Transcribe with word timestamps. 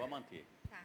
pode 0.00 0.10
manter. 0.12 0.46
Tá. 0.70 0.82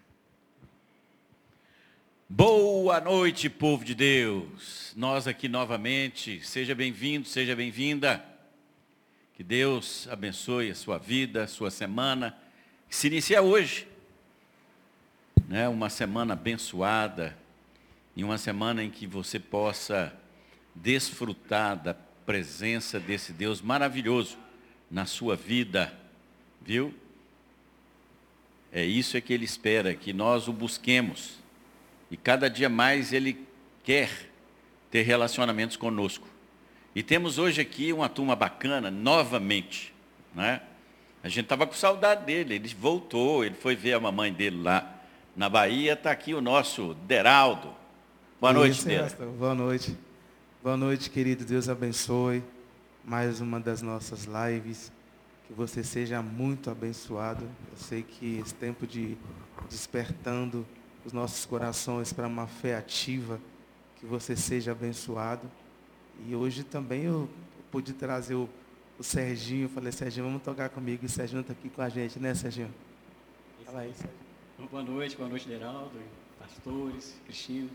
Boa 2.27 2.99
noite, 2.99 3.49
povo 3.49 3.85
de 3.85 3.95
Deus. 3.95 4.91
Nós 4.93 5.25
aqui 5.25 5.47
novamente. 5.47 6.45
Seja 6.45 6.75
bem-vindo, 6.75 7.25
seja 7.25 7.55
bem-vinda. 7.55 8.25
Que 9.33 9.41
Deus 9.41 10.05
abençoe 10.11 10.69
a 10.69 10.75
sua 10.75 10.97
vida, 10.97 11.43
a 11.43 11.47
sua 11.47 11.71
semana, 11.71 12.37
que 12.89 12.95
se 12.95 13.07
inicia 13.07 13.41
hoje. 13.41 13.87
Né? 15.47 15.69
Uma 15.69 15.89
semana 15.89 16.33
abençoada 16.33 17.37
e 18.17 18.23
uma 18.23 18.37
semana 18.37 18.83
em 18.83 18.89
que 18.89 19.07
você 19.07 19.39
possa 19.39 20.13
desfrutar 20.75 21.81
da 21.81 21.93
presença 21.93 22.99
desse 22.99 23.31
Deus 23.31 23.61
maravilhoso 23.61 24.37
na 24.91 25.05
sua 25.05 25.37
vida, 25.37 25.97
viu? 26.61 26.93
É 28.75 28.83
isso 28.83 29.15
é 29.15 29.21
que 29.21 29.31
ele 29.31 29.45
espera, 29.45 29.95
que 29.95 30.11
nós 30.11 30.49
o 30.49 30.53
busquemos. 30.53 31.39
E 32.11 32.17
cada 32.17 32.49
dia 32.49 32.67
mais 32.67 33.13
ele 33.13 33.47
quer 33.85 34.09
ter 34.91 35.03
relacionamentos 35.03 35.77
conosco. 35.77 36.27
E 36.93 37.01
temos 37.01 37.39
hoje 37.39 37.61
aqui 37.61 37.93
uma 37.93 38.09
turma 38.09 38.35
bacana, 38.35 38.91
novamente. 38.91 39.93
Né? 40.35 40.59
A 41.23 41.29
gente 41.29 41.45
estava 41.45 41.65
com 41.65 41.73
saudade 41.73 42.25
dele, 42.25 42.55
ele 42.55 42.67
voltou, 42.77 43.45
ele 43.45 43.55
foi 43.55 43.77
ver 43.77 43.93
a 43.93 43.99
mamãe 44.01 44.33
dele 44.33 44.61
lá 44.61 44.93
na 45.37 45.47
Bahia, 45.47 45.93
está 45.93 46.11
aqui 46.11 46.33
o 46.33 46.41
nosso 46.41 46.95
Deraldo. 47.07 47.73
Boa 48.41 48.51
noite, 48.51 48.83
Deraldo. 48.83 49.31
Boa 49.39 49.55
noite. 49.55 49.97
Boa 50.61 50.75
noite, 50.75 51.09
querido. 51.09 51.45
Deus 51.45 51.69
abençoe 51.69 52.43
mais 53.05 53.39
uma 53.39 53.57
das 53.57 53.81
nossas 53.81 54.25
lives. 54.25 54.91
Que 55.47 55.53
você 55.53 55.83
seja 55.83 56.21
muito 56.21 56.69
abençoado. 56.69 57.45
Eu 57.71 57.77
sei 57.77 58.03
que 58.03 58.39
esse 58.39 58.53
tempo 58.53 58.87
de 58.87 59.17
despertando 59.69 60.65
os 61.05 61.13
nossos 61.13 61.45
corações 61.45 62.11
para 62.11 62.27
uma 62.27 62.47
fé 62.47 62.75
ativa, 62.75 63.39
que 63.97 64.05
você 64.05 64.35
seja 64.35 64.71
abençoado. 64.71 65.49
E 66.27 66.35
hoje 66.35 66.63
também 66.63 67.03
eu 67.03 67.29
pude 67.71 67.93
trazer 67.93 68.35
o, 68.35 68.49
o 68.97 69.03
Serginho. 69.03 69.69
Falei, 69.69 69.91
Serginho, 69.91 70.25
vamos 70.25 70.41
tocar 70.41 70.69
comigo. 70.69 71.03
E 71.03 71.05
o 71.05 71.09
Serginho 71.09 71.41
está 71.41 71.53
aqui 71.53 71.69
com 71.69 71.81
a 71.81 71.89
gente, 71.89 72.19
né, 72.19 72.33
Serginho? 72.33 72.73
Fala 73.65 73.81
aí, 73.81 73.93
Serginho. 73.93 74.69
Boa 74.71 74.83
noite, 74.83 75.17
boa 75.17 75.29
noite, 75.29 75.47
Geraldo, 75.47 75.99
pastores, 76.39 77.19
Cristina. 77.25 77.69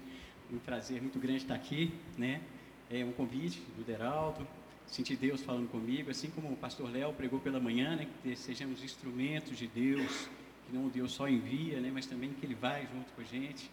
Um 0.50 0.59
prazer 0.59 1.00
muito 1.00 1.19
grande 1.19 1.42
estar 1.42 1.54
aqui, 1.54 1.94
né? 2.16 2.41
É 2.91 3.04
um 3.04 3.12
convite 3.12 3.60
do 3.76 3.84
Deraldo, 3.84 4.44
sentir 4.91 5.17
Deus 5.17 5.41
falando 5.41 5.71
comigo, 5.71 6.11
assim 6.11 6.28
como 6.31 6.53
o 6.53 6.56
pastor 6.56 6.91
Léo 6.91 7.12
pregou 7.12 7.39
pela 7.39 7.61
manhã, 7.61 7.95
né, 7.95 8.09
que 8.23 8.34
sejamos 8.34 8.83
instrumentos 8.83 9.56
de 9.56 9.69
Deus, 9.69 10.28
que 10.67 10.75
não 10.77 10.89
Deus 10.89 11.12
só 11.12 11.28
envia, 11.28 11.81
né, 11.81 11.91
mas 11.95 12.06
também 12.06 12.33
que 12.33 12.45
Ele 12.45 12.56
vai 12.56 12.89
junto 12.93 13.12
com 13.12 13.21
a 13.21 13.25
gente. 13.25 13.71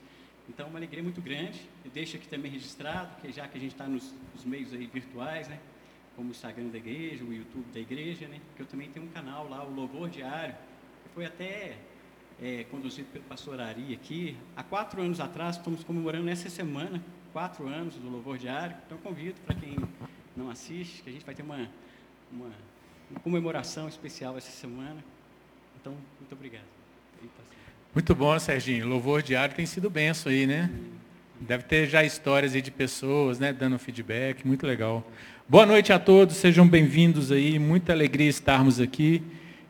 Então, 0.47 0.67
uma 0.67 0.77
alegria 0.77 1.03
muito 1.03 1.19
grande. 1.19 1.59
Eu 1.83 1.91
deixo 1.91 2.15
aqui 2.15 2.27
também 2.27 2.51
registrado, 2.51 3.19
que 3.19 3.31
já 3.31 3.47
que 3.47 3.57
a 3.57 3.59
gente 3.59 3.71
está 3.71 3.87
nos, 3.87 4.13
nos, 4.33 4.45
meios 4.45 4.71
aí 4.71 4.85
virtuais, 4.85 5.47
né, 5.47 5.59
como 6.15 6.29
o 6.29 6.31
Instagram 6.31 6.67
da 6.67 6.77
igreja, 6.77 7.23
o 7.23 7.33
YouTube 7.33 7.65
da 7.73 7.79
igreja, 7.79 8.27
né, 8.27 8.39
que 8.55 8.61
eu 8.61 8.67
também 8.67 8.89
tenho 8.91 9.07
um 9.07 9.09
canal 9.09 9.49
lá, 9.49 9.65
o 9.65 9.73
Louvor 9.73 10.09
Diário, 10.09 10.53
que 11.03 11.09
foi 11.15 11.25
até 11.25 11.77
é, 12.39 12.63
conduzido 12.65 13.09
pelo 13.11 13.25
pastor 13.25 13.59
Ari 13.59 13.91
aqui. 13.91 14.37
Há 14.55 14.61
quatro 14.61 15.01
anos 15.01 15.19
atrás, 15.19 15.57
estamos 15.57 15.83
comemorando 15.83 16.25
nessa 16.25 16.47
semana, 16.47 17.03
quatro 17.33 17.67
anos 17.67 17.95
do 17.95 18.07
Louvor 18.07 18.37
Diário. 18.37 18.77
Então, 18.85 18.99
convido 18.99 19.41
para 19.41 19.55
quem 19.55 19.75
não 20.37 20.51
assiste, 20.51 21.01
que 21.01 21.09
a 21.09 21.13
gente 21.13 21.25
vai 21.25 21.33
ter 21.33 21.41
uma, 21.41 21.67
uma, 22.31 22.51
uma 23.09 23.19
comemoração 23.19 23.89
especial 23.89 24.37
essa 24.37 24.51
semana. 24.51 25.03
Então, 25.81 25.93
muito 26.19 26.31
obrigado. 26.31 26.65
Muito 27.93 28.13
bom, 28.13 28.37
Serginho. 28.37 28.87
Louvor 28.87 29.23
diário 29.23 29.55
tem 29.55 29.65
sido 29.65 29.89
benção 29.89 30.31
aí, 30.31 30.45
né? 30.45 30.69
Deve 31.39 31.63
ter 31.63 31.87
já 31.87 32.03
histórias 32.03 32.53
aí 32.53 32.61
de 32.61 32.71
pessoas, 32.71 33.39
né, 33.39 33.51
dando 33.51 33.77
feedback, 33.79 34.45
muito 34.45 34.65
legal. 34.65 35.05
Boa 35.47 35.65
noite 35.65 35.93
a 35.93 35.99
todos, 35.99 36.35
sejam 36.35 36.67
bem-vindos 36.67 37.31
aí, 37.31 37.57
muita 37.59 37.93
alegria 37.93 38.27
estarmos 38.27 38.79
aqui 38.79 39.23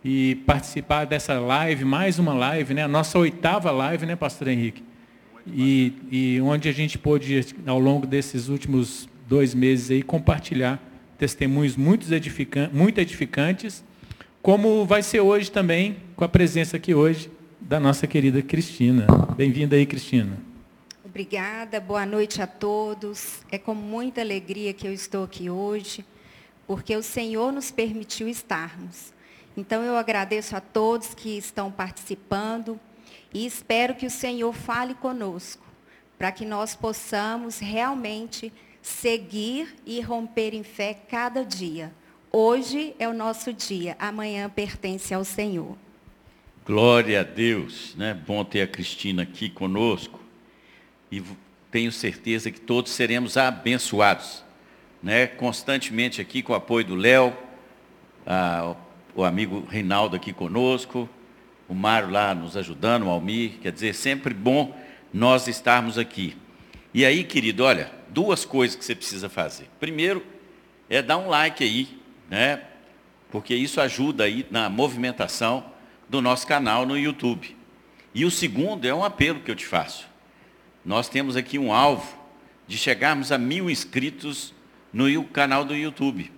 e 0.03 0.35
participar 0.45 1.05
dessa 1.05 1.39
live, 1.39 1.83
mais 1.83 2.19
uma 2.19 2.33
live, 2.33 2.73
né, 2.73 2.83
a 2.83 2.87
nossa 2.87 3.19
oitava 3.19 3.69
live, 3.69 4.05
né, 4.05 4.15
pastor 4.15 4.47
Henrique? 4.47 4.81
E, 5.45 5.93
e 6.09 6.41
onde 6.41 6.69
a 6.69 6.71
gente 6.71 6.97
pôde, 6.97 7.45
ao 7.65 7.79
longo 7.79 8.07
desses 8.07 8.47
últimos 8.47 9.09
dois 9.27 9.53
meses 9.53 9.91
aí, 9.91 10.01
compartilhar 10.01 10.81
testemunhos 11.17 11.75
muito 11.75 12.11
edificantes, 12.13 12.73
muito 12.73 12.97
edificantes, 12.99 13.83
como 14.41 14.85
vai 14.85 15.03
ser 15.03 15.19
hoje 15.19 15.51
também, 15.51 15.97
com 16.15 16.23
a 16.23 16.29
presença 16.29 16.77
aqui 16.77 16.95
hoje 16.95 17.29
da 17.59 17.79
nossa 17.79 18.07
querida 18.07 18.41
Cristina. 18.41 19.05
Bem-vinda 19.35 19.75
aí, 19.75 19.85
Cristina. 19.85 20.37
Obrigada, 21.03 21.81
boa 21.81 22.05
noite 22.05 22.41
a 22.41 22.47
todos. 22.47 23.41
É 23.51 23.57
com 23.57 23.75
muita 23.75 24.21
alegria 24.21 24.73
que 24.73 24.87
eu 24.87 24.93
estou 24.93 25.25
aqui 25.25 25.49
hoje, 25.49 26.05
porque 26.65 26.95
o 26.95 27.03
Senhor 27.03 27.51
nos 27.51 27.69
permitiu 27.69 28.29
estarmos. 28.29 29.11
Então 29.57 29.83
eu 29.83 29.97
agradeço 29.97 30.55
a 30.55 30.61
todos 30.61 31.13
que 31.13 31.37
estão 31.37 31.69
participando 31.69 32.79
e 33.33 33.45
espero 33.45 33.95
que 33.95 34.05
o 34.05 34.11
Senhor 34.11 34.53
fale 34.53 34.93
conosco, 34.93 35.65
para 36.17 36.31
que 36.31 36.45
nós 36.45 36.75
possamos 36.75 37.59
realmente 37.59 38.53
seguir 38.87 39.75
e 39.85 39.99
romper 39.99 40.53
em 40.53 40.63
fé 40.63 40.93
cada 40.93 41.43
dia. 41.43 41.91
Hoje 42.31 42.95
é 42.97 43.07
o 43.07 43.13
nosso 43.13 43.51
dia, 43.51 43.97
amanhã 43.99 44.49
pertence 44.49 45.13
ao 45.13 45.25
Senhor. 45.25 45.75
Glória 46.65 47.19
a 47.19 47.23
Deus, 47.23 47.93
né? 47.95 48.13
Bom 48.13 48.43
ter 48.45 48.61
a 48.61 48.67
Cristina 48.67 49.23
aqui 49.23 49.49
conosco. 49.49 50.19
E 51.11 51.21
tenho 51.69 51.91
certeza 51.91 52.49
que 52.49 52.61
todos 52.61 52.93
seremos 52.93 53.35
abençoados, 53.35 54.43
né? 55.03 55.27
Constantemente 55.27 56.21
aqui 56.21 56.41
com 56.41 56.53
o 56.53 56.55
apoio 56.55 56.85
do 56.85 56.95
Léo, 56.95 57.35
o 59.13 59.23
amigo 59.23 59.65
Reinaldo 59.69 60.15
aqui 60.15 60.31
conosco, 60.31 61.09
o 61.67 61.73
Mário 61.73 62.09
lá 62.09 62.33
nos 62.33 62.55
ajudando, 62.55 63.03
o 63.03 63.09
Almir, 63.09 63.59
quer 63.61 63.71
dizer, 63.71 63.93
sempre 63.93 64.33
bom 64.33 64.73
nós 65.13 65.47
estarmos 65.47 65.97
aqui. 65.97 66.37
E 66.93 67.05
aí, 67.05 67.23
querido, 67.23 67.63
olha, 67.63 67.96
duas 68.09 68.45
coisas 68.45 68.75
que 68.75 68.83
você 68.83 68.95
precisa 68.95 69.29
fazer. 69.29 69.69
Primeiro, 69.79 70.25
é 70.89 71.01
dar 71.01 71.17
um 71.17 71.27
like 71.27 71.63
aí, 71.63 71.99
né? 72.29 72.61
Porque 73.29 73.53
isso 73.53 73.81
ajuda 73.81 74.23
aí 74.23 74.45
na 74.49 74.69
movimentação 74.69 75.65
do 76.09 76.21
nosso 76.21 76.47
canal 76.47 76.85
no 76.85 76.97
YouTube. 76.97 77.55
E 78.13 78.25
o 78.25 78.31
segundo 78.31 78.85
é 78.85 78.93
um 78.93 79.03
apelo 79.03 79.41
que 79.41 79.51
eu 79.51 79.55
te 79.55 79.65
faço. 79.65 80.07
Nós 80.83 81.09
temos 81.09 81.35
aqui 81.35 81.59
um 81.59 81.73
alvo 81.73 82.17
de 82.67 82.77
chegarmos 82.77 83.31
a 83.31 83.37
mil 83.37 83.69
inscritos 83.69 84.53
no 84.93 85.23
canal 85.25 85.65
do 85.65 85.75
YouTube. 85.75 86.31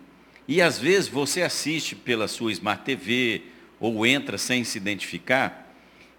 E 0.47 0.61
às 0.61 0.79
vezes 0.79 1.07
você 1.07 1.43
assiste 1.43 1.95
pela 1.95 2.27
sua 2.27 2.51
Smart 2.51 2.83
TV 2.83 3.43
ou 3.79 4.05
entra 4.05 4.37
sem 4.37 4.63
se 4.63 4.77
identificar. 4.77 5.71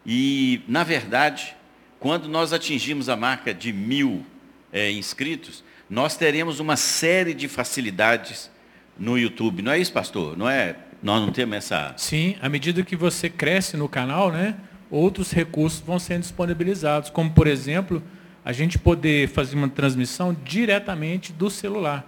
E, 0.07 0.63
na 0.67 0.85
verdade, 0.85 1.55
quando 1.99 2.29
nós 2.29 2.53
atingimos 2.53 3.09
a 3.09 3.17
marca 3.17 3.53
de 3.53 3.73
mil 3.73 4.25
é, 4.73 4.91
inscritos, 4.91 5.65
nós 5.89 6.17
teremos 6.17 6.61
uma 6.61 6.77
série 6.77 7.35
de 7.35 7.49
facilidades 7.49 8.51
no 8.99 9.19
YouTube. 9.19 9.63
Não 9.63 9.73
é 9.73 9.79
isso, 9.79 9.93
pastor? 9.93 10.37
Não 10.37 10.49
é? 10.49 10.77
Nós 11.03 11.21
não 11.21 11.33
temos 11.33 11.57
essa. 11.57 11.95
Sim, 11.97 12.37
à 12.41 12.49
medida 12.49 12.83
que 12.83 12.95
você 12.95 13.29
cresce 13.29 13.77
no 13.77 13.89
canal, 13.89 14.31
né, 14.31 14.57
outros 14.91 15.33
recursos 15.33 15.81
vão 15.81 15.99
sendo 15.99 16.23
disponibilizados, 16.23 17.11
como 17.11 17.31
por 17.31 17.47
exemplo, 17.47 18.03
a 18.45 18.53
gente 18.53 18.79
poder 18.79 19.29
fazer 19.29 19.57
uma 19.57 19.69
transmissão 19.69 20.37
diretamente 20.45 21.33
do 21.33 21.51
celular. 21.51 22.07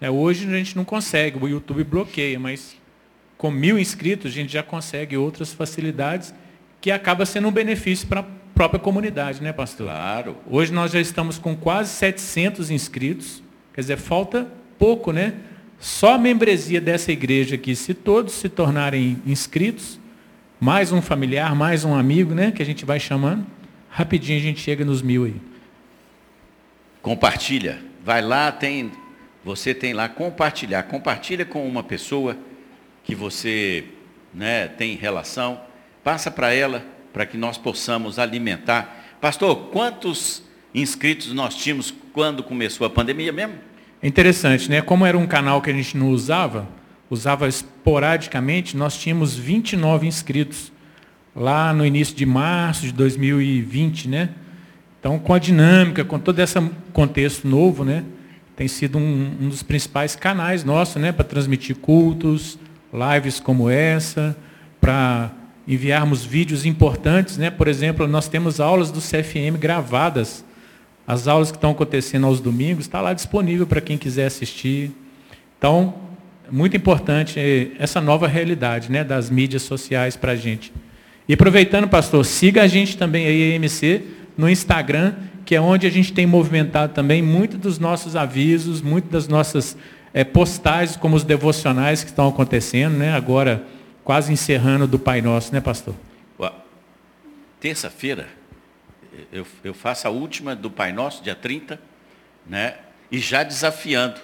É, 0.00 0.10
hoje 0.10 0.46
a 0.46 0.56
gente 0.56 0.76
não 0.76 0.84
consegue, 0.84 1.38
o 1.42 1.48
YouTube 1.48 1.82
bloqueia, 1.84 2.38
mas 2.38 2.76
com 3.38 3.50
mil 3.50 3.78
inscritos 3.78 4.30
a 4.30 4.34
gente 4.34 4.52
já 4.52 4.62
consegue 4.62 5.16
outras 5.16 5.52
facilidades 5.52 6.34
que 6.80 6.90
acaba 6.90 7.24
sendo 7.24 7.48
um 7.48 7.52
benefício 7.52 8.06
para 8.06 8.24
própria 8.54 8.78
comunidade, 8.78 9.42
né, 9.42 9.52
pastor? 9.52 9.88
Claro. 9.88 10.36
Hoje 10.46 10.72
nós 10.72 10.92
já 10.92 11.00
estamos 11.00 11.38
com 11.38 11.56
quase 11.56 11.90
700 11.90 12.70
inscritos, 12.70 13.42
quer 13.72 13.80
dizer, 13.80 13.96
falta 13.96 14.46
pouco, 14.78 15.12
né? 15.12 15.34
Só 15.78 16.14
a 16.14 16.18
membresia 16.18 16.80
dessa 16.80 17.10
igreja 17.10 17.56
aqui, 17.56 17.74
se 17.74 17.92
todos 17.92 18.32
se 18.32 18.48
tornarem 18.48 19.20
inscritos, 19.26 19.98
mais 20.60 20.92
um 20.92 21.02
familiar, 21.02 21.54
mais 21.54 21.84
um 21.84 21.94
amigo, 21.94 22.32
né, 22.32 22.52
que 22.52 22.62
a 22.62 22.64
gente 22.64 22.84
vai 22.84 22.98
chamando, 22.98 23.44
rapidinho 23.90 24.38
a 24.38 24.42
gente 24.42 24.60
chega 24.60 24.84
nos 24.84 25.02
mil 25.02 25.24
aí. 25.24 25.34
Compartilha. 27.02 27.82
Vai 28.02 28.22
lá, 28.22 28.50
tem, 28.50 28.92
você 29.44 29.74
tem 29.74 29.92
lá 29.92 30.08
compartilhar. 30.08 30.84
Compartilha 30.84 31.44
com 31.44 31.66
uma 31.66 31.82
pessoa 31.82 32.36
que 33.02 33.14
você 33.14 33.84
né, 34.32 34.68
tem 34.68 34.96
relação, 34.96 35.60
passa 36.02 36.30
para 36.30 36.54
ela 36.54 36.93
para 37.14 37.24
que 37.24 37.38
nós 37.38 37.56
possamos 37.56 38.18
alimentar. 38.18 39.16
Pastor, 39.20 39.70
quantos 39.70 40.42
inscritos 40.74 41.32
nós 41.32 41.54
tínhamos 41.54 41.94
quando 42.12 42.42
começou 42.42 42.84
a 42.84 42.90
pandemia 42.90 43.32
mesmo? 43.32 43.54
É 44.02 44.08
interessante, 44.08 44.68
né? 44.68 44.82
Como 44.82 45.06
era 45.06 45.16
um 45.16 45.26
canal 45.26 45.62
que 45.62 45.70
a 45.70 45.72
gente 45.72 45.96
não 45.96 46.10
usava, 46.10 46.68
usava 47.08 47.46
esporadicamente, 47.46 48.76
nós 48.76 48.98
tínhamos 48.98 49.36
29 49.36 50.06
inscritos. 50.06 50.72
lá 51.36 51.72
no 51.72 51.84
início 51.84 52.14
de 52.14 52.24
março 52.26 52.82
de 52.82 52.92
2020, 52.92 54.08
né? 54.08 54.30
Então, 55.00 55.18
com 55.18 55.34
a 55.34 55.38
dinâmica, 55.38 56.04
com 56.04 56.18
todo 56.18 56.38
esse 56.38 56.60
contexto 56.92 57.46
novo, 57.46 57.84
né? 57.84 58.04
Tem 58.56 58.68
sido 58.68 58.98
um, 58.98 59.36
um 59.40 59.48
dos 59.48 59.62
principais 59.62 60.14
canais 60.16 60.64
nossos, 60.64 60.96
né? 60.96 61.12
Para 61.12 61.24
transmitir 61.24 61.76
cultos, 61.76 62.58
lives 62.92 63.40
como 63.40 63.68
essa, 63.68 64.36
para 64.80 65.32
enviarmos 65.66 66.24
vídeos 66.24 66.66
importantes, 66.66 67.38
né? 67.38 67.50
Por 67.50 67.68
exemplo, 67.68 68.06
nós 68.06 68.28
temos 68.28 68.60
aulas 68.60 68.90
do 68.90 69.00
CFM 69.00 69.58
gravadas. 69.58 70.44
As 71.06 71.28
aulas 71.28 71.50
que 71.50 71.56
estão 71.56 71.72
acontecendo 71.72 72.26
aos 72.26 72.40
domingos, 72.40 72.86
está 72.86 73.00
lá 73.00 73.12
disponível 73.12 73.66
para 73.66 73.80
quem 73.80 73.98
quiser 73.98 74.26
assistir. 74.26 74.90
Então, 75.58 75.94
muito 76.50 76.76
importante 76.76 77.38
essa 77.78 78.00
nova 78.00 78.26
realidade 78.26 78.90
né, 78.90 79.02
das 79.02 79.30
mídias 79.30 79.62
sociais 79.62 80.16
para 80.16 80.32
a 80.32 80.36
gente. 80.36 80.72
E 81.28 81.34
aproveitando, 81.34 81.88
pastor, 81.88 82.24
siga 82.24 82.62
a 82.62 82.66
gente 82.66 82.96
também 82.98 83.26
aí, 83.26 83.52
a 83.52 83.56
EMC, 83.56 84.02
no 84.36 84.48
Instagram, 84.48 85.14
que 85.44 85.54
é 85.54 85.60
onde 85.60 85.86
a 85.86 85.90
gente 85.90 86.12
tem 86.12 86.26
movimentado 86.26 86.92
também 86.92 87.22
muito 87.22 87.56
dos 87.56 87.78
nossos 87.78 88.16
avisos, 88.16 88.82
muito 88.82 89.08
das 89.10 89.28
nossas 89.28 89.76
é, 90.12 90.22
postagens, 90.22 90.96
como 90.96 91.16
os 91.16 91.24
devocionais 91.24 92.02
que 92.02 92.10
estão 92.10 92.28
acontecendo, 92.28 92.96
né? 92.96 93.12
Agora, 93.12 93.64
quase 94.04 94.32
encerrando 94.32 94.86
do 94.86 94.98
Pai 94.98 95.20
Nosso, 95.20 95.52
né, 95.52 95.60
pastor? 95.60 95.94
Terça-feira, 97.58 98.28
eu, 99.32 99.46
eu 99.64 99.72
faço 99.72 100.06
a 100.06 100.10
última 100.10 100.54
do 100.54 100.70
Pai 100.70 100.92
Nosso, 100.92 101.22
dia 101.22 101.34
30, 101.34 101.80
né? 102.46 102.76
E 103.10 103.18
já 103.18 103.42
desafiando 103.42 104.20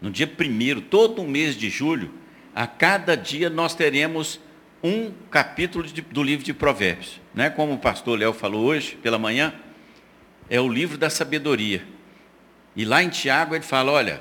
no 0.00 0.10
dia 0.10 0.26
1 0.28 0.80
todo 0.82 1.22
o 1.22 1.28
mês 1.28 1.56
de 1.56 1.70
julho, 1.70 2.12
a 2.52 2.66
cada 2.66 3.16
dia 3.16 3.48
nós 3.48 3.74
teremos 3.76 4.40
um 4.82 5.12
capítulo 5.30 5.84
de, 5.86 6.00
do 6.00 6.22
livro 6.22 6.44
de 6.44 6.52
Provérbios. 6.52 7.20
Né? 7.32 7.48
Como 7.48 7.74
o 7.74 7.78
pastor 7.78 8.18
Léo 8.18 8.32
falou 8.32 8.64
hoje, 8.64 8.96
pela 8.96 9.18
manhã, 9.18 9.54
é 10.48 10.60
o 10.60 10.68
livro 10.68 10.98
da 10.98 11.08
sabedoria. 11.08 11.84
E 12.74 12.84
lá 12.84 13.04
em 13.04 13.08
Tiago 13.08 13.54
ele 13.54 13.62
fala: 13.62 13.92
olha, 13.92 14.20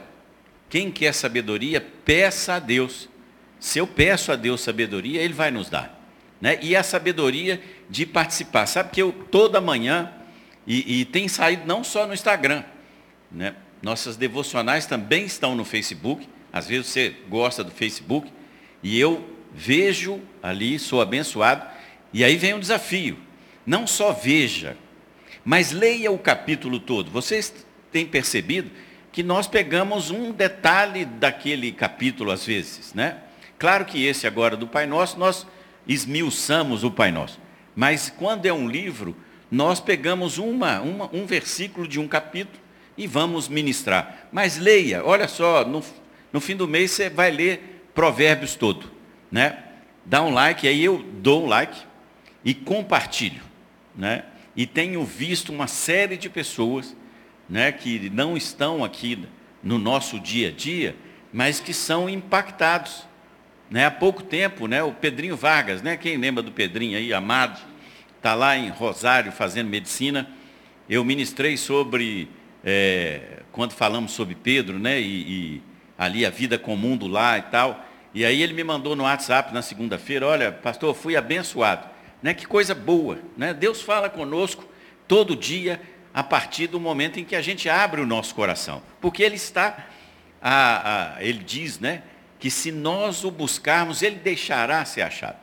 quem 0.70 0.92
quer 0.92 1.14
sabedoria, 1.14 1.82
peça 2.06 2.54
a 2.54 2.60
Deus. 2.60 3.09
Se 3.60 3.80
eu 3.80 3.86
peço 3.86 4.32
a 4.32 4.36
Deus 4.36 4.62
sabedoria, 4.62 5.22
Ele 5.22 5.34
vai 5.34 5.52
nos 5.52 5.70
dar. 5.70 6.00
Né? 6.40 6.58
E 6.62 6.76
a 6.76 6.84
sabedoria 6.84 7.62
de 7.90 8.06
participar. 8.06 8.66
Sabe 8.66 8.92
que 8.92 9.02
eu 9.02 9.12
toda 9.12 9.60
manhã, 9.60 10.12
e, 10.66 11.02
e 11.02 11.06
tem 11.06 11.28
saído 11.28 11.64
não 11.66 11.84
só 11.84 12.08
no 12.08 12.14
Instagram, 12.14 12.64
né? 13.32 13.56
Nossas 13.82 14.18
devocionais 14.18 14.86
também 14.86 15.26
estão 15.26 15.56
no 15.56 15.64
Facebook. 15.64 16.28
Às 16.52 16.68
vezes 16.68 16.88
você 16.88 17.16
gosta 17.30 17.64
do 17.64 17.72
Facebook. 17.72 18.32
E 18.84 19.00
eu 19.00 19.26
vejo 19.54 20.22
ali, 20.44 20.78
sou 20.78 21.02
abençoado. 21.02 21.66
E 22.14 22.24
aí 22.24 22.36
vem 22.36 22.54
um 22.54 22.60
desafio. 22.60 23.18
Não 23.66 23.88
só 23.88 24.12
veja, 24.12 24.76
mas 25.46 25.72
leia 25.72 26.12
o 26.12 26.18
capítulo 26.18 26.80
todo. 26.80 27.10
Vocês 27.10 27.54
têm 27.92 28.06
percebido 28.06 28.70
que 29.12 29.24
nós 29.24 29.48
pegamos 29.48 30.12
um 30.12 30.32
detalhe 30.32 31.06
daquele 31.06 31.72
capítulo 31.72 32.32
às 32.32 32.46
vezes, 32.46 32.94
né? 32.94 33.18
Claro 33.60 33.86
que 33.86 34.06
esse 34.06 34.26
agora 34.26 34.56
do 34.56 34.66
Pai 34.66 34.88
Nosso, 34.88 35.20
nós 35.20 35.46
esmiuçamos 35.86 36.84
o 36.84 36.90
Pai 36.90 37.12
Nosso. 37.12 37.40
Mas 37.76 38.10
quando 38.10 38.46
é 38.46 38.54
um 38.54 38.68
livro, 38.68 39.16
nós 39.52 39.80
pegamos 39.80 40.38
uma, 40.38 40.80
uma, 40.80 41.10
um 41.14 41.26
versículo 41.26 41.88
de 41.88 42.00
um 42.00 42.08
capítulo 42.08 42.58
e 42.98 43.06
vamos 43.06 43.48
ministrar. 43.48 44.28
Mas 44.32 44.58
leia, 44.58 45.04
olha 45.06 45.28
só, 45.28 45.66
no, 45.66 45.84
no 46.32 46.40
fim 46.40 46.56
do 46.56 46.68
mês 46.68 46.92
você 46.92 47.10
vai 47.10 47.32
ler 47.32 47.90
Provérbios 47.94 48.56
todo. 48.56 48.92
Né? 49.32 49.62
Dá 50.06 50.22
um 50.24 50.34
like, 50.34 50.68
aí 50.68 50.84
eu 50.84 51.04
dou 51.22 51.44
um 51.44 51.48
like 51.48 51.82
e 52.46 52.54
compartilho. 52.54 53.42
Né? 53.96 54.24
E 54.56 54.66
tenho 54.66 55.04
visto 55.04 55.52
uma 55.52 55.68
série 55.68 56.16
de 56.18 56.30
pessoas 56.30 56.96
né, 57.50 57.72
que 57.72 58.10
não 58.10 58.38
estão 58.38 58.84
aqui 58.84 59.28
no 59.62 59.78
nosso 59.78 60.20
dia 60.20 60.48
a 60.50 60.52
dia, 60.52 60.96
mas 61.34 61.60
que 61.60 61.74
são 61.74 62.10
impactados. 62.10 63.09
Né? 63.70 63.86
Há 63.86 63.92
pouco 63.92 64.24
tempo, 64.24 64.68
né, 64.68 64.82
o 64.82 64.92
Pedrinho 64.92 65.38
Vargas, 65.38 65.82
né, 65.82 65.96
quem 65.96 66.18
lembra 66.18 66.42
do 66.42 66.52
Pedrinho 66.52 66.98
aí, 66.98 67.14
amado, 67.14 67.60
está 68.18 68.34
lá 68.34 68.58
em 68.58 68.70
Rosário 68.70 69.32
fazendo 69.32 69.70
medicina. 69.70 70.28
Eu 70.90 71.06
ministrei 71.06 71.56
sobre 71.56 72.30
é, 72.64 73.42
quando 73.52 73.74
falamos 73.74 74.12
sobre 74.12 74.36
Pedro, 74.36 74.80
né, 74.80 75.00
e, 75.00 75.06
e, 75.06 75.62
ali 75.98 76.26
a 76.26 76.30
vida 76.30 76.58
comum 76.58 76.98
do 76.98 77.08
lá 77.08 77.38
e 77.38 77.44
tal, 77.44 77.86
e 78.14 78.26
aí 78.26 78.42
ele 78.42 78.54
me 78.54 78.64
mandou 78.64 78.96
no 78.96 79.04
WhatsApp 79.04 79.54
na 79.54 79.62
segunda-feira, 79.62 80.26
olha, 80.26 80.52
pastor, 80.52 80.96
fui 80.96 81.16
abençoado. 81.16 81.88
Né, 82.24 82.34
que 82.34 82.46
coisa 82.46 82.74
boa. 82.74 83.20
Né? 83.38 83.54
Deus 83.54 83.82
fala 83.82 84.10
conosco 84.10 84.68
todo 85.08 85.36
dia, 85.36 85.80
a 86.14 86.24
partir 86.24 86.68
do 86.68 86.80
momento 86.80 87.20
em 87.20 87.24
que 87.24 87.36
a 87.36 87.42
gente 87.42 87.70
abre 87.70 88.02
o 88.02 88.06
nosso 88.06 88.34
coração. 88.34 88.82
Porque 89.00 89.22
Ele 89.22 89.36
está, 89.36 89.88
a, 90.42 91.16
a, 91.18 91.24
Ele 91.24 91.40
diz, 91.44 91.80
né, 91.80 92.04
que 92.40 92.50
se 92.50 92.72
nós 92.72 93.24
o 93.24 93.30
buscarmos, 93.30 94.02
Ele 94.02 94.16
deixará 94.16 94.84
ser 94.86 95.02
achado. 95.02 95.38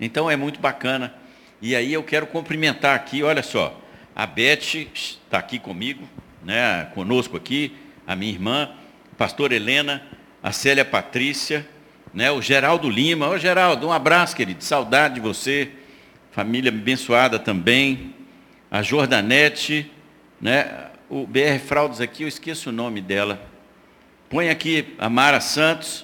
Então 0.00 0.30
é 0.30 0.36
muito 0.36 0.58
bacana. 0.58 1.14
E 1.60 1.76
aí 1.76 1.92
eu 1.92 2.02
quero 2.02 2.26
cumprimentar 2.26 2.96
aqui, 2.96 3.22
olha 3.22 3.42
só, 3.42 3.80
a 4.16 4.26
Beth 4.26 4.88
está 4.92 5.38
aqui 5.38 5.58
comigo, 5.58 6.08
né, 6.42 6.88
conosco 6.94 7.36
aqui, 7.36 7.76
a 8.06 8.16
minha 8.16 8.32
irmã, 8.32 8.70
a 9.12 9.16
pastora 9.16 9.54
Helena, 9.54 10.02
a 10.42 10.52
Célia 10.52 10.84
Patrícia, 10.84 11.66
né, 12.12 12.30
o 12.30 12.42
Geraldo 12.42 12.88
Lima. 12.88 13.28
Ô 13.28 13.38
Geraldo, 13.38 13.86
um 13.86 13.92
abraço, 13.92 14.36
querido, 14.36 14.62
saudade 14.64 15.14
de 15.14 15.20
você, 15.20 15.70
família 16.32 16.70
abençoada 16.70 17.38
também, 17.38 18.14
a 18.70 18.82
Jordanete, 18.82 19.90
né, 20.40 20.88
o 21.08 21.26
BR 21.26 21.58
Fraldas 21.64 22.00
aqui, 22.00 22.24
eu 22.24 22.28
esqueço 22.28 22.70
o 22.70 22.72
nome 22.72 23.00
dela. 23.00 23.40
Põe 24.28 24.48
aqui 24.50 24.94
a 24.98 25.08
Mara 25.08 25.40
Santos. 25.40 26.03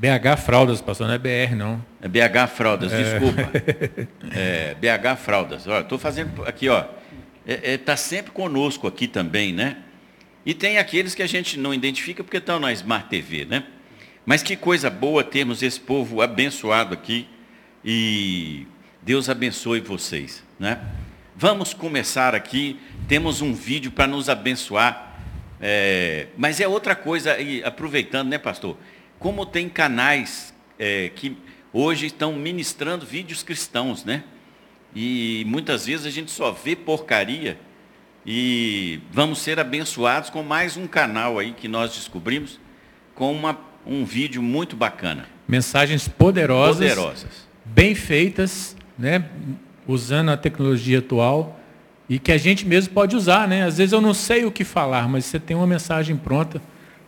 BH 0.00 0.38
Fraldas, 0.38 0.80
pastor, 0.80 1.06
não 1.06 1.14
é 1.14 1.18
BR, 1.18 1.54
não. 1.54 1.84
É 2.00 2.08
BH 2.08 2.48
Fraldas, 2.54 2.92
é. 2.92 3.02
desculpa. 3.02 3.50
É, 4.32 4.74
BH 4.76 5.16
Fraldas. 5.18 5.66
Estou 5.66 5.98
fazendo 5.98 6.44
aqui, 6.46 6.68
ó 6.68 6.84
está 7.46 7.68
é, 7.68 7.74
é, 7.74 7.78
tá 7.78 7.96
sempre 7.96 8.30
conosco 8.30 8.86
aqui 8.86 9.06
também, 9.08 9.52
né? 9.52 9.78
E 10.44 10.54
tem 10.54 10.78
aqueles 10.78 11.14
que 11.14 11.22
a 11.22 11.26
gente 11.26 11.58
não 11.58 11.74
identifica 11.74 12.24
porque 12.24 12.38
estão 12.38 12.58
na 12.58 12.72
Smart 12.72 13.08
TV, 13.08 13.44
né? 13.44 13.64
Mas 14.24 14.42
que 14.42 14.56
coisa 14.56 14.88
boa 14.88 15.24
termos 15.24 15.62
esse 15.62 15.80
povo 15.80 16.22
abençoado 16.22 16.94
aqui 16.94 17.26
e 17.84 18.66
Deus 19.02 19.28
abençoe 19.28 19.80
vocês, 19.80 20.42
né? 20.58 20.80
Vamos 21.36 21.72
começar 21.72 22.34
aqui, 22.34 22.78
temos 23.08 23.40
um 23.40 23.54
vídeo 23.54 23.90
para 23.90 24.06
nos 24.06 24.28
abençoar, 24.28 25.18
é, 25.60 26.26
mas 26.36 26.60
é 26.60 26.68
outra 26.68 26.94
coisa, 26.94 27.38
e 27.38 27.64
aproveitando, 27.64 28.28
né, 28.28 28.38
pastor? 28.38 28.76
Como 29.20 29.44
tem 29.44 29.68
canais 29.68 30.54
é, 30.78 31.10
que 31.14 31.36
hoje 31.74 32.06
estão 32.06 32.32
ministrando 32.32 33.04
vídeos 33.04 33.42
cristãos, 33.42 34.02
né? 34.02 34.24
E 34.96 35.44
muitas 35.46 35.84
vezes 35.84 36.06
a 36.06 36.10
gente 36.10 36.30
só 36.30 36.50
vê 36.50 36.74
porcaria 36.74 37.58
e 38.24 38.98
vamos 39.12 39.40
ser 39.40 39.60
abençoados 39.60 40.30
com 40.30 40.42
mais 40.42 40.78
um 40.78 40.86
canal 40.86 41.38
aí 41.38 41.52
que 41.52 41.68
nós 41.68 41.94
descobrimos 41.94 42.58
com 43.14 43.30
uma, 43.30 43.60
um 43.86 44.06
vídeo 44.06 44.42
muito 44.42 44.74
bacana. 44.74 45.26
Mensagens 45.46 46.08
poderosas, 46.08 46.76
poderosas, 46.76 47.48
bem 47.62 47.94
feitas, 47.94 48.74
né? 48.98 49.28
usando 49.86 50.30
a 50.30 50.36
tecnologia 50.36 51.00
atual 51.00 51.60
e 52.08 52.18
que 52.18 52.32
a 52.32 52.38
gente 52.38 52.66
mesmo 52.66 52.94
pode 52.94 53.14
usar. 53.14 53.46
Né? 53.46 53.64
Às 53.64 53.76
vezes 53.76 53.92
eu 53.92 54.00
não 54.00 54.14
sei 54.14 54.46
o 54.46 54.50
que 54.50 54.64
falar, 54.64 55.06
mas 55.10 55.26
você 55.26 55.38
tem 55.38 55.54
uma 55.54 55.66
mensagem 55.66 56.16
pronta, 56.16 56.62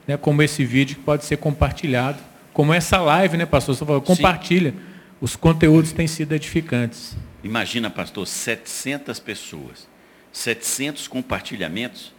né? 0.06 0.16
como 0.16 0.42
esse 0.42 0.64
vídeo 0.64 0.96
que 0.96 1.02
pode 1.02 1.24
ser 1.24 1.36
compartilhado, 1.36 2.18
como 2.52 2.72
essa 2.72 3.00
live, 3.00 3.36
né, 3.36 3.46
pastor? 3.46 3.74
Você 3.74 3.84
falou, 3.84 4.02
compartilha. 4.02 4.72
Sim. 4.72 4.78
Os 5.20 5.36
conteúdos 5.36 5.92
têm 5.92 6.06
sido 6.06 6.34
edificantes. 6.34 7.16
Imagina, 7.44 7.88
pastor, 7.88 8.26
700 8.26 9.18
pessoas, 9.20 9.88
700 10.32 11.08
compartilhamentos, 11.08 12.12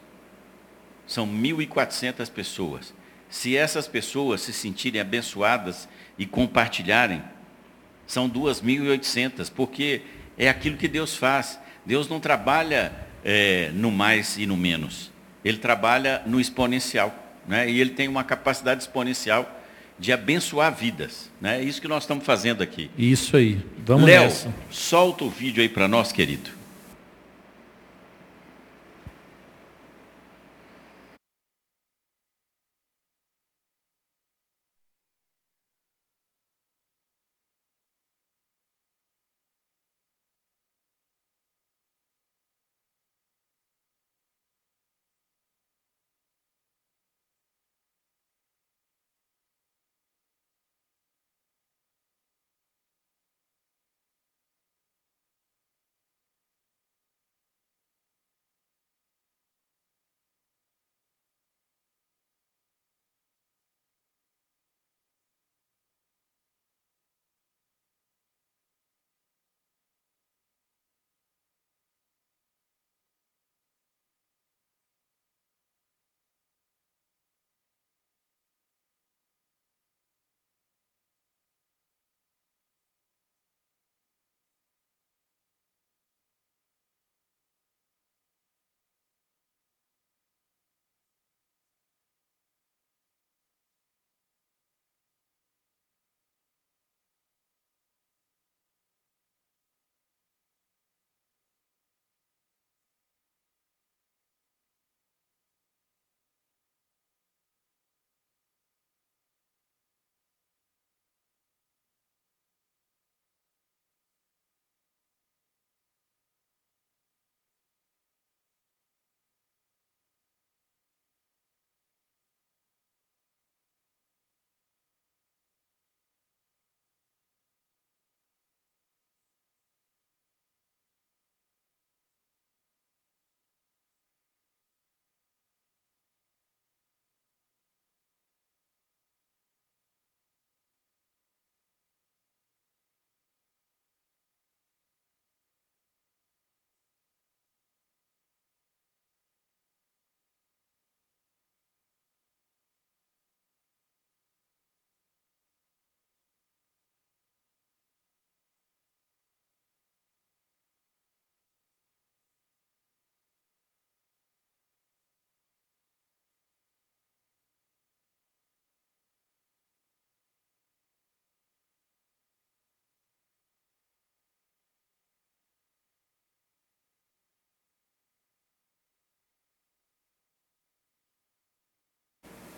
são 1.06 1.28
1.400 1.28 2.30
pessoas. 2.32 2.94
Se 3.30 3.58
essas 3.58 3.88
pessoas 3.88 4.42
se 4.42 4.54
sentirem 4.54 5.02
abençoadas 5.02 5.88
e 6.18 6.26
compartilharem, 6.26 7.22
são 8.06 8.30
2.800, 8.30 9.52
porque 9.52 10.02
é 10.38 10.50
aquilo 10.50 10.78
que 10.78 10.88
Deus 10.88 11.16
faz. 11.16 11.60
Deus 11.86 12.08
não 12.08 12.20
trabalha 12.20 12.94
é, 13.24 13.72
no 13.74 13.92
mais 13.92 14.38
e 14.38 14.46
no 14.46 14.56
menos. 14.58 15.12
Ele 15.44 15.58
trabalha 15.58 16.22
no 16.26 16.40
exponencial. 16.40 17.23
Né? 17.48 17.70
E 17.70 17.80
ele 17.80 17.92
tem 17.92 18.08
uma 18.08 18.24
capacidade 18.24 18.82
exponencial 18.82 19.60
de 20.00 20.12
abençoar 20.12 20.74
vidas. 20.74 21.30
Né? 21.40 21.60
É 21.60 21.64
isso 21.64 21.82
que 21.82 21.88
nós 21.88 22.04
estamos 22.04 22.26
fazendo 22.26 22.64
aqui. 22.64 22.90
Isso 22.98 23.38
aí. 23.38 23.60
Vamos 23.86 24.06
Léo, 24.06 24.32
solta 24.70 25.24
o 25.24 25.30
vídeo 25.30 25.62
aí 25.62 25.70
para 25.70 25.88
nós, 25.88 26.12
querido. 26.12 26.50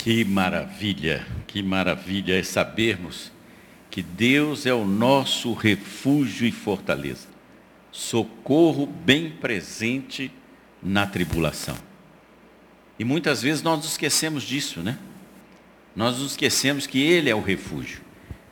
Que 0.05 0.24
maravilha, 0.24 1.25
que 1.47 1.63
maravilha 1.63 2.38
é 2.38 2.43
sabermos 2.43 3.31
que 3.89 4.03
Deus 4.03 4.67
é 4.67 4.74
o 4.74 4.85
nosso 4.85 5.51
refúgio 5.53 6.45
e 6.45 6.51
fortaleza, 6.51 7.27
socorro 7.91 8.85
bem 8.85 9.31
presente 9.31 10.31
na 10.79 11.07
tribulação. 11.07 11.75
E 13.00 13.03
muitas 13.03 13.41
vezes 13.41 13.63
nós 13.63 13.77
nos 13.77 13.93
esquecemos 13.93 14.43
disso, 14.43 14.81
né? 14.81 15.00
Nós 15.95 16.19
nos 16.19 16.33
esquecemos 16.33 16.85
que 16.85 17.01
Ele 17.01 17.27
é 17.27 17.33
o 17.33 17.41
refúgio. 17.41 18.01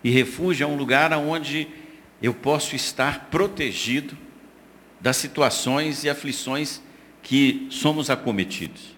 E 0.04 0.10
refúgio 0.10 0.64
é 0.64 0.68
um 0.68 0.76
lugar 0.76 1.14
onde 1.14 1.68
eu 2.20 2.34
posso 2.34 2.76
estar 2.76 3.28
protegido 3.30 4.18
das 5.00 5.18
situações 5.18 6.04
e 6.04 6.10
aflições 6.10 6.82
que 7.22 7.68
somos 7.70 8.10
acometidos. 8.10 8.93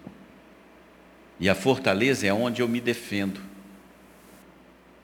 E 1.38 1.48
a 1.48 1.54
fortaleza 1.54 2.26
é 2.26 2.32
onde 2.32 2.62
eu 2.62 2.68
me 2.68 2.80
defendo. 2.80 3.40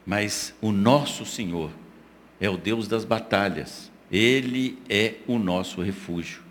Mas 0.05 0.55
o 0.61 0.73
nosso 0.73 1.25
Senhor 1.25 1.71
é 2.41 2.49
o 2.49 2.57
Deus 2.57 2.89
das 2.89 3.05
batalhas. 3.05 3.91
Ele 4.11 4.79
é 4.89 5.15
o 5.27 5.39
nosso 5.39 5.83
refúgio. 5.83 6.43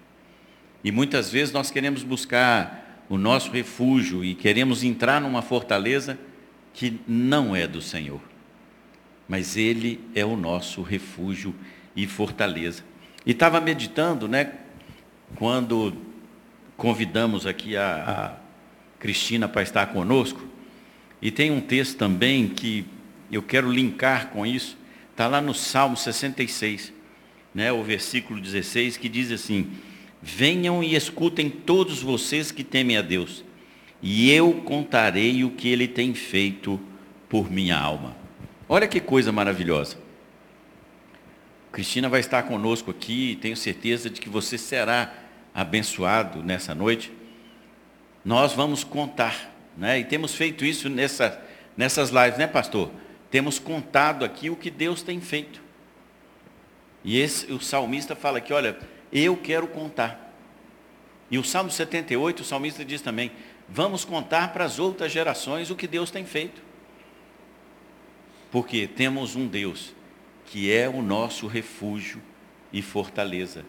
E 0.83 0.91
muitas 0.91 1.31
vezes 1.31 1.53
nós 1.53 1.69
queremos 1.69 2.03
buscar 2.03 3.05
o 3.09 3.17
nosso 3.17 3.51
refúgio 3.51 4.23
e 4.23 4.33
queremos 4.33 4.83
entrar 4.83 5.19
numa 5.19 5.41
fortaleza 5.41 6.17
que 6.73 6.99
não 7.07 7.55
é 7.55 7.67
do 7.67 7.81
Senhor. 7.81 8.21
Mas 9.27 9.57
Ele 9.57 9.99
é 10.15 10.25
o 10.25 10.35
nosso 10.35 10.81
refúgio 10.81 11.53
e 11.95 12.07
fortaleza. 12.07 12.83
E 13.25 13.31
estava 13.31 13.61
meditando, 13.61 14.27
né, 14.27 14.53
quando 15.35 15.93
convidamos 16.75 17.45
aqui 17.45 17.77
a, 17.77 18.37
Cristina 19.01 19.49
para 19.49 19.63
estar 19.63 19.87
conosco. 19.87 20.47
E 21.19 21.31
tem 21.31 21.51
um 21.51 21.59
texto 21.59 21.97
também 21.97 22.47
que 22.47 22.85
eu 23.31 23.41
quero 23.41 23.69
linkar 23.69 24.29
com 24.29 24.45
isso. 24.45 24.77
Está 25.09 25.27
lá 25.27 25.41
no 25.41 25.53
Salmo 25.53 25.97
66, 25.97 26.93
né, 27.53 27.71
o 27.71 27.83
versículo 27.83 28.39
16, 28.39 28.97
que 28.97 29.09
diz 29.09 29.31
assim: 29.31 29.71
Venham 30.21 30.83
e 30.83 30.95
escutem 30.95 31.49
todos 31.49 32.01
vocês 32.01 32.51
que 32.51 32.63
temem 32.63 32.95
a 32.95 33.01
Deus, 33.01 33.43
e 34.01 34.31
eu 34.31 34.53
contarei 34.61 35.43
o 35.43 35.51
que 35.51 35.67
ele 35.67 35.87
tem 35.87 36.13
feito 36.13 36.79
por 37.27 37.51
minha 37.51 37.77
alma. 37.77 38.15
Olha 38.69 38.87
que 38.87 38.99
coisa 38.99 39.31
maravilhosa. 39.31 39.97
Cristina 41.71 42.07
vai 42.07 42.19
estar 42.19 42.43
conosco 42.43 42.91
aqui, 42.91 43.37
tenho 43.41 43.55
certeza 43.55 44.09
de 44.09 44.21
que 44.21 44.29
você 44.29 44.57
será 44.57 45.13
abençoado 45.53 46.41
nessa 46.43 46.73
noite 46.75 47.11
nós 48.23 48.53
vamos 48.53 48.83
contar. 48.83 49.51
Né? 49.77 49.99
E 49.99 50.05
temos 50.05 50.35
feito 50.35 50.65
isso 50.65 50.89
nessa, 50.89 51.41
nessas 51.75 52.09
lives, 52.09 52.37
né, 52.37 52.47
pastor? 52.47 52.91
Temos 53.29 53.59
contado 53.59 54.25
aqui 54.25 54.49
o 54.49 54.55
que 54.55 54.69
Deus 54.69 55.01
tem 55.01 55.19
feito. 55.21 55.61
E 57.03 57.19
esse, 57.19 57.51
o 57.51 57.59
salmista 57.59 58.15
fala 58.15 58.37
aqui, 58.37 58.53
olha, 58.53 58.77
eu 59.11 59.35
quero 59.37 59.67
contar. 59.67 60.33
E 61.29 61.37
o 61.37 61.43
Salmo 61.43 61.71
78, 61.71 62.41
o 62.41 62.45
salmista 62.45 62.83
diz 62.83 63.01
também, 63.01 63.31
vamos 63.67 64.03
contar 64.03 64.51
para 64.51 64.65
as 64.65 64.79
outras 64.79 65.11
gerações 65.11 65.71
o 65.71 65.75
que 65.75 65.87
Deus 65.87 66.11
tem 66.11 66.25
feito. 66.25 66.61
Porque 68.51 68.85
temos 68.85 69.35
um 69.35 69.47
Deus 69.47 69.93
que 70.45 70.71
é 70.71 70.89
o 70.89 71.01
nosso 71.01 71.47
refúgio 71.47 72.21
e 72.73 72.81
fortaleza. 72.81 73.63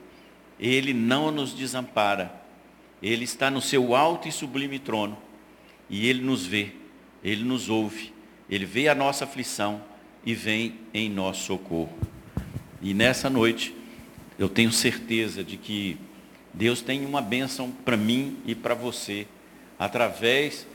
Ele 0.58 0.92
não 0.92 1.30
nos 1.30 1.54
desampara 1.54 2.41
ele 3.02 3.24
está 3.24 3.50
no 3.50 3.60
seu 3.60 3.94
alto 3.94 4.28
e 4.28 4.32
sublime 4.32 4.78
trono. 4.78 5.18
E 5.90 6.06
ele 6.06 6.22
nos 6.22 6.46
vê, 6.46 6.70
ele 7.22 7.42
nos 7.42 7.68
ouve, 7.68 8.12
ele 8.48 8.64
vê 8.64 8.88
a 8.88 8.94
nossa 8.94 9.24
aflição 9.24 9.82
e 10.24 10.34
vem 10.34 10.74
em 10.94 11.10
nosso 11.10 11.44
socorro. 11.44 11.92
E 12.80 12.94
nessa 12.94 13.28
noite, 13.28 13.74
eu 14.38 14.48
tenho 14.48 14.72
certeza 14.72 15.42
de 15.42 15.56
que 15.56 15.98
Deus 16.54 16.80
tem 16.80 17.04
uma 17.04 17.20
bênção 17.20 17.70
para 17.70 17.96
mim 17.96 18.38
e 18.46 18.54
para 18.54 18.74
você, 18.74 19.26
através 19.78 20.66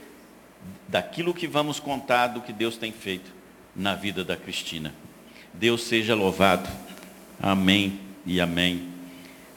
daquilo 0.88 1.34
que 1.34 1.46
vamos 1.46 1.78
contar 1.80 2.28
do 2.28 2.40
que 2.40 2.52
Deus 2.52 2.76
tem 2.76 2.92
feito 2.92 3.32
na 3.74 3.94
vida 3.94 4.24
da 4.24 4.36
Cristina. 4.36 4.94
Deus 5.54 5.84
seja 5.84 6.14
louvado. 6.14 6.68
Amém 7.40 8.00
e 8.26 8.40
amém. 8.40 8.88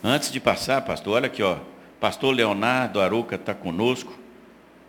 Antes 0.04 0.32
de 0.32 0.40
passar, 0.40 0.82
pastor, 0.82 1.16
olha 1.16 1.28
aqui, 1.28 1.44
ó. 1.44 1.71
Pastor 2.02 2.34
Leonardo 2.34 3.00
Aruca 3.00 3.36
está 3.36 3.54
conosco. 3.54 4.12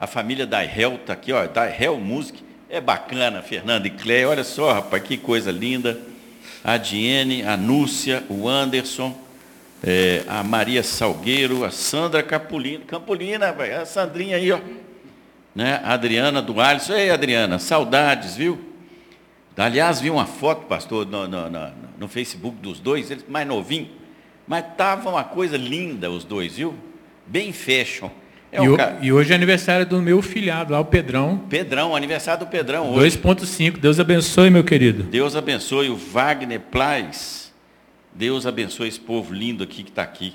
A 0.00 0.07
família 0.07 0.47
da 0.47 0.64
Hel 0.64 0.95
está 0.95 1.12
aqui, 1.12 1.31
ó, 1.31 1.47
da 1.47 1.69
Hel 1.69 1.99
Music. 1.99 2.42
É 2.71 2.81
bacana, 2.81 3.42
Fernando 3.42 3.85
e 3.85 3.90
Cleia. 3.90 4.31
Olha 4.31 4.42
só, 4.42 4.73
rapaz, 4.73 5.02
que 5.02 5.19
coisa 5.19 5.52
linda. 5.52 6.00
A 6.64 6.78
Diene, 6.78 7.42
a 7.42 7.54
Núcia, 7.54 8.25
o 8.31 8.49
Anderson, 8.49 9.14
é, 9.85 10.25
a 10.26 10.42
Maria 10.42 10.83
Salgueiro, 10.83 11.66
a 11.66 11.71
Sandra 11.71 12.23
Capolina. 12.23 12.83
Campolina, 12.87 13.50
a 13.50 13.85
Sandrinha 13.85 14.38
aí, 14.38 14.50
ó. 14.50 14.59
Né? 15.54 15.83
A 15.85 15.92
Adriana 15.92 16.42
Alisson. 16.64 16.95
Ei, 16.95 17.11
Adriana, 17.11 17.59
saudades, 17.59 18.37
viu? 18.37 18.59
Aliás, 19.54 20.00
vi 20.00 20.09
uma 20.09 20.25
foto, 20.25 20.64
pastor, 20.64 21.04
no, 21.04 21.28
no, 21.28 21.50
no, 21.50 21.73
no 21.99 22.09
Facebook 22.09 22.57
dos 22.57 22.81
dois, 22.81 23.11
eles 23.11 23.26
mais 23.28 23.47
novinhos. 23.47 23.90
Mas 24.49 24.64
estava 24.64 25.11
uma 25.11 25.25
coisa 25.25 25.59
linda 25.59 26.11
os 26.11 26.25
dois, 26.25 26.57
viu? 26.57 26.75
Bem 27.33 27.51
fashion. 27.51 28.11
É 28.53 28.61
um 28.61 28.75
e, 28.75 28.77
ca... 28.77 28.99
e, 29.01 29.11
hoje 29.11 29.33
é 29.33 29.35
aniversário 29.35 29.87
do 29.87 30.03
meu 30.03 30.21
filhado, 30.21 30.75
lá 30.75 30.81
o 30.81 30.85
Pedrão. 30.85 31.39
Pedrão, 31.49 31.97
aniversário 31.97 32.45
do 32.45 32.51
Pedrão 32.51 32.93
hoje. 32.93 33.19
2.5, 33.19 33.79
Deus 33.79 33.99
abençoe, 33.99 34.51
meu 34.51 34.62
querido. 34.62 35.05
Deus 35.05 35.35
abençoe 35.35 35.89
o 35.89 35.97
Wagner 35.97 36.61
Plais. 36.61 37.51
Deus 38.15 38.47
abençoe 38.47 38.89
esse 38.89 39.01
povo 39.01 39.33
lindo 39.33 39.65
aqui 39.65 39.83
que 39.83 39.89
está 39.89 40.03
aqui. 40.03 40.35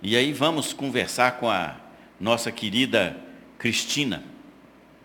E 0.00 0.16
aí 0.16 0.32
vamos 0.32 0.72
conversar 0.72 1.32
com 1.32 1.50
a 1.50 1.74
nossa 2.20 2.52
querida 2.52 3.16
Cristina. 3.58 4.22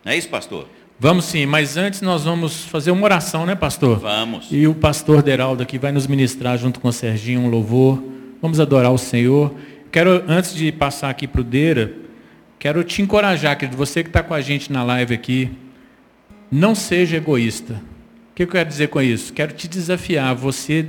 Não 0.06 0.12
é 0.12 0.18
isso, 0.18 0.30
pastor? 0.30 0.68
Vamos 1.00 1.26
sim, 1.26 1.48
mas 1.48 1.78
antes 1.78 2.02
nós 2.02 2.24
vamos 2.24 2.66
fazer 2.66 2.92
uma 2.92 3.04
oração, 3.04 3.44
né, 3.48 3.56
pastor? 3.56 3.98
Vamos. 4.00 4.50
E 4.52 4.68
o 4.68 4.76
pastor 4.76 5.24
Deraldo 5.24 5.64
aqui 5.64 5.80
vai 5.80 5.92
nos 5.92 6.06
ministrar 6.06 6.56
junto 6.60 6.80
com 6.80 6.88
o 6.88 6.94
Serginho 6.94 7.42
um 7.42 7.50
louvor. 7.50 8.04
Vamos 8.40 8.60
adorar 8.60 8.92
o 8.92 8.98
Senhor. 9.00 9.56
Quero, 9.98 10.24
antes 10.28 10.54
de 10.54 10.72
passar 10.72 11.10
aqui 11.10 11.26
para 11.26 11.42
o 11.42 11.44
Deira, 11.44 11.92
quero 12.60 12.84
te 12.84 13.02
encorajar, 13.02 13.58
querido, 13.58 13.76
você 13.76 14.04
que 14.04 14.10
está 14.10 14.22
com 14.22 14.36
a 14.36 14.42
gente 14.42 14.72
na 14.72 14.84
live 14.84 15.12
aqui, 15.12 15.50
não 16.52 16.76
seja 16.76 17.18
egoísta. 17.18 17.74
O 18.30 18.36
que 18.36 18.44
eu 18.44 18.48
quero 18.48 18.70
dizer 18.70 18.90
com 18.90 19.02
isso? 19.02 19.34
Quero 19.34 19.54
te 19.54 19.68
desafiar, 19.68 20.36
você 20.36 20.86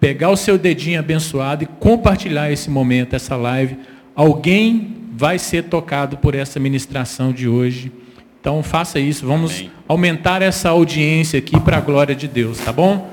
pegar 0.00 0.30
o 0.30 0.36
seu 0.38 0.56
dedinho 0.56 0.98
abençoado 0.98 1.64
e 1.64 1.66
compartilhar 1.66 2.50
esse 2.50 2.70
momento, 2.70 3.12
essa 3.12 3.36
live. 3.36 3.76
Alguém 4.16 4.96
vai 5.12 5.38
ser 5.38 5.64
tocado 5.64 6.16
por 6.16 6.34
essa 6.34 6.58
ministração 6.58 7.34
de 7.34 7.46
hoje. 7.46 7.92
Então 8.40 8.62
faça 8.62 8.98
isso, 8.98 9.26
vamos 9.26 9.56
Amém. 9.56 9.70
aumentar 9.86 10.40
essa 10.40 10.70
audiência 10.70 11.38
aqui 11.38 11.60
para 11.60 11.76
a 11.76 11.80
glória 11.82 12.14
de 12.14 12.26
Deus, 12.26 12.56
tá 12.56 12.72
bom? 12.72 13.12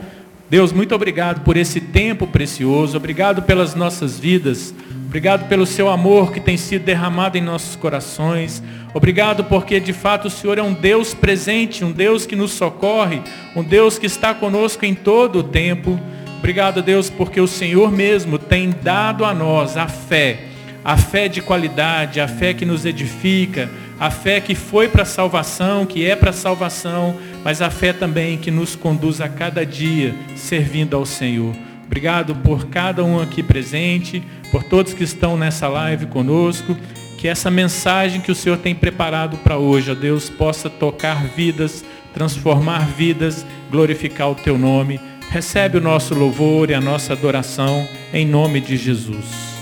Deus, 0.50 0.72
muito 0.72 0.96
obrigado 0.96 1.42
por 1.42 1.58
esse 1.58 1.82
tempo 1.82 2.26
precioso, 2.26 2.96
obrigado 2.96 3.42
pelas 3.42 3.76
nossas 3.76 4.18
vidas, 4.18 4.74
obrigado 5.16 5.48
pelo 5.48 5.66
seu 5.66 5.88
amor 5.88 6.34
que 6.34 6.42
tem 6.42 6.58
sido 6.58 6.84
derramado 6.84 7.38
em 7.38 7.42
nossos 7.42 7.78
corações, 7.78 8.62
obrigado 8.94 9.46
porque 9.46 9.80
de 9.80 9.94
fato 9.94 10.28
o 10.28 10.30
Senhor 10.30 10.58
é 10.58 10.62
um 10.62 10.74
Deus 10.74 11.14
presente, 11.14 11.86
um 11.86 11.92
Deus 11.94 12.26
que 12.26 12.36
nos 12.36 12.52
socorre, 12.52 13.22
um 13.56 13.64
Deus 13.64 13.98
que 13.98 14.08
está 14.08 14.34
conosco 14.34 14.86
em 14.86 14.94
todo 14.94 15.40
o 15.40 15.44
tempo. 15.44 15.98
Obrigado, 16.38 16.82
Deus, 16.82 17.10
porque 17.10 17.40
o 17.40 17.48
Senhor 17.48 17.94
mesmo 17.94 18.38
tem 18.38 18.72
dado 18.84 19.24
a 19.24 19.34
nós 19.34 19.78
a 19.78 19.88
fé, 19.88 20.48
a 20.84 20.98
fé 20.98 21.30
de 21.30 21.42
qualidade, 21.42 22.20
a 22.20 22.28
fé 22.28 22.54
que 22.54 22.66
nos 22.66 22.86
edifica, 22.86 23.70
a 23.98 24.12
fé 24.12 24.42
que 24.42 24.54
foi 24.54 24.90
para 24.90 25.04
a 25.04 25.06
salvação, 25.06 25.86
que 25.86 26.06
é 26.06 26.14
para 26.14 26.32
a 26.32 26.34
salvação, 26.34 27.16
mas 27.42 27.62
a 27.62 27.70
fé 27.70 27.94
também 27.94 28.38
que 28.38 28.52
nos 28.52 28.76
conduz 28.76 29.22
a 29.22 29.30
cada 29.30 29.66
dia 29.66 30.14
servindo 30.36 30.94
ao 30.94 31.06
Senhor. 31.06 31.56
Obrigado 31.86 32.36
por 32.38 32.68
cada 32.68 33.04
um 33.04 33.22
aqui 33.22 33.44
presente, 33.44 34.22
por 34.56 34.64
todos 34.64 34.94
que 34.94 35.04
estão 35.04 35.36
nessa 35.36 35.68
live 35.68 36.06
conosco, 36.06 36.78
que 37.18 37.28
essa 37.28 37.52
mensagem 37.52 38.22
que 38.22 38.32
o 38.32 38.36
Senhor 38.36 38.58
tem 38.58 38.74
preparado 38.74 39.36
para 39.40 39.58
hoje, 39.58 39.92
ó 39.92 39.94
Deus, 39.94 40.30
possa 40.30 40.70
tocar 40.70 41.26
vidas, 41.26 41.84
transformar 42.14 42.88
vidas, 42.88 43.46
glorificar 43.70 44.32
o 44.32 44.36
teu 44.36 44.58
nome. 44.58 44.98
Recebe 45.30 45.78
o 45.78 45.82
nosso 45.82 46.16
louvor 46.16 46.70
e 46.70 46.74
a 46.74 46.80
nossa 46.80 47.12
adoração 47.12 47.86
em 48.14 48.26
nome 48.26 48.62
de 48.62 48.78
Jesus. 48.78 49.55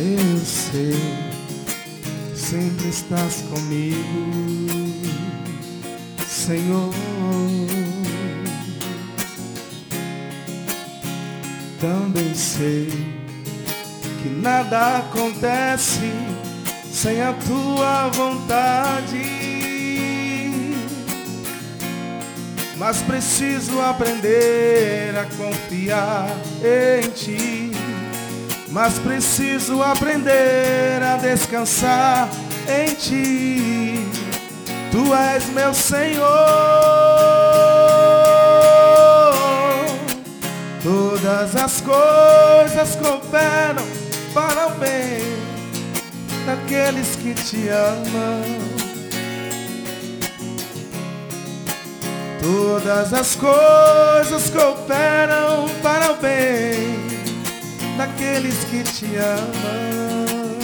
Eu 0.00 0.38
sei, 0.44 0.94
sempre 2.32 2.88
estás 2.88 3.42
comigo. 3.50 4.78
Senhor. 6.24 6.94
Também 11.80 12.32
sei 12.32 12.86
que 14.22 14.28
nada 14.28 14.98
acontece 14.98 16.12
sem 16.92 17.20
a 17.20 17.32
tua 17.32 18.08
vontade. 18.10 19.20
Mas 22.76 23.02
preciso 23.02 23.80
aprender 23.80 25.18
a 25.18 25.24
confiar 25.24 26.30
em 26.62 27.10
ti. 27.10 27.77
Mas 28.70 28.98
preciso 28.98 29.82
aprender 29.82 31.02
a 31.02 31.16
descansar 31.16 32.28
em 32.68 32.94
ti. 32.94 34.06
Tu 34.90 35.14
és 35.14 35.46
meu 35.50 35.72
Senhor. 35.72 36.26
Todas 40.82 41.56
as 41.56 41.80
coisas 41.80 42.96
cooperam 42.96 43.86
para 44.34 44.68
o 44.68 44.70
bem 44.72 45.22
daqueles 46.46 47.16
que 47.16 47.34
te 47.34 47.68
amam. 47.68 48.78
Todas 52.40 53.12
as 53.12 53.34
coisas 53.34 54.50
cooperam 54.50 55.68
para 55.82 56.12
o 56.12 56.16
bem 56.16 57.07
daqueles 57.98 58.54
que 58.70 58.84
te 58.84 59.16
amam. 59.16 60.56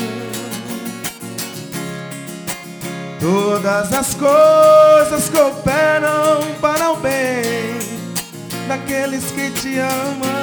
Todas 3.21 3.93
as 3.93 4.15
coisas 4.15 5.29
cooperam 5.31 6.55
para 6.61 6.93
o 6.93 6.97
bem 6.97 7.81
daqueles 8.69 9.25
que 9.33 9.51
te 9.51 9.79
amam. 9.81 10.35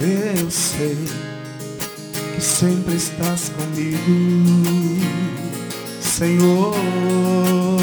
Eu 0.00 0.50
sei 0.50 0.98
que 2.34 2.40
sempre 2.40 2.96
estás 2.96 3.50
comigo, 3.50 4.98
Senhor. 6.00 7.79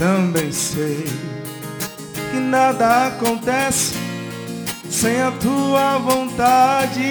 Também 0.00 0.50
sei 0.50 1.04
que 2.30 2.40
nada 2.40 3.08
acontece 3.08 3.94
sem 4.90 5.20
a 5.20 5.30
tua 5.30 5.98
vontade. 5.98 7.02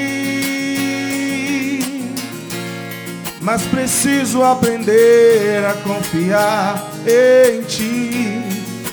Mas 3.39 3.61
preciso 3.61 4.41
aprender 4.41 5.63
a 5.67 5.73
confiar 5.83 6.83
em 7.05 7.61
ti. 7.61 8.41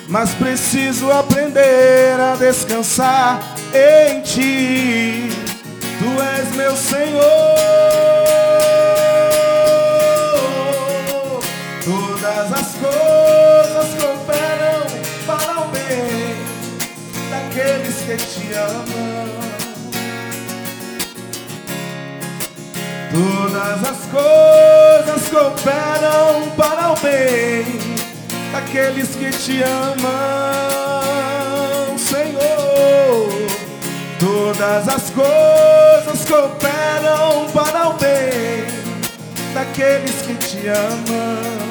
Mas 0.08 0.28
preciso 0.34 1.10
aprender 1.10 2.20
a 2.20 2.36
descansar 2.36 3.40
em 3.72 4.20
ti. 4.20 5.30
Tu 5.98 6.22
és 6.22 6.54
meu 6.54 6.76
Senhor. 6.76 7.56
Te 18.56 18.58
amam. 18.58 19.28
Todas 23.12 23.84
as 23.84 24.00
coisas 24.10 25.28
cooperam 25.28 26.50
para 26.56 26.92
o 26.92 26.96
bem 26.96 27.64
daqueles 28.52 29.14
que 29.14 29.30
te 29.30 29.62
amam, 29.62 29.98
Senhor. 31.98 33.28
Todas 34.18 34.88
as 34.88 35.10
coisas 35.10 36.24
cooperam 36.28 37.50
para 37.52 37.88
o 37.90 37.92
bem 37.94 38.66
daqueles 39.54 40.22
que 40.22 40.34
te 40.34 40.68
amam. 40.68 41.65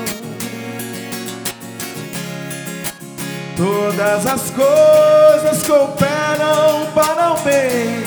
Todas 3.57 4.25
as 4.25 4.51
coisas 4.51 5.63
cooperam 5.65 6.91
para 6.93 7.33
o 7.33 7.37
bem 7.39 8.03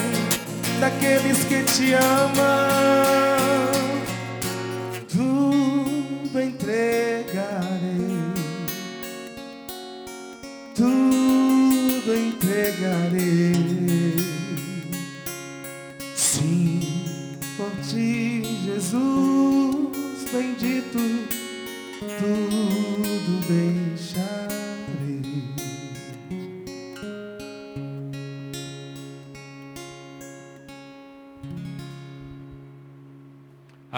daqueles 0.78 1.42
que 1.44 1.62
te 1.62 1.94
amam. 1.94 3.68
Tudo 5.10 6.38
entregarei, 6.38 7.68
tudo 10.74 12.14
entregarei. 12.14 13.54
Sim, 16.14 17.38
por 17.56 17.70
ti, 17.88 18.44
Jesus 18.66 19.27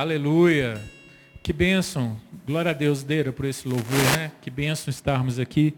Aleluia. 0.00 0.82
Que 1.42 1.52
bênção. 1.52 2.18
Glória 2.46 2.70
a 2.70 2.72
Deus, 2.72 3.02
Deira, 3.02 3.34
por 3.34 3.44
esse 3.44 3.68
louvor, 3.68 4.16
né? 4.16 4.32
Que 4.40 4.48
bênção 4.48 4.90
estarmos 4.90 5.38
aqui 5.38 5.74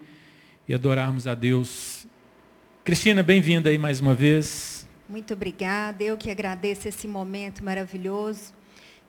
e 0.68 0.72
adorarmos 0.72 1.26
a 1.26 1.35
Deus. 1.35 2.06
Cristina, 2.85 3.20
bem-vinda 3.20 3.68
aí 3.68 3.76
mais 3.76 3.98
uma 3.98 4.14
vez. 4.14 4.87
Muito 5.08 5.35
obrigada. 5.35 6.04
Eu 6.04 6.16
que 6.16 6.30
agradeço 6.30 6.87
esse 6.87 7.08
momento 7.08 7.64
maravilhoso. 7.64 8.54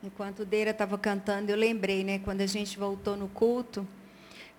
Enquanto 0.04 0.44
Deira 0.44 0.72
estava 0.72 0.98
cantando, 0.98 1.52
eu 1.52 1.58
lembrei, 1.58 2.04
né, 2.04 2.18
quando 2.18 2.42
a 2.42 2.48
gente 2.48 2.76
voltou 2.80 3.16
no 3.16 3.28
culto, 3.28 3.88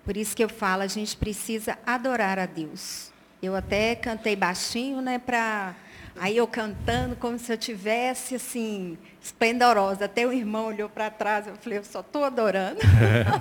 por 0.05 0.15
isso 0.15 0.33
que 0.33 0.41
eu 0.45 0.47
falo, 0.47 0.83
a 0.83 0.87
gente 0.87 1.17
precisa 1.17 1.77
adorar 1.85 2.39
a 2.39 2.45
Deus. 2.45 3.11
Eu 3.43 3.57
até 3.57 3.93
cantei 3.93 4.37
baixinho, 4.37 5.01
né, 5.01 5.19
para 5.19 5.75
aí 6.17 6.37
eu 6.37 6.47
cantando 6.47 7.15
como 7.15 7.37
se 7.37 7.51
eu 7.51 7.57
tivesse 7.57 8.35
assim, 8.35 8.97
esplendorosa. 9.21 10.05
Até 10.05 10.25
o 10.25 10.31
irmão 10.31 10.67
olhou 10.67 10.89
para 10.89 11.09
trás, 11.09 11.47
eu 11.47 11.55
falei, 11.55 11.79
eu 11.79 11.83
só 11.83 11.99
estou 11.99 12.23
adorando. 12.23 12.79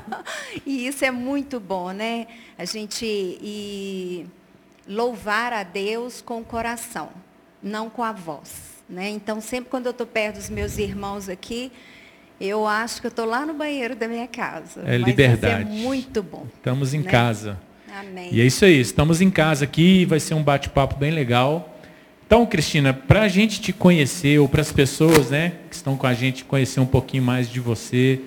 e 0.66 0.86
isso 0.86 1.04
é 1.04 1.10
muito 1.10 1.60
bom, 1.60 1.92
né? 1.92 2.26
A 2.58 2.64
gente 2.64 3.04
e 3.06 4.26
louvar 4.86 5.52
a 5.52 5.62
Deus 5.62 6.20
com 6.20 6.40
o 6.40 6.44
coração, 6.44 7.10
não 7.62 7.88
com 7.88 8.02
a 8.02 8.12
voz. 8.12 8.74
Né? 8.88 9.08
Então, 9.10 9.40
sempre 9.40 9.70
quando 9.70 9.86
eu 9.86 9.92
estou 9.92 10.06
perto 10.06 10.36
dos 10.36 10.50
meus 10.50 10.76
irmãos 10.76 11.28
aqui, 11.28 11.72
eu 12.40 12.66
acho 12.66 13.00
que 13.00 13.06
eu 13.06 13.10
estou 13.10 13.24
lá 13.24 13.46
no 13.46 13.54
banheiro 13.54 13.96
da 13.96 14.06
minha 14.06 14.26
casa. 14.26 14.82
É 14.82 14.98
Mas 14.98 15.08
liberdade. 15.08 15.62
É 15.62 15.64
muito 15.64 16.22
bom. 16.22 16.46
Estamos 16.54 16.92
em 16.92 17.00
né? 17.00 17.10
casa. 17.10 17.58
Amém. 17.94 18.28
E 18.32 18.40
é 18.40 18.44
isso 18.44 18.64
aí, 18.64 18.80
estamos 18.80 19.20
em 19.20 19.30
casa 19.30 19.64
aqui, 19.64 20.04
vai 20.04 20.18
ser 20.18 20.34
um 20.34 20.42
bate-papo 20.42 20.96
bem 20.96 21.12
legal. 21.12 21.73
Então, 22.34 22.44
Cristina, 22.46 22.92
para 22.92 23.22
a 23.22 23.28
gente 23.28 23.60
te 23.60 23.72
conhecer, 23.72 24.40
ou 24.40 24.48
para 24.48 24.60
as 24.60 24.72
pessoas 24.72 25.30
né, 25.30 25.52
que 25.70 25.76
estão 25.76 25.96
com 25.96 26.04
a 26.04 26.12
gente 26.12 26.44
conhecer 26.44 26.80
um 26.80 26.86
pouquinho 26.86 27.22
mais 27.22 27.48
de 27.48 27.60
você, 27.60 28.20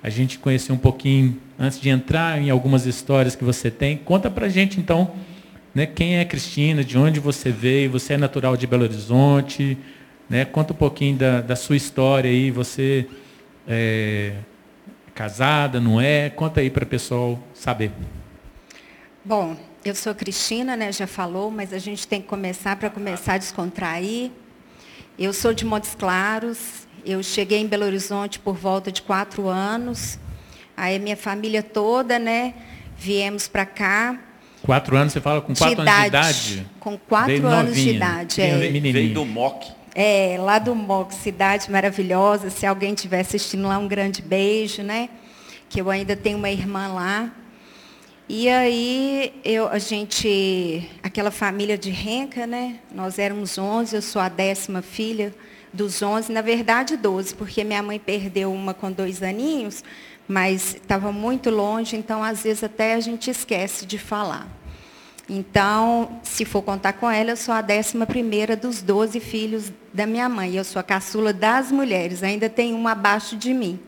a 0.00 0.08
gente 0.08 0.38
conhecer 0.38 0.70
um 0.70 0.76
pouquinho, 0.76 1.36
antes 1.58 1.80
de 1.80 1.88
entrar 1.88 2.40
em 2.40 2.50
algumas 2.50 2.86
histórias 2.86 3.34
que 3.34 3.42
você 3.42 3.68
tem, 3.68 3.96
conta 3.96 4.30
para 4.30 4.46
a 4.46 4.48
gente 4.48 4.78
então, 4.78 5.10
né, 5.74 5.86
quem 5.86 6.18
é 6.18 6.24
Cristina, 6.24 6.84
de 6.84 6.96
onde 6.96 7.18
você 7.18 7.50
veio, 7.50 7.90
você 7.90 8.12
é 8.12 8.16
natural 8.16 8.56
de 8.56 8.64
Belo 8.64 8.84
Horizonte, 8.84 9.76
né, 10.30 10.44
conta 10.44 10.72
um 10.72 10.76
pouquinho 10.76 11.16
da, 11.16 11.40
da 11.40 11.56
sua 11.56 11.74
história 11.74 12.30
aí, 12.30 12.52
você 12.52 13.08
é 13.66 14.34
casada, 15.16 15.80
não 15.80 16.00
é? 16.00 16.30
Conta 16.30 16.60
aí 16.60 16.70
para 16.70 16.84
o 16.84 16.86
pessoal 16.86 17.36
saber. 17.52 17.90
Bom, 19.24 19.56
eu 19.88 19.94
sou 19.94 20.14
Cristina, 20.14 20.76
né, 20.76 20.92
já 20.92 21.06
falou, 21.06 21.50
mas 21.50 21.72
a 21.72 21.78
gente 21.78 22.06
tem 22.06 22.20
que 22.20 22.28
começar 22.28 22.76
para 22.76 22.90
começar 22.90 23.34
a 23.34 23.38
descontrair. 23.38 24.30
Eu 25.18 25.32
sou 25.32 25.52
de 25.52 25.64
Montes 25.64 25.94
Claros, 25.94 26.86
eu 27.04 27.22
cheguei 27.22 27.58
em 27.58 27.66
Belo 27.66 27.84
Horizonte 27.84 28.38
por 28.38 28.54
volta 28.54 28.92
de 28.92 29.02
quatro 29.02 29.48
anos. 29.48 30.18
Aí 30.76 30.98
minha 30.98 31.16
família 31.16 31.62
toda, 31.62 32.18
né, 32.18 32.54
viemos 32.96 33.48
para 33.48 33.64
cá. 33.66 34.18
Quatro 34.62 34.96
anos, 34.96 35.12
você 35.12 35.20
fala 35.20 35.40
com 35.40 35.54
quatro 35.54 35.80
anos 35.80 35.94
de 35.94 36.06
idade? 36.06 36.66
Com 36.78 36.98
quatro 36.98 37.32
Veio 37.32 37.46
anos 37.46 37.74
de 37.74 37.80
novinha. 37.80 37.96
idade, 37.96 38.36
Veio 38.36 38.54
é. 38.54 38.58
menininha. 38.58 38.92
Veio 38.92 39.14
do 39.14 39.24
MOC. 39.24 39.72
É, 39.94 40.36
lá 40.38 40.58
do 40.58 40.74
MOC, 40.74 41.14
cidade 41.14 41.70
maravilhosa. 41.70 42.50
Se 42.50 42.66
alguém 42.66 42.92
estiver 42.92 43.20
assistindo 43.20 43.66
lá, 43.66 43.78
um 43.78 43.88
grande 43.88 44.20
beijo, 44.20 44.82
né? 44.82 45.08
Que 45.68 45.80
eu 45.80 45.90
ainda 45.90 46.14
tenho 46.14 46.36
uma 46.36 46.50
irmã 46.50 46.88
lá. 46.88 47.32
E 48.30 48.46
aí, 48.46 49.40
eu, 49.42 49.68
a 49.68 49.78
gente, 49.78 50.86
aquela 51.02 51.30
família 51.30 51.78
de 51.78 51.88
renca, 51.88 52.46
né? 52.46 52.78
Nós 52.94 53.18
éramos 53.18 53.56
11, 53.56 53.96
eu 53.96 54.02
sou 54.02 54.20
a 54.20 54.28
décima 54.28 54.82
filha. 54.82 55.34
dos 55.72 56.02
11, 56.02 56.30
na 56.30 56.42
verdade 56.42 56.94
12, 56.94 57.34
porque 57.34 57.64
minha 57.64 57.82
mãe 57.82 57.98
perdeu 57.98 58.52
uma 58.52 58.74
com 58.74 58.92
dois 58.92 59.22
aninhos, 59.22 59.82
mas 60.26 60.74
estava 60.74 61.10
muito 61.10 61.48
longe, 61.48 61.96
então 61.96 62.22
às 62.22 62.42
vezes 62.42 62.62
até 62.64 62.94
a 62.94 63.00
gente 63.00 63.30
esquece 63.30 63.86
de 63.86 63.98
falar. 63.98 64.46
Então, 65.26 66.20
se 66.22 66.44
for 66.44 66.60
contar 66.60 66.94
com 66.94 67.10
ela, 67.10 67.30
eu 67.30 67.36
sou 67.36 67.54
a 67.54 67.62
décima 67.62 68.04
primeira 68.04 68.54
dos 68.54 68.82
12 68.82 69.20
filhos 69.20 69.72
da 69.92 70.06
minha 70.06 70.28
mãe. 70.28 70.54
Eu 70.54 70.64
sou 70.64 70.80
a 70.80 70.82
caçula 70.82 71.32
das 71.32 71.72
mulheres, 71.72 72.22
ainda 72.22 72.50
tem 72.50 72.74
uma 72.74 72.92
abaixo 72.92 73.36
de 73.36 73.54
mim. 73.54 73.80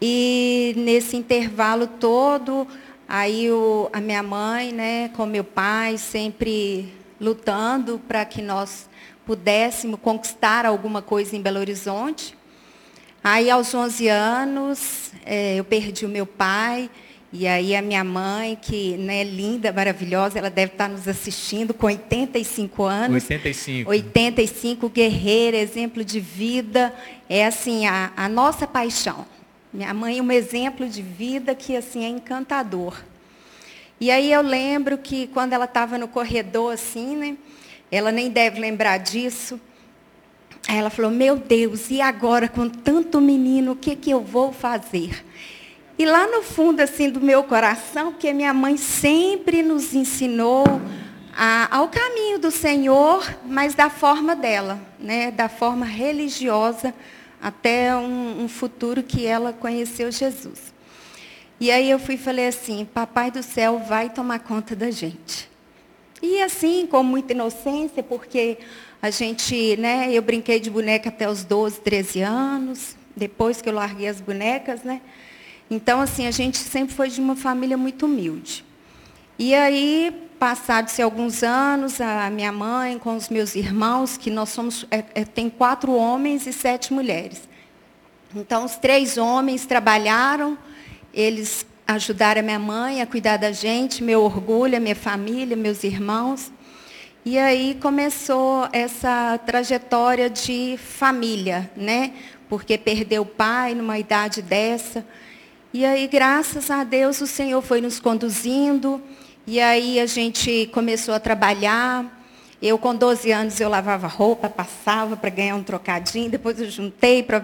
E 0.00 0.74
nesse 0.76 1.16
intervalo 1.16 1.86
todo, 1.86 2.66
aí 3.08 3.50
o, 3.50 3.88
a 3.92 4.00
minha 4.00 4.22
mãe, 4.22 4.72
né, 4.72 5.08
com 5.10 5.26
meu 5.26 5.44
pai, 5.44 5.98
sempre 5.98 6.92
lutando 7.20 8.00
para 8.06 8.24
que 8.24 8.42
nós 8.42 8.88
pudéssemos 9.24 9.98
conquistar 10.00 10.66
alguma 10.66 11.02
coisa 11.02 11.36
em 11.36 11.42
Belo 11.42 11.58
Horizonte. 11.58 12.36
Aí, 13.22 13.50
aos 13.50 13.74
11 13.74 14.08
anos, 14.08 15.10
é, 15.24 15.56
eu 15.56 15.64
perdi 15.64 16.06
o 16.06 16.08
meu 16.08 16.26
pai. 16.26 16.88
E 17.32 17.46
aí 17.46 17.74
a 17.74 17.82
minha 17.82 18.04
mãe, 18.04 18.56
que 18.60 18.96
né, 18.96 19.24
linda, 19.24 19.72
maravilhosa, 19.72 20.38
ela 20.38 20.48
deve 20.48 20.72
estar 20.72 20.88
nos 20.88 21.08
assistindo 21.08 21.74
com 21.74 21.86
85 21.86 22.84
anos. 22.84 23.24
85. 23.24 23.90
85, 23.90 24.88
guerreira, 24.88 25.56
exemplo 25.56 26.04
de 26.04 26.20
vida. 26.20 26.94
É 27.28 27.44
assim, 27.44 27.86
a, 27.86 28.12
a 28.16 28.28
nossa 28.28 28.66
paixão. 28.66 29.26
Minha 29.76 29.92
mãe 29.92 30.16
é 30.16 30.22
um 30.22 30.32
exemplo 30.32 30.88
de 30.88 31.02
vida 31.02 31.54
que 31.54 31.76
assim 31.76 32.02
é 32.02 32.08
encantador. 32.08 32.96
E 34.00 34.10
aí 34.10 34.32
eu 34.32 34.40
lembro 34.40 34.96
que 34.96 35.26
quando 35.26 35.52
ela 35.52 35.66
estava 35.66 35.98
no 35.98 36.08
corredor 36.08 36.72
assim, 36.72 37.14
né? 37.14 37.36
Ela 37.90 38.10
nem 38.10 38.30
deve 38.30 38.58
lembrar 38.58 38.96
disso. 38.96 39.60
Aí 40.66 40.78
ela 40.78 40.88
falou: 40.88 41.10
"Meu 41.10 41.36
Deus, 41.36 41.90
e 41.90 42.00
agora 42.00 42.48
com 42.48 42.70
tanto 42.70 43.20
menino, 43.20 43.72
o 43.72 43.76
que 43.76 43.94
que 43.94 44.10
eu 44.10 44.22
vou 44.22 44.50
fazer?" 44.50 45.22
E 45.98 46.06
lá 46.06 46.26
no 46.26 46.42
fundo 46.42 46.80
assim 46.80 47.10
do 47.10 47.20
meu 47.20 47.44
coração, 47.44 48.12
porque 48.12 48.32
minha 48.32 48.54
mãe 48.54 48.78
sempre 48.78 49.62
nos 49.62 49.92
ensinou 49.92 50.64
a, 51.36 51.68
ao 51.76 51.88
caminho 51.88 52.38
do 52.38 52.50
Senhor, 52.50 53.30
mas 53.44 53.74
da 53.74 53.90
forma 53.90 54.34
dela, 54.34 54.80
né? 54.98 55.30
Da 55.30 55.50
forma 55.50 55.84
religiosa, 55.84 56.94
até 57.46 57.94
um, 57.94 58.42
um 58.42 58.48
futuro 58.48 59.04
que 59.04 59.24
ela 59.24 59.52
conheceu 59.52 60.10
Jesus. 60.10 60.74
E 61.60 61.70
aí 61.70 61.88
eu 61.88 61.96
fui 61.96 62.16
e 62.16 62.18
falei 62.18 62.48
assim, 62.48 62.84
papai 62.84 63.30
do 63.30 63.40
céu 63.40 63.78
vai 63.78 64.10
tomar 64.10 64.40
conta 64.40 64.74
da 64.74 64.90
gente. 64.90 65.48
E 66.20 66.42
assim, 66.42 66.88
com 66.88 67.04
muita 67.04 67.34
inocência, 67.34 68.02
porque 68.02 68.58
a 69.00 69.10
gente, 69.10 69.76
né, 69.76 70.12
eu 70.12 70.22
brinquei 70.22 70.58
de 70.58 70.68
boneca 70.68 71.08
até 71.08 71.30
os 71.30 71.44
12, 71.44 71.82
13 71.82 72.20
anos, 72.22 72.96
depois 73.14 73.62
que 73.62 73.68
eu 73.68 73.74
larguei 73.74 74.08
as 74.08 74.20
bonecas, 74.20 74.82
né? 74.82 75.00
Então, 75.70 76.00
assim, 76.00 76.26
a 76.26 76.32
gente 76.32 76.58
sempre 76.58 76.96
foi 76.96 77.08
de 77.08 77.20
uma 77.20 77.36
família 77.36 77.76
muito 77.76 78.06
humilde. 78.06 78.64
E 79.38 79.54
aí, 79.54 80.25
passados 80.38 80.98
alguns 81.00 81.42
anos, 81.42 82.00
a 82.00 82.30
minha 82.30 82.52
mãe 82.52 82.98
com 82.98 83.16
os 83.16 83.28
meus 83.28 83.54
irmãos, 83.54 84.16
que 84.16 84.30
nós 84.30 84.50
somos, 84.50 84.86
é, 84.90 85.04
é, 85.14 85.24
tem 85.24 85.48
quatro 85.48 85.92
homens 85.92 86.46
e 86.46 86.52
sete 86.52 86.92
mulheres. 86.92 87.48
Então, 88.34 88.64
os 88.64 88.76
três 88.76 89.16
homens 89.16 89.66
trabalharam, 89.66 90.58
eles 91.12 91.66
ajudaram 91.86 92.40
a 92.40 92.44
minha 92.44 92.58
mãe 92.58 93.00
a 93.00 93.06
cuidar 93.06 93.36
da 93.36 93.52
gente, 93.52 94.02
meu 94.02 94.22
orgulho, 94.22 94.76
a 94.76 94.80
minha 94.80 94.96
família, 94.96 95.56
meus 95.56 95.84
irmãos. 95.84 96.50
E 97.24 97.38
aí 97.38 97.76
começou 97.80 98.68
essa 98.72 99.38
trajetória 99.44 100.28
de 100.28 100.78
família, 100.78 101.70
né? 101.76 102.12
Porque 102.48 102.76
perdeu 102.76 103.22
o 103.22 103.26
pai 103.26 103.74
numa 103.74 103.98
idade 103.98 104.42
dessa. 104.42 105.04
E 105.72 105.84
aí, 105.84 106.06
graças 106.06 106.70
a 106.70 106.84
Deus, 106.84 107.20
o 107.20 107.26
Senhor 107.26 107.60
foi 107.62 107.80
nos 107.80 107.98
conduzindo. 107.98 109.02
E 109.48 109.60
aí 109.60 110.00
a 110.00 110.06
gente 110.06 110.68
começou 110.74 111.14
a 111.14 111.20
trabalhar. 111.20 112.04
Eu, 112.60 112.76
com 112.78 112.92
12 112.92 113.30
anos, 113.30 113.60
eu 113.60 113.68
lavava 113.68 114.08
roupa, 114.08 114.48
passava 114.48 115.16
para 115.16 115.30
ganhar 115.30 115.54
um 115.54 115.62
trocadinho. 115.62 116.28
Depois 116.28 116.58
eu 116.60 116.68
juntei 116.68 117.22
para 117.22 117.38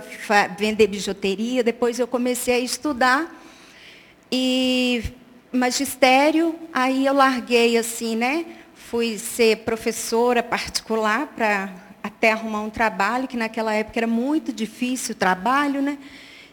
vender 0.59 0.89
bijuteria. 0.89 1.63
Depois 1.63 2.01
eu 2.01 2.09
comecei 2.09 2.55
a 2.55 2.59
estudar. 2.59 3.33
E 4.33 5.05
magistério, 5.53 6.59
aí 6.73 7.07
eu 7.07 7.15
larguei 7.15 7.79
assim, 7.79 8.17
né? 8.17 8.47
Fui 8.75 9.17
ser 9.17 9.59
professora 9.59 10.43
particular 10.43 11.29
para 11.37 11.73
até 12.03 12.33
arrumar 12.33 12.63
um 12.63 12.71
trabalho, 12.71 13.29
que 13.29 13.37
naquela 13.37 13.73
época 13.75 14.01
era 14.01 14.09
muito 14.09 14.53
difícil 14.53 15.15
o 15.15 15.17
trabalho, 15.17 15.81
né? 15.81 15.99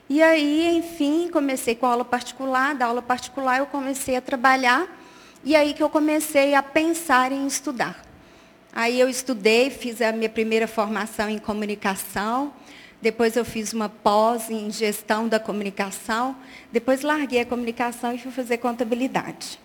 E 0.07 0.21
aí, 0.21 0.77
enfim, 0.77 1.27
comecei 1.31 1.73
com 1.73 1.87
aula 1.87 2.05
particular, 2.05 2.75
da 2.75 2.85
aula 2.85 3.01
particular 3.01 3.59
eu 3.59 3.65
comecei 3.65 4.15
a 4.15 4.21
trabalhar, 4.21 4.87
e 5.43 5.55
aí 5.55 5.73
que 5.73 5.81
eu 5.81 5.89
comecei 5.89 6.53
a 6.53 6.61
pensar 6.61 7.31
em 7.31 7.47
estudar. 7.47 8.03
Aí 8.73 8.99
eu 8.99 9.09
estudei, 9.09 9.69
fiz 9.69 10.01
a 10.01 10.11
minha 10.11 10.29
primeira 10.29 10.67
formação 10.67 11.29
em 11.29 11.39
comunicação, 11.39 12.53
depois 13.01 13.35
eu 13.35 13.45
fiz 13.45 13.73
uma 13.73 13.89
pós 13.89 14.49
em 14.49 14.69
gestão 14.69 15.27
da 15.27 15.39
comunicação, 15.39 16.35
depois 16.71 17.01
larguei 17.01 17.39
a 17.39 17.45
comunicação 17.45 18.13
e 18.13 18.17
fui 18.17 18.31
fazer 18.31 18.57
contabilidade. 18.57 19.59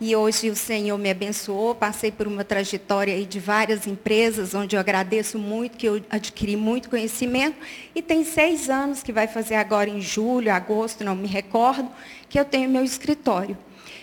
E 0.00 0.14
hoje 0.14 0.48
o 0.48 0.54
Senhor 0.54 0.96
me 0.96 1.10
abençoou, 1.10 1.74
passei 1.74 2.12
por 2.12 2.28
uma 2.28 2.44
trajetória 2.44 3.20
de 3.26 3.40
várias 3.40 3.84
empresas, 3.84 4.54
onde 4.54 4.76
eu 4.76 4.80
agradeço 4.80 5.36
muito, 5.40 5.76
que 5.76 5.86
eu 5.86 6.00
adquiri 6.08 6.54
muito 6.54 6.88
conhecimento. 6.88 7.56
E 7.96 8.00
tem 8.00 8.24
seis 8.24 8.70
anos, 8.70 9.02
que 9.02 9.12
vai 9.12 9.26
fazer 9.26 9.56
agora 9.56 9.90
em 9.90 10.00
julho, 10.00 10.52
agosto, 10.54 11.02
não 11.02 11.16
me 11.16 11.26
recordo, 11.26 11.90
que 12.28 12.38
eu 12.38 12.44
tenho 12.44 12.70
meu 12.70 12.84
escritório. 12.84 13.58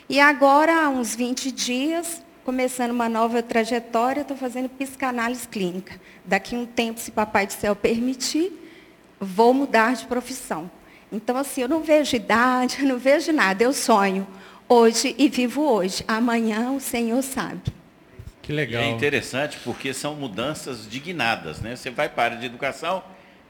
E 0.08 0.20
agora, 0.20 0.86
há 0.86 0.90
uns 0.90 1.16
20 1.16 1.52
dias, 1.52 2.24
começando 2.44 2.92
uma 2.92 3.10
nova 3.10 3.42
trajetória, 3.42 4.22
estou 4.22 4.38
fazendo 4.38 4.70
psicanálise 4.70 5.48
clínica. 5.48 6.00
Daqui 6.24 6.56
a 6.56 6.60
um 6.60 6.66
tempo, 6.66 7.00
se 7.00 7.12
Papai 7.12 7.48
do 7.48 7.54
Céu 7.54 7.76
permitir, 7.76 8.52
vou 9.20 9.54
mudar 9.54 9.96
de 9.96 10.06
profissão. 10.06 10.70
Então, 11.12 11.38
assim, 11.38 11.62
eu 11.62 11.70
não 11.70 11.82
vejo 11.82 12.16
idade, 12.16 12.78
eu 12.84 12.88
não 12.88 12.98
vejo 12.98 13.32
nada, 13.32 13.64
eu 13.64 13.74
sonho 13.74 14.28
hoje 14.70 15.16
e 15.18 15.28
vivo 15.28 15.64
hoje. 15.64 16.04
Amanhã 16.08 16.72
o 16.72 16.80
Senhor 16.80 17.22
sabe. 17.22 17.62
Que 18.42 18.52
legal. 18.52 18.84
E 18.84 18.86
é 18.86 18.90
interessante 18.90 19.58
porque 19.64 19.92
são 19.92 20.14
mudanças 20.16 20.88
dignadas, 20.88 21.62
né? 21.62 21.76
Você 21.76 21.90
vai 21.90 22.08
para 22.08 22.22
a 22.22 22.26
área 22.26 22.38
de 22.38 22.46
educação, 22.46 23.04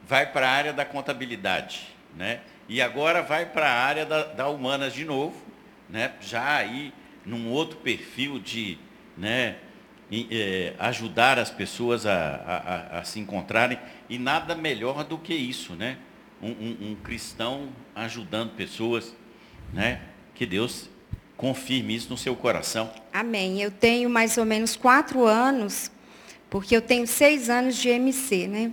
vai 0.07 0.31
para 0.31 0.47
a 0.47 0.51
área 0.51 0.73
da 0.73 0.85
contabilidade, 0.85 1.87
né? 2.15 2.39
E 2.69 2.81
agora 2.81 3.21
vai 3.21 3.45
para 3.45 3.69
a 3.69 3.73
área 3.73 4.05
da, 4.05 4.23
da, 4.23 4.47
humanas 4.47 4.93
de 4.93 5.03
novo, 5.03 5.35
né? 5.89 6.13
Já 6.21 6.57
aí 6.57 6.93
num 7.25 7.49
outro 7.49 7.77
perfil 7.77 8.39
de, 8.39 8.77
né? 9.17 9.57
É, 10.31 10.75
ajudar 10.77 11.39
as 11.39 11.49
pessoas 11.49 12.05
a, 12.05 12.13
a, 12.13 12.99
a, 12.99 13.03
se 13.03 13.19
encontrarem 13.19 13.79
e 14.07 14.19
nada 14.19 14.53
melhor 14.53 15.03
do 15.03 15.17
que 15.17 15.33
isso, 15.33 15.73
né? 15.73 15.97
Um, 16.41 16.51
um, 16.51 16.77
um 16.91 16.95
cristão 16.95 17.69
ajudando 17.95 18.51
pessoas, 18.51 19.15
né? 19.73 20.01
Que 20.35 20.45
Deus 20.45 20.89
Confirme 21.37 21.93
isso 21.93 22.09
no 22.09 22.17
seu 22.17 22.35
coração. 22.35 22.89
Amém. 23.11 23.61
Eu 23.61 23.69
tenho 23.69 24.09
mais 24.09 24.37
ou 24.37 24.45
menos 24.45 24.75
quatro 24.75 25.25
anos, 25.25 25.91
porque 26.49 26.75
eu 26.75 26.81
tenho 26.81 27.05
seis 27.05 27.49
anos 27.49 27.75
de 27.75 27.89
MC, 27.89 28.47
né? 28.47 28.71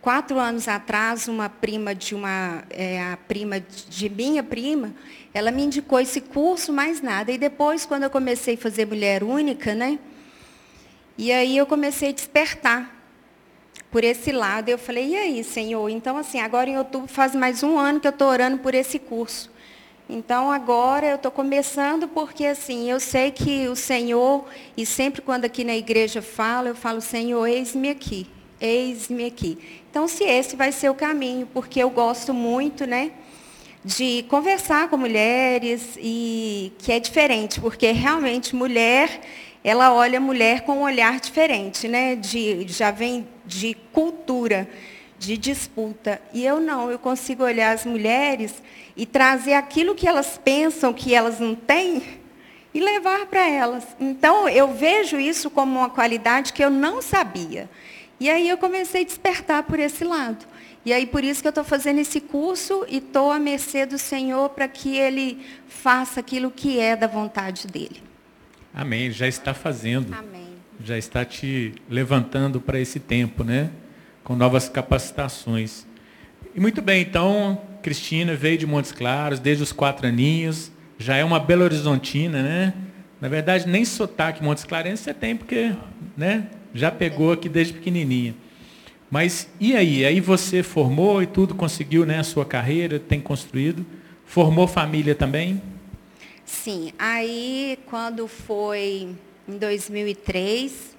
Quatro 0.00 0.38
anos 0.38 0.66
atrás, 0.66 1.28
uma 1.28 1.48
prima 1.48 1.94
de 1.94 2.14
uma, 2.14 2.64
é, 2.70 3.02
a 3.02 3.16
prima 3.16 3.60
de 3.60 4.08
minha 4.08 4.42
prima, 4.42 4.94
ela 5.34 5.50
me 5.50 5.62
indicou 5.62 6.00
esse 6.00 6.20
curso, 6.20 6.72
mais 6.72 7.02
nada. 7.02 7.30
E 7.30 7.36
depois, 7.36 7.84
quando 7.84 8.04
eu 8.04 8.10
comecei 8.10 8.54
a 8.54 8.58
fazer 8.58 8.86
mulher 8.86 9.22
única, 9.22 9.74
né? 9.74 9.98
E 11.18 11.30
aí 11.30 11.56
eu 11.56 11.66
comecei 11.66 12.08
a 12.08 12.12
despertar 12.12 12.96
por 13.90 14.02
esse 14.02 14.32
lado. 14.32 14.68
Eu 14.70 14.78
falei, 14.78 15.08
e 15.08 15.16
aí, 15.16 15.44
Senhor? 15.44 15.88
Então, 15.90 16.16
assim, 16.16 16.40
agora 16.40 16.70
em 16.70 16.78
outubro 16.78 17.06
faz 17.06 17.34
mais 17.34 17.62
um 17.62 17.78
ano 17.78 18.00
que 18.00 18.06
eu 18.06 18.10
estou 18.10 18.28
orando 18.28 18.58
por 18.58 18.74
esse 18.74 18.98
curso. 18.98 19.50
Então 20.12 20.50
agora 20.50 21.06
eu 21.06 21.14
estou 21.14 21.30
começando 21.30 22.08
porque 22.08 22.44
assim, 22.44 22.90
eu 22.90 22.98
sei 22.98 23.30
que 23.30 23.68
o 23.68 23.76
Senhor, 23.76 24.44
e 24.76 24.84
sempre 24.84 25.22
quando 25.22 25.44
aqui 25.44 25.62
na 25.62 25.76
igreja 25.76 26.20
falo, 26.20 26.66
eu 26.66 26.74
falo, 26.74 27.00
Senhor, 27.00 27.46
eis-me 27.46 27.90
aqui, 27.90 28.26
eis-me 28.60 29.24
aqui. 29.24 29.79
Então 29.90 30.06
se 30.06 30.22
esse 30.22 30.54
vai 30.54 30.70
ser 30.70 30.88
o 30.88 30.94
caminho, 30.94 31.48
porque 31.52 31.82
eu 31.82 31.90
gosto 31.90 32.32
muito, 32.32 32.86
né? 32.86 33.10
De 33.84 34.24
conversar 34.28 34.88
com 34.88 34.96
mulheres 34.96 35.98
e 35.98 36.72
que 36.78 36.92
é 36.92 37.00
diferente, 37.00 37.60
porque 37.60 37.90
realmente 37.90 38.54
mulher, 38.54 39.20
ela 39.64 39.92
olha 39.92 40.20
mulher 40.20 40.60
com 40.60 40.78
um 40.78 40.82
olhar 40.82 41.18
diferente, 41.18 41.88
né? 41.88 42.14
De, 42.14 42.68
já 42.68 42.92
vem 42.92 43.26
de 43.44 43.76
cultura, 43.92 44.68
de 45.18 45.36
disputa. 45.36 46.22
E 46.32 46.46
eu 46.46 46.60
não, 46.60 46.88
eu 46.88 46.98
consigo 46.98 47.42
olhar 47.42 47.74
as 47.74 47.84
mulheres 47.84 48.62
e 48.96 49.04
trazer 49.04 49.54
aquilo 49.54 49.96
que 49.96 50.06
elas 50.06 50.38
pensam 50.38 50.92
que 50.92 51.16
elas 51.16 51.40
não 51.40 51.56
têm 51.56 52.20
e 52.72 52.78
levar 52.78 53.26
para 53.26 53.48
elas. 53.48 53.84
Então, 53.98 54.48
eu 54.48 54.68
vejo 54.72 55.18
isso 55.18 55.50
como 55.50 55.80
uma 55.80 55.90
qualidade 55.90 56.52
que 56.52 56.62
eu 56.62 56.70
não 56.70 57.02
sabia. 57.02 57.68
E 58.20 58.28
aí 58.28 58.48
eu 58.50 58.58
comecei 58.58 59.00
a 59.00 59.04
despertar 59.04 59.62
por 59.62 59.78
esse 59.78 60.04
lado. 60.04 60.44
E 60.84 60.92
aí 60.92 61.06
por 61.06 61.24
isso 61.24 61.40
que 61.40 61.48
eu 61.48 61.50
estou 61.50 61.64
fazendo 61.64 61.98
esse 61.98 62.20
curso 62.20 62.84
e 62.86 62.98
estou 62.98 63.32
à 63.32 63.38
mercê 63.38 63.86
do 63.86 63.98
Senhor 63.98 64.50
para 64.50 64.68
que 64.68 64.96
Ele 64.96 65.38
faça 65.66 66.20
aquilo 66.20 66.50
que 66.50 66.78
é 66.78 66.94
da 66.94 67.06
vontade 67.06 67.66
dele. 67.66 68.02
Amém. 68.74 69.10
Já 69.10 69.26
está 69.26 69.54
fazendo. 69.54 70.14
Amém. 70.14 70.48
Já 70.84 70.96
está 70.96 71.24
te 71.24 71.74
levantando 71.88 72.60
para 72.60 72.78
esse 72.78 73.00
tempo, 73.00 73.42
né? 73.42 73.70
Com 74.22 74.36
novas 74.36 74.68
capacitações. 74.68 75.86
E 76.54 76.60
muito 76.60 76.82
bem, 76.82 77.02
então, 77.02 77.60
Cristina 77.82 78.34
veio 78.34 78.58
de 78.58 78.66
Montes 78.66 78.92
Claros 78.92 79.38
desde 79.38 79.62
os 79.62 79.72
quatro 79.72 80.06
aninhos, 80.06 80.70
já 80.98 81.16
é 81.16 81.24
uma 81.24 81.38
Belo 81.38 81.64
Horizontina, 81.64 82.42
né? 82.42 82.74
Na 83.20 83.28
verdade, 83.28 83.68
nem 83.68 83.84
sotaque 83.84 84.42
Montes 84.42 84.64
Clarense 84.64 85.04
você 85.04 85.14
tem, 85.14 85.36
porque 85.36 85.74
né, 86.16 86.46
já 86.74 86.90
pegou 86.90 87.32
aqui 87.32 87.48
desde 87.48 87.74
pequenininha. 87.74 88.34
Mas 89.10 89.48
e 89.58 89.74
aí? 89.74 90.04
Aí 90.04 90.20
você 90.20 90.62
formou 90.62 91.22
e 91.22 91.26
tudo, 91.26 91.54
conseguiu 91.54 92.06
né, 92.06 92.20
a 92.20 92.24
sua 92.24 92.44
carreira, 92.44 92.98
tem 92.98 93.20
construído. 93.20 93.84
Formou 94.24 94.68
família 94.68 95.14
também? 95.14 95.60
Sim. 96.44 96.92
Aí, 96.98 97.78
quando 97.86 98.28
foi 98.28 99.08
em 99.48 99.58
2003, 99.58 100.96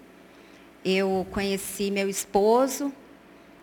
eu 0.84 1.26
conheci 1.32 1.92
meu 1.92 2.10
esposo, 2.10 2.92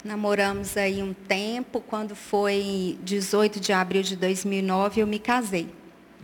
namoramos 0.03 0.77
aí 0.77 1.03
um 1.03 1.13
tempo. 1.13 1.81
Quando 1.81 2.15
foi 2.15 2.99
18 3.03 3.61
de 3.61 3.73
abril 3.73 4.03
de 4.03 4.17
2009, 4.17 5.03
eu 5.03 5.07
me 5.07 5.19
casei. 5.19 5.69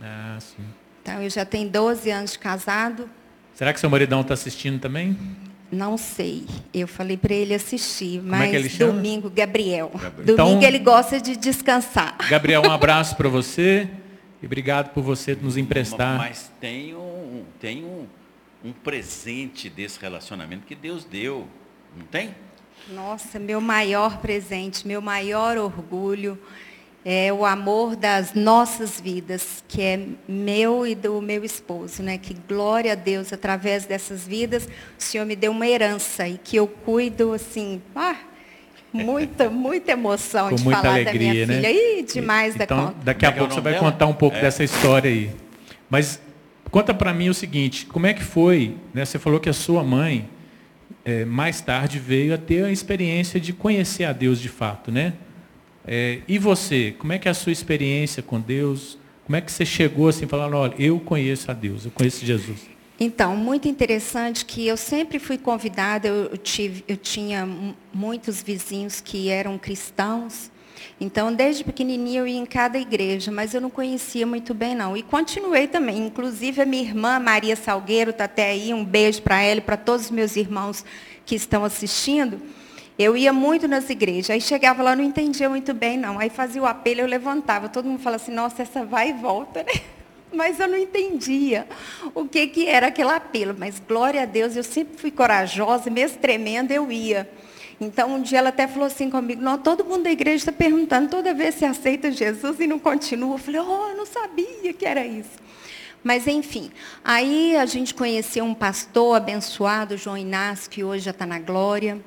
Ah, 0.01 0.37
sim. 0.39 0.63
Então, 1.03 1.21
eu 1.21 1.29
já 1.29 1.45
tenho 1.45 1.69
12 1.69 2.09
anos 2.09 2.31
de 2.31 2.39
casado. 2.39 3.07
Será 3.53 3.71
que 3.71 3.79
seu 3.79 3.89
maridão 3.89 4.21
está 4.21 4.33
assistindo 4.33 4.79
também? 4.79 5.15
Não 5.75 5.97
sei. 5.97 6.45
Eu 6.73 6.87
falei 6.87 7.17
para 7.17 7.33
ele 7.33 7.53
assistir, 7.53 8.19
Como 8.21 8.35
é 8.35 8.49
que 8.49 8.55
ele 8.55 8.63
mas 8.63 8.71
chama? 8.71 8.93
domingo, 8.93 9.29
Gabriel. 9.29 9.91
Gabriel. 9.93 10.37
Domingo 10.37 10.57
Então- 10.59 10.67
ele 10.67 10.79
gosta 10.79 11.19
de 11.19 11.35
descansar. 11.35 12.15
Gabriel, 12.29 12.61
um 12.65 12.71
abraço 12.71 13.15
para 13.17 13.27
você 13.27 13.89
e 14.41 14.45
obrigado 14.45 14.93
por 14.93 15.03
você 15.03 15.35
nos 15.35 15.57
emprestar. 15.57 16.17
Mas 16.17 16.49
tem 16.61 16.95
um, 16.95 17.43
tem 17.59 17.83
um, 17.83 18.05
um 18.63 18.71
presente 18.71 19.69
desse 19.69 19.99
relacionamento 19.99 20.65
que 20.65 20.75
Deus 20.75 21.03
deu, 21.03 21.45
não 21.97 22.05
tem? 22.05 22.33
Nossa, 22.93 23.39
meu 23.39 23.59
maior 23.59 24.19
presente, 24.19 24.87
meu 24.87 25.01
maior 25.01 25.57
orgulho 25.57 26.37
é 27.07 27.31
o 27.31 27.45
amor 27.45 27.95
das 27.95 28.33
nossas 28.33 28.99
vidas, 28.99 29.63
que 29.67 29.79
é 29.79 29.99
meu 30.27 30.87
e 30.87 30.95
do 30.95 31.21
meu 31.21 31.43
esposo, 31.45 32.01
né? 32.01 32.17
Que 32.17 32.35
glória 32.47 32.93
a 32.93 32.95
Deus, 32.95 33.31
através 33.31 33.85
dessas 33.85 34.25
vidas, 34.27 34.65
o 34.65 34.69
Senhor 35.03 35.23
me 35.23 35.35
deu 35.35 35.51
uma 35.51 35.67
herança 35.67 36.27
e 36.27 36.39
que 36.43 36.55
eu 36.57 36.67
cuido 36.67 37.31
assim, 37.31 37.79
ah, 37.95 38.15
muita, 38.91 39.49
muita 39.51 39.91
emoção 39.91 40.49
Com 40.49 40.55
de 40.55 40.63
muita 40.63 40.81
falar 40.81 40.93
da 40.95 40.99
alegria, 41.11 41.31
minha 41.31 41.45
né? 41.45 41.55
filha. 41.55 41.71
Ih, 41.99 42.03
demais 42.03 42.55
da 42.55 42.63
então, 42.63 42.87
conta. 42.87 42.95
daqui 43.03 43.25
a 43.25 43.29
é 43.29 43.31
é 43.31 43.35
pouco 43.35 43.53
você 43.53 43.61
vai 43.61 43.73
dela? 43.73 43.91
contar 43.91 44.05
um 44.07 44.13
pouco 44.13 44.37
É. 44.37 44.41
dessa 44.41 44.63
história 44.63 45.09
aí. 45.11 45.29
Mas 45.87 46.19
conta 46.71 46.91
para 46.91 47.13
mim 47.13 47.29
o 47.29 47.33
seguinte, 47.35 47.85
como 47.85 48.07
é 48.07 48.15
que 48.15 48.23
foi, 48.23 48.75
né? 48.95 49.05
Você 49.05 49.19
falou 49.19 49.39
que 49.39 49.47
a 49.47 49.53
sua 49.53 49.83
mãe 49.83 50.27
eh, 51.05 51.23
mais 51.23 51.61
tarde 51.61 51.99
veio 51.99 52.33
a 52.33 52.37
ter 52.39 52.65
a 52.65 52.71
experiência 52.71 53.39
de 53.39 53.53
conhecer 53.53 54.05
a 54.05 54.11
Deus 54.11 54.41
de 54.41 54.49
fato, 54.49 54.91
né? 54.91 55.13
Eh, 55.87 56.19
e 56.27 56.37
você, 56.39 56.95
como 56.97 57.13
é 57.13 57.19
que 57.19 57.27
é 57.27 57.31
a 57.31 57.33
sua 57.33 57.51
experiência 57.51 58.23
com 58.23 58.39
Deus? 58.39 58.97
Como 59.25 59.35
é 59.35 59.41
que 59.41 59.51
você 59.51 59.65
chegou 59.65 60.07
assim 60.07 60.27
falando, 60.27 60.55
olha, 60.55 60.73
eu 60.77 60.99
conheço 60.99 61.49
a 61.49 61.53
Deus, 61.53 61.85
eu 61.85 61.91
conheço 61.91 62.25
Jesus? 62.25 62.59
Então, 62.99 63.35
muito 63.35 63.67
interessante 63.67 64.45
que 64.45 64.65
eu 64.65 64.77
sempre 64.77 65.19
fui 65.19 65.37
convidada, 65.37 66.07
eu, 66.07 66.37
tive, 66.37 66.83
eu 66.87 66.95
tinha 66.95 67.45
mu- 67.45 67.75
muitos 67.93 68.41
vizinhos 68.41 69.01
que 69.01 69.27
eram 69.29 69.57
cristãos, 69.57 70.49
então 71.01 71.33
desde 71.33 71.63
pequenininha 71.63 72.21
eu 72.21 72.27
ia 72.27 72.37
em 72.39 72.45
cada 72.45 72.79
igreja, 72.79 73.31
mas 73.31 73.53
eu 73.53 73.59
não 73.59 73.69
conhecia 73.69 74.25
muito 74.25 74.53
bem 74.53 74.73
não. 74.75 74.95
E 74.95 75.03
continuei 75.03 75.67
também, 75.67 75.97
inclusive 76.07 76.61
a 76.61 76.65
minha 76.65 76.83
irmã 76.83 77.19
Maria 77.19 77.55
Salgueiro 77.55 78.11
está 78.11 78.23
até 78.25 78.51
aí, 78.51 78.73
um 78.73 78.85
beijo 78.85 79.21
para 79.21 79.41
ela 79.41 79.57
e 79.59 79.61
para 79.61 79.75
todos 79.75 80.05
os 80.05 80.11
meus 80.11 80.35
irmãos 80.37 80.85
que 81.25 81.35
estão 81.35 81.65
assistindo. 81.65 82.39
Eu 82.97 83.17
ia 83.17 83.33
muito 83.33 83.67
nas 83.67 83.89
igrejas, 83.89 84.29
aí 84.29 84.39
chegava 84.39 84.81
lá, 84.81 84.95
não 84.95 85.03
entendia 85.03 85.49
muito 85.49 85.73
bem 85.73 85.97
não, 85.97 86.17
aí 86.17 86.29
fazia 86.29 86.61
o 86.61 86.65
apelo, 86.65 87.01
eu 87.01 87.07
levantava, 87.07 87.67
todo 87.67 87.85
mundo 87.85 87.99
falava 87.99 88.23
assim, 88.23 88.31
nossa, 88.31 88.61
essa 88.61 88.85
vai 88.85 89.09
e 89.09 89.13
volta, 89.13 89.63
né? 89.67 89.81
Mas 90.33 90.59
eu 90.59 90.67
não 90.67 90.77
entendia 90.77 91.67
o 92.13 92.25
que, 92.25 92.47
que 92.47 92.67
era 92.67 92.87
aquele 92.87 93.11
apelo. 93.11 93.55
Mas 93.57 93.79
glória 93.79 94.23
a 94.23 94.25
Deus, 94.25 94.55
eu 94.55 94.63
sempre 94.63 94.97
fui 94.97 95.09
corajosa, 95.09 95.89
mesmo 95.89 96.17
tremendo, 96.19 96.71
eu 96.71 96.91
ia. 96.91 97.29
Então 97.79 98.15
um 98.15 98.21
dia 98.21 98.39
ela 98.39 98.49
até 98.49 98.67
falou 98.67 98.87
assim 98.87 99.09
comigo, 99.09 99.41
não, 99.41 99.57
todo 99.57 99.85
mundo 99.85 100.03
da 100.03 100.11
igreja 100.11 100.37
está 100.37 100.51
perguntando 100.51 101.09
toda 101.09 101.33
vez 101.33 101.55
se 101.55 101.63
aceita 101.63 102.11
Jesus 102.11 102.59
e 102.59 102.67
não 102.67 102.79
continua. 102.79 103.35
Eu 103.35 103.37
falei, 103.37 103.61
oh, 103.61 103.89
eu 103.89 103.97
não 103.97 104.05
sabia 104.05 104.73
que 104.73 104.85
era 104.85 105.05
isso. 105.05 105.37
Mas 106.03 106.27
enfim, 106.27 106.69
aí 107.03 107.55
a 107.55 107.65
gente 107.65 107.93
conheceu 107.93 108.43
um 108.43 108.53
pastor 108.53 109.15
abençoado, 109.15 109.95
João 109.95 110.17
Inácio, 110.17 110.69
que 110.69 110.83
hoje 110.83 111.05
já 111.05 111.11
está 111.11 111.25
na 111.25 111.39
glória 111.39 112.01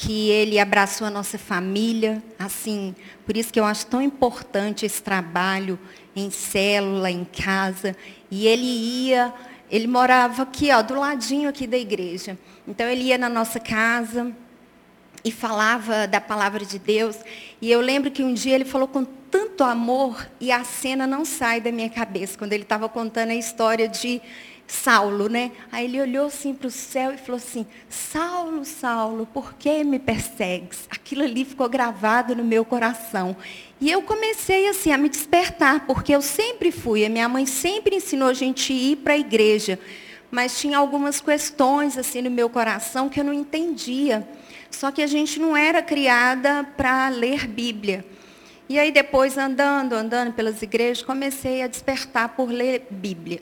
que 0.00 0.30
ele 0.30 0.60
abraçou 0.60 1.08
a 1.08 1.10
nossa 1.10 1.36
família, 1.36 2.22
assim, 2.38 2.94
por 3.26 3.36
isso 3.36 3.52
que 3.52 3.58
eu 3.58 3.64
acho 3.64 3.84
tão 3.86 4.00
importante 4.00 4.86
esse 4.86 5.02
trabalho 5.02 5.76
em 6.14 6.30
célula, 6.30 7.10
em 7.10 7.24
casa, 7.24 7.96
e 8.30 8.46
ele 8.46 8.62
ia, 8.62 9.34
ele 9.68 9.88
morava 9.88 10.44
aqui, 10.44 10.70
ó, 10.70 10.82
do 10.82 10.94
ladinho 10.94 11.48
aqui 11.48 11.66
da 11.66 11.76
igreja. 11.76 12.38
Então 12.66 12.86
ele 12.86 13.06
ia 13.06 13.18
na 13.18 13.28
nossa 13.28 13.58
casa 13.58 14.30
e 15.24 15.32
falava 15.32 16.06
da 16.06 16.20
palavra 16.20 16.64
de 16.64 16.78
Deus, 16.78 17.16
e 17.60 17.68
eu 17.68 17.80
lembro 17.80 18.08
que 18.08 18.22
um 18.22 18.32
dia 18.32 18.54
ele 18.54 18.64
falou 18.64 18.86
com 18.86 19.04
tanto 19.04 19.64
amor 19.64 20.28
e 20.40 20.52
a 20.52 20.62
cena 20.62 21.08
não 21.08 21.24
sai 21.24 21.60
da 21.60 21.72
minha 21.72 21.90
cabeça 21.90 22.38
quando 22.38 22.52
ele 22.52 22.62
estava 22.62 22.88
contando 22.88 23.30
a 23.30 23.34
história 23.34 23.88
de 23.88 24.22
Saulo, 24.70 25.30
né? 25.30 25.52
Aí 25.72 25.86
ele 25.86 25.98
olhou 25.98 26.26
assim 26.26 26.52
para 26.52 26.68
o 26.68 26.70
céu 26.70 27.12
e 27.12 27.16
falou 27.16 27.38
assim: 27.38 27.66
Saulo, 27.88 28.66
Saulo, 28.66 29.26
por 29.26 29.54
que 29.54 29.82
me 29.82 29.98
persegues? 29.98 30.86
Aquilo 30.90 31.22
ali 31.22 31.42
ficou 31.46 31.66
gravado 31.70 32.36
no 32.36 32.44
meu 32.44 32.66
coração. 32.66 33.34
E 33.80 33.90
eu 33.90 34.02
comecei 34.02 34.68
assim 34.68 34.92
a 34.92 34.98
me 34.98 35.08
despertar, 35.08 35.86
porque 35.86 36.14
eu 36.14 36.20
sempre 36.20 36.70
fui, 36.70 37.04
a 37.04 37.08
minha 37.08 37.28
mãe 37.30 37.46
sempre 37.46 37.96
ensinou 37.96 38.28
a 38.28 38.34
gente 38.34 38.72
ir 38.74 38.96
para 38.96 39.14
a 39.14 39.18
igreja, 39.18 39.80
mas 40.30 40.60
tinha 40.60 40.76
algumas 40.76 41.18
questões 41.18 41.96
assim 41.96 42.20
no 42.20 42.30
meu 42.30 42.50
coração 42.50 43.08
que 43.08 43.18
eu 43.18 43.24
não 43.24 43.32
entendia. 43.32 44.28
Só 44.70 44.90
que 44.90 45.00
a 45.00 45.06
gente 45.06 45.40
não 45.40 45.56
era 45.56 45.80
criada 45.80 46.62
para 46.76 47.08
ler 47.08 47.48
Bíblia. 47.48 48.04
E 48.68 48.78
aí 48.78 48.92
depois 48.92 49.38
andando, 49.38 49.94
andando 49.94 50.34
pelas 50.34 50.60
igrejas, 50.60 51.02
comecei 51.02 51.62
a 51.62 51.66
despertar 51.66 52.28
por 52.36 52.50
ler 52.50 52.86
Bíblia. 52.90 53.40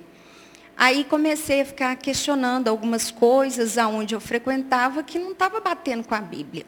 Aí 0.76 1.04
comecei 1.04 1.62
a 1.62 1.64
ficar 1.64 1.96
questionando 1.96 2.68
algumas 2.68 3.10
coisas 3.10 3.78
aonde 3.78 4.14
eu 4.14 4.20
frequentava 4.20 5.02
que 5.02 5.18
não 5.18 5.32
estava 5.32 5.58
batendo 5.58 6.06
com 6.06 6.14
a 6.14 6.20
Bíblia. 6.20 6.66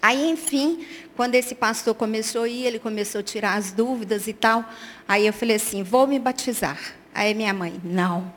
Aí, 0.00 0.28
enfim, 0.28 0.84
quando 1.14 1.34
esse 1.36 1.54
pastor 1.54 1.94
começou 1.94 2.42
a 2.42 2.48
ir, 2.48 2.66
ele 2.66 2.78
começou 2.78 3.20
a 3.20 3.22
tirar 3.22 3.54
as 3.54 3.70
dúvidas 3.70 4.26
e 4.26 4.32
tal. 4.32 4.64
Aí 5.06 5.26
eu 5.26 5.32
falei 5.32 5.56
assim, 5.56 5.82
vou 5.82 6.06
me 6.06 6.18
batizar. 6.18 6.78
Aí 7.14 7.34
minha 7.34 7.52
mãe, 7.52 7.80
não, 7.84 8.32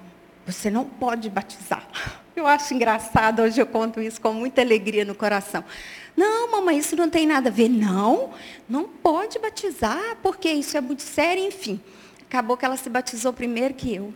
você 0.46 0.70
não 0.70 0.86
pode 0.86 1.30
batizar. 1.30 1.88
Eu 2.36 2.46
acho 2.46 2.74
engraçado, 2.74 3.42
hoje 3.42 3.62
eu 3.62 3.66
conto 3.66 4.02
isso 4.02 4.20
com 4.20 4.34
muita 4.34 4.60
alegria 4.60 5.06
no 5.06 5.16
coração. 5.16 5.64
Não, 6.18 6.52
mamãe, 6.52 6.78
isso 6.78 6.94
não 6.94 7.10
tem 7.10 7.26
nada 7.26 7.48
a 7.48 7.52
ver. 7.52 7.70
Não, 7.70 8.32
não 8.68 8.84
pode 8.84 9.40
batizar, 9.40 10.18
porque 10.22 10.50
isso 10.50 10.76
é 10.76 10.82
muito 10.82 11.02
sério, 11.02 11.42
enfim. 11.42 11.80
Acabou 12.24 12.58
que 12.58 12.66
ela 12.66 12.76
se 12.76 12.90
batizou 12.90 13.32
primeiro 13.32 13.74
que 13.74 13.96
eu. 13.96 14.14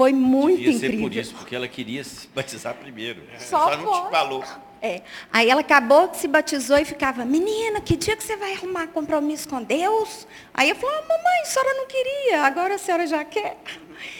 Foi 0.00 0.14
muito 0.14 0.56
Devia 0.56 0.72
ser 0.78 0.86
incrível. 0.86 1.10
por 1.10 1.14
isso, 1.14 1.34
porque 1.34 1.54
ela 1.54 1.68
queria 1.68 2.02
se 2.02 2.26
batizar 2.28 2.74
primeiro. 2.74 3.20
Só 3.38 3.76
não 3.76 3.84
pode. 3.84 4.06
te 4.06 4.10
falou. 4.10 4.44
É. 4.80 5.02
Aí 5.30 5.50
ela 5.50 5.60
acabou 5.60 6.08
que 6.08 6.16
se 6.16 6.26
batizou 6.26 6.78
e 6.78 6.86
ficava, 6.86 7.22
menina, 7.22 7.82
que 7.82 7.94
dia 7.96 8.16
que 8.16 8.24
você 8.24 8.34
vai 8.34 8.54
arrumar 8.54 8.86
compromisso 8.86 9.46
com 9.46 9.62
Deus? 9.62 10.26
Aí 10.54 10.70
eu 10.70 10.76
falei, 10.76 10.96
ah, 10.96 11.02
mamãe, 11.02 11.42
a 11.42 11.44
senhora 11.44 11.74
não 11.74 11.86
queria, 11.86 12.42
agora 12.44 12.76
a 12.76 12.78
senhora 12.78 13.06
já 13.06 13.22
quer. 13.26 13.58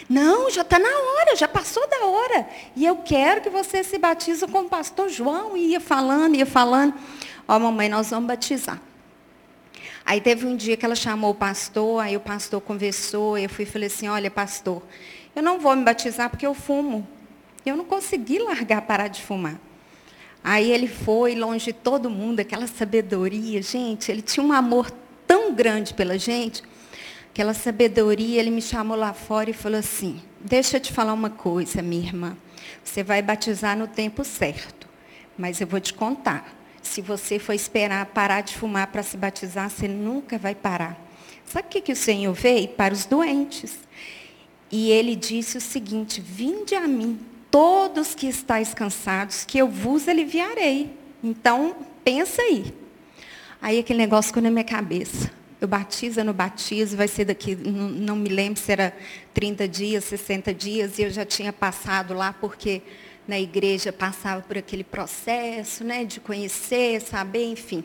Não, 0.07 0.51
já 0.51 0.61
está 0.61 0.77
na 0.77 0.87
hora, 0.87 1.35
já 1.35 1.47
passou 1.47 1.89
da 1.89 2.05
hora. 2.05 2.47
E 2.75 2.85
eu 2.85 2.97
quero 2.97 3.41
que 3.41 3.49
você 3.49 3.83
se 3.83 3.97
batize 3.97 4.45
com 4.45 4.59
o 4.59 4.69
pastor 4.69 5.09
João. 5.09 5.57
E 5.57 5.71
ia 5.71 5.79
falando, 5.79 6.35
ia 6.35 6.45
falando. 6.45 6.93
Ó, 7.47 7.57
mamãe, 7.57 7.89
nós 7.89 8.11
vamos 8.11 8.27
batizar. 8.27 8.79
Aí 10.05 10.21
teve 10.21 10.45
um 10.45 10.55
dia 10.55 10.77
que 10.77 10.85
ela 10.85 10.95
chamou 10.95 11.31
o 11.31 11.35
pastor, 11.35 12.03
aí 12.03 12.15
o 12.15 12.19
pastor 12.19 12.61
conversou, 12.61 13.35
eu 13.37 13.49
fui 13.49 13.63
e 13.63 13.67
falei 13.67 13.87
assim, 13.87 14.07
olha, 14.07 14.29
pastor, 14.29 14.81
eu 15.35 15.41
não 15.41 15.59
vou 15.59 15.75
me 15.75 15.83
batizar 15.83 16.29
porque 16.29 16.45
eu 16.45 16.53
fumo. 16.53 17.07
Eu 17.65 17.77
não 17.77 17.85
consegui 17.85 18.39
largar, 18.39 18.81
parar 18.81 19.07
de 19.07 19.21
fumar. 19.21 19.59
Aí 20.43 20.71
ele 20.71 20.87
foi 20.87 21.35
longe 21.35 21.65
de 21.65 21.73
todo 21.73 22.09
mundo, 22.09 22.39
aquela 22.39 22.65
sabedoria, 22.65 23.61
gente, 23.61 24.11
ele 24.11 24.23
tinha 24.23 24.43
um 24.43 24.51
amor 24.51 24.89
tão 25.27 25.53
grande 25.53 25.93
pela 25.93 26.17
gente, 26.17 26.63
aquela 27.29 27.53
sabedoria, 27.53 28.39
ele 28.39 28.49
me 28.49 28.61
chamou 28.61 28.97
lá 28.97 29.13
fora 29.13 29.51
e 29.51 29.53
falou 29.53 29.77
assim, 29.77 30.19
deixa 30.39 30.77
eu 30.77 30.81
te 30.81 30.91
falar 30.91 31.13
uma 31.13 31.29
coisa, 31.29 31.83
minha 31.83 32.07
irmã, 32.07 32.35
você 32.83 33.03
vai 33.03 33.21
batizar 33.21 33.77
no 33.77 33.87
tempo 33.87 34.23
certo, 34.23 34.87
mas 35.37 35.61
eu 35.61 35.67
vou 35.67 35.79
te 35.79 35.93
contar. 35.93 36.51
Se 36.81 37.01
você 37.01 37.37
for 37.37 37.53
esperar 37.53 38.07
parar 38.07 38.41
de 38.41 38.57
fumar 38.57 38.87
para 38.87 39.03
se 39.03 39.15
batizar, 39.15 39.69
você 39.69 39.87
nunca 39.87 40.39
vai 40.39 40.55
parar. 40.55 40.99
Sabe 41.45 41.67
o 41.67 41.69
que, 41.69 41.81
que 41.81 41.91
o 41.91 41.95
Senhor 41.95 42.33
veio? 42.33 42.67
Para 42.69 42.93
os 42.93 43.05
doentes. 43.05 43.77
E 44.71 44.89
ele 44.89 45.15
disse 45.15 45.57
o 45.57 45.61
seguinte: 45.61 46.21
Vinde 46.21 46.75
a 46.75 46.87
mim, 46.87 47.19
todos 47.49 48.15
que 48.15 48.27
estáis 48.27 48.73
cansados, 48.73 49.43
que 49.43 49.57
eu 49.57 49.67
vos 49.67 50.07
aliviarei. 50.07 50.89
Então, 51.23 51.75
pensa 52.03 52.41
aí. 52.41 52.73
Aí 53.61 53.79
aquele 53.79 53.99
negócio 53.99 54.29
ficou 54.29 54.41
na 54.41 54.49
minha 54.49 54.63
cabeça. 54.63 55.31
Eu 55.59 55.67
batizo 55.67 56.23
no 56.23 56.33
batismo, 56.33 56.97
vai 56.97 57.07
ser 57.07 57.25
daqui, 57.25 57.55
não, 57.55 57.89
não 57.89 58.15
me 58.15 58.29
lembro 58.29 58.59
se 58.59 58.71
era 58.71 58.97
30 59.31 59.67
dias, 59.67 60.05
60 60.05 60.51
dias, 60.55 60.97
e 60.97 61.03
eu 61.03 61.11
já 61.11 61.23
tinha 61.23 61.53
passado 61.53 62.15
lá, 62.15 62.33
porque 62.33 62.81
na 63.27 63.39
igreja 63.39 63.93
passava 63.93 64.41
por 64.41 64.57
aquele 64.57 64.83
processo, 64.83 65.83
né, 65.83 66.03
de 66.03 66.19
conhecer, 66.19 66.99
saber, 66.99 67.45
enfim. 67.45 67.83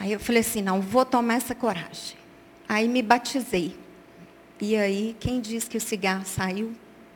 Aí 0.00 0.12
eu 0.12 0.18
falei 0.18 0.40
assim, 0.40 0.60
não, 0.60 0.80
vou 0.80 1.04
tomar 1.04 1.34
essa 1.34 1.54
coragem. 1.54 2.16
Aí 2.68 2.88
me 2.88 3.02
batizei. 3.02 3.76
E 4.60 4.76
aí, 4.76 5.16
quem 5.20 5.40
disse 5.40 5.70
que 5.70 5.76
o 5.76 5.80
cigarro 5.80 6.24
saiu? 6.26 6.72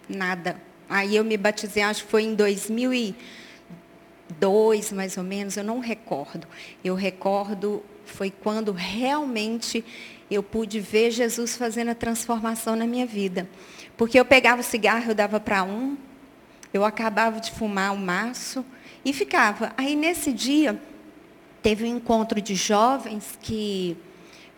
Nada. 0.08 0.56
Aí 0.88 1.16
eu 1.16 1.24
me 1.24 1.36
batizei, 1.36 1.82
acho 1.82 2.04
que 2.04 2.10
foi 2.10 2.22
em 2.22 2.36
2002, 2.36 4.92
mais 4.92 5.16
ou 5.16 5.24
menos, 5.24 5.56
eu 5.56 5.64
não 5.64 5.80
recordo. 5.80 6.46
Eu 6.84 6.94
recordo, 6.94 7.82
foi 8.04 8.30
quando 8.30 8.70
realmente 8.70 9.84
eu 10.30 10.40
pude 10.42 10.78
ver 10.78 11.10
Jesus 11.10 11.56
fazendo 11.56 11.88
a 11.88 11.94
transformação 11.94 12.76
na 12.76 12.86
minha 12.86 13.06
vida. 13.06 13.48
Porque 13.96 14.20
eu 14.20 14.24
pegava 14.24 14.60
o 14.60 14.64
cigarro, 14.64 15.10
eu 15.10 15.14
dava 15.14 15.40
para 15.40 15.64
um, 15.64 15.96
eu 16.72 16.84
acabava 16.84 17.40
de 17.40 17.50
fumar 17.50 17.90
um 17.92 17.96
maço 17.96 18.64
e 19.04 19.12
ficava. 19.12 19.72
Aí 19.76 19.96
nesse 19.96 20.32
dia, 20.32 20.80
teve 21.62 21.84
um 21.84 21.96
encontro 21.96 22.40
de 22.40 22.54
jovens 22.54 23.36
que 23.42 23.96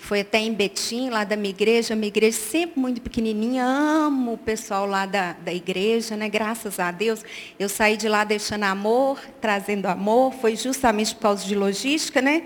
foi 0.05 0.21
até 0.21 0.39
em 0.39 0.53
Betim, 0.53 1.09
lá 1.09 1.25
da 1.25 1.35
minha 1.35 1.49
igreja, 1.49 1.97
minha 1.97 2.09
igreja 2.09 2.37
sempre 2.37 2.79
muito 2.79 3.01
pequenininha, 3.01 3.65
amo 3.65 4.35
o 4.35 4.39
pessoal 4.39 4.85
lá 4.85 5.07
da, 5.07 5.33
da 5.33 5.51
igreja, 5.51 6.15
né? 6.15 6.29
graças 6.29 6.79
a 6.79 6.91
Deus. 6.91 7.25
Eu 7.59 7.71
saí 7.71 7.97
de 7.97 8.07
lá 8.07 8.23
deixando 8.23 8.65
amor, 8.65 9.19
trazendo 9.41 9.87
amor, 9.87 10.35
foi 10.35 10.57
justamente 10.57 11.15
por 11.15 11.23
causa 11.23 11.47
de 11.47 11.55
logística, 11.55 12.21
né? 12.21 12.43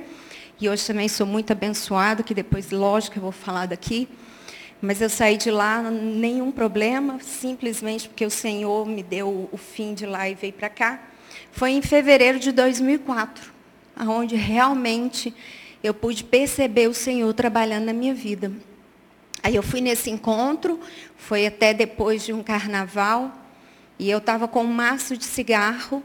E 0.61 0.69
hoje 0.69 0.87
também 0.87 1.09
sou 1.09 1.27
muito 1.27 1.53
abençoado, 1.53 2.23
que 2.23 2.33
depois, 2.33 2.71
lógico, 2.71 3.19
eu 3.19 3.23
vou 3.23 3.33
falar 3.33 3.67
daqui. 3.67 4.09
Mas 4.81 5.01
eu 5.01 5.11
saí 5.11 5.37
de 5.37 5.51
lá, 5.51 5.83
nenhum 5.83 6.53
problema, 6.53 7.19
simplesmente 7.21 8.09
porque 8.09 8.25
o 8.25 8.31
Senhor 8.31 8.87
me 8.87 9.03
deu 9.03 9.49
o 9.51 9.57
fim 9.57 9.95
de 9.95 10.07
lá 10.07 10.29
e 10.29 10.37
veio 10.37 10.53
para 10.53 10.69
cá. 10.69 11.03
Foi 11.51 11.73
em 11.73 11.83
fevereiro 11.83 12.39
de 12.39 12.53
2004, 12.53 13.53
onde 14.07 14.37
realmente 14.37 15.35
eu 15.83 15.95
pude 15.95 16.25
perceber 16.25 16.89
o 16.89 16.95
Senhor 16.95 17.33
trabalhando 17.35 17.85
na 17.85 17.93
minha 17.93 18.15
vida. 18.15 18.53
Aí 19.43 19.55
eu 19.55 19.63
fui 19.63 19.81
nesse 19.81 20.11
encontro, 20.11 20.81
foi 21.17 21.47
até 21.47 21.73
depois 21.73 22.25
de 22.25 22.33
um 22.33 22.43
carnaval, 22.43 23.33
e 23.99 24.11
eu 24.11 24.19
estava 24.19 24.49
com 24.49 24.63
um 24.63 24.73
maço 24.73 25.17
de 25.17 25.25
cigarro, 25.25 26.03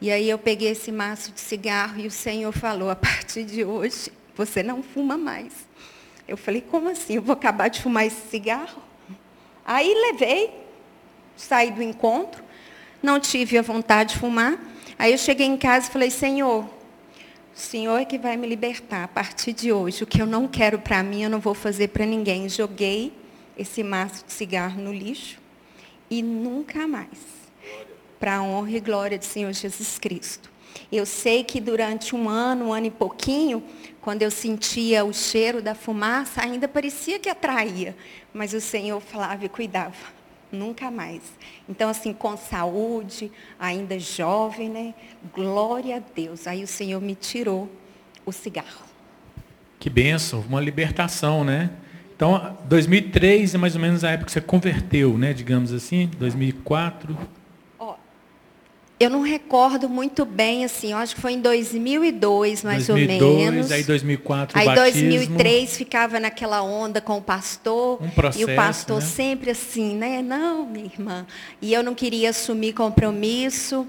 e 0.00 0.10
aí 0.10 0.28
eu 0.28 0.38
peguei 0.38 0.70
esse 0.70 0.90
maço 0.90 1.30
de 1.30 1.40
cigarro 1.40 2.00
e 2.00 2.06
o 2.06 2.10
Senhor 2.10 2.52
falou, 2.52 2.90
a 2.90 2.96
partir 2.96 3.44
de 3.44 3.64
hoje, 3.64 4.10
você 4.34 4.62
não 4.62 4.82
fuma 4.82 5.16
mais. 5.16 5.52
Eu 6.26 6.36
falei, 6.36 6.60
como 6.60 6.88
assim? 6.88 7.14
Eu 7.14 7.22
vou 7.22 7.34
acabar 7.34 7.68
de 7.68 7.80
fumar 7.80 8.06
esse 8.06 8.28
cigarro? 8.28 8.82
Aí 9.64 9.94
levei, 10.10 10.50
saí 11.36 11.70
do 11.70 11.82
encontro, 11.82 12.42
não 13.02 13.20
tive 13.20 13.58
a 13.58 13.62
vontade 13.62 14.14
de 14.14 14.18
fumar. 14.18 14.58
Aí 14.98 15.12
eu 15.12 15.18
cheguei 15.18 15.46
em 15.46 15.56
casa 15.56 15.88
e 15.88 15.92
falei, 15.92 16.10
Senhor, 16.10 16.68
o 17.54 17.58
Senhor 17.58 17.98
é 17.98 18.04
que 18.04 18.18
vai 18.18 18.36
me 18.36 18.46
libertar 18.46 19.04
a 19.04 19.08
partir 19.08 19.52
de 19.52 19.70
hoje. 19.70 20.02
O 20.02 20.06
que 20.06 20.22
eu 20.22 20.26
não 20.26 20.48
quero 20.48 20.78
para 20.78 21.02
mim, 21.02 21.22
eu 21.22 21.30
não 21.30 21.38
vou 21.38 21.52
fazer 21.52 21.88
para 21.88 22.06
ninguém. 22.06 22.48
Joguei 22.48 23.12
esse 23.58 23.82
maço 23.82 24.24
de 24.24 24.32
cigarro 24.32 24.80
no 24.80 24.92
lixo 24.92 25.38
e 26.10 26.22
nunca 26.22 26.88
mais. 26.88 27.18
Para 28.18 28.36
a 28.36 28.42
honra 28.42 28.70
e 28.70 28.80
glória 28.80 29.18
do 29.18 29.24
Senhor 29.24 29.52
Jesus 29.52 29.98
Cristo. 29.98 30.50
Eu 30.90 31.04
sei 31.04 31.44
que 31.44 31.60
durante 31.60 32.16
um 32.16 32.28
ano, 32.28 32.68
um 32.68 32.72
ano 32.72 32.86
e 32.86 32.90
pouquinho, 32.90 33.62
quando 34.00 34.22
eu 34.22 34.30
sentia 34.30 35.04
o 35.04 35.12
cheiro 35.12 35.60
da 35.60 35.74
fumaça, 35.74 36.42
ainda 36.42 36.66
parecia 36.66 37.18
que 37.18 37.28
atraía, 37.28 37.94
mas 38.32 38.54
o 38.54 38.60
Senhor 38.60 39.00
falava 39.00 39.44
e 39.44 39.48
cuidava. 39.48 40.21
Nunca 40.52 40.90
mais. 40.90 41.22
Então, 41.66 41.88
assim, 41.88 42.12
com 42.12 42.36
saúde, 42.36 43.32
ainda 43.58 43.98
jovem, 43.98 44.68
né? 44.68 44.94
Glória 45.34 45.96
a 45.96 46.02
Deus. 46.14 46.46
Aí 46.46 46.62
o 46.62 46.66
Senhor 46.66 47.00
me 47.00 47.14
tirou 47.14 47.70
o 48.26 48.30
cigarro. 48.30 48.84
Que 49.80 49.88
benção, 49.88 50.44
uma 50.48 50.60
libertação, 50.60 51.42
né? 51.42 51.70
Então, 52.14 52.56
2003 52.66 53.54
é 53.54 53.58
mais 53.58 53.74
ou 53.74 53.80
menos 53.80 54.04
a 54.04 54.10
época 54.10 54.26
que 54.26 54.32
você 54.32 54.40
converteu, 54.40 55.18
né? 55.18 55.32
Digamos 55.32 55.72
assim, 55.72 56.08
2004. 56.18 57.16
Eu 59.02 59.10
não 59.10 59.20
recordo 59.20 59.88
muito 59.88 60.24
bem, 60.24 60.64
assim, 60.64 60.92
eu 60.92 60.96
acho 60.96 61.16
que 61.16 61.20
foi 61.20 61.32
em 61.32 61.40
2002, 61.40 62.62
mais 62.62 62.86
2002, 62.86 63.22
ou 63.22 63.36
menos. 63.36 63.72
Aí 63.72 63.82
2004 63.82 64.56
Aí 64.56 64.66
batismo. 64.66 65.08
2003 65.08 65.76
ficava 65.76 66.20
naquela 66.20 66.62
onda 66.62 67.00
com 67.00 67.18
o 67.18 67.20
pastor. 67.20 68.00
Um 68.00 68.08
processo, 68.10 68.40
e 68.48 68.52
o 68.52 68.54
pastor 68.54 69.00
né? 69.00 69.06
sempre 69.06 69.50
assim, 69.50 69.96
né? 69.96 70.22
Não, 70.22 70.64
minha 70.64 70.84
irmã. 70.84 71.26
E 71.60 71.74
eu 71.74 71.82
não 71.82 71.96
queria 71.96 72.30
assumir 72.30 72.74
compromisso 72.74 73.84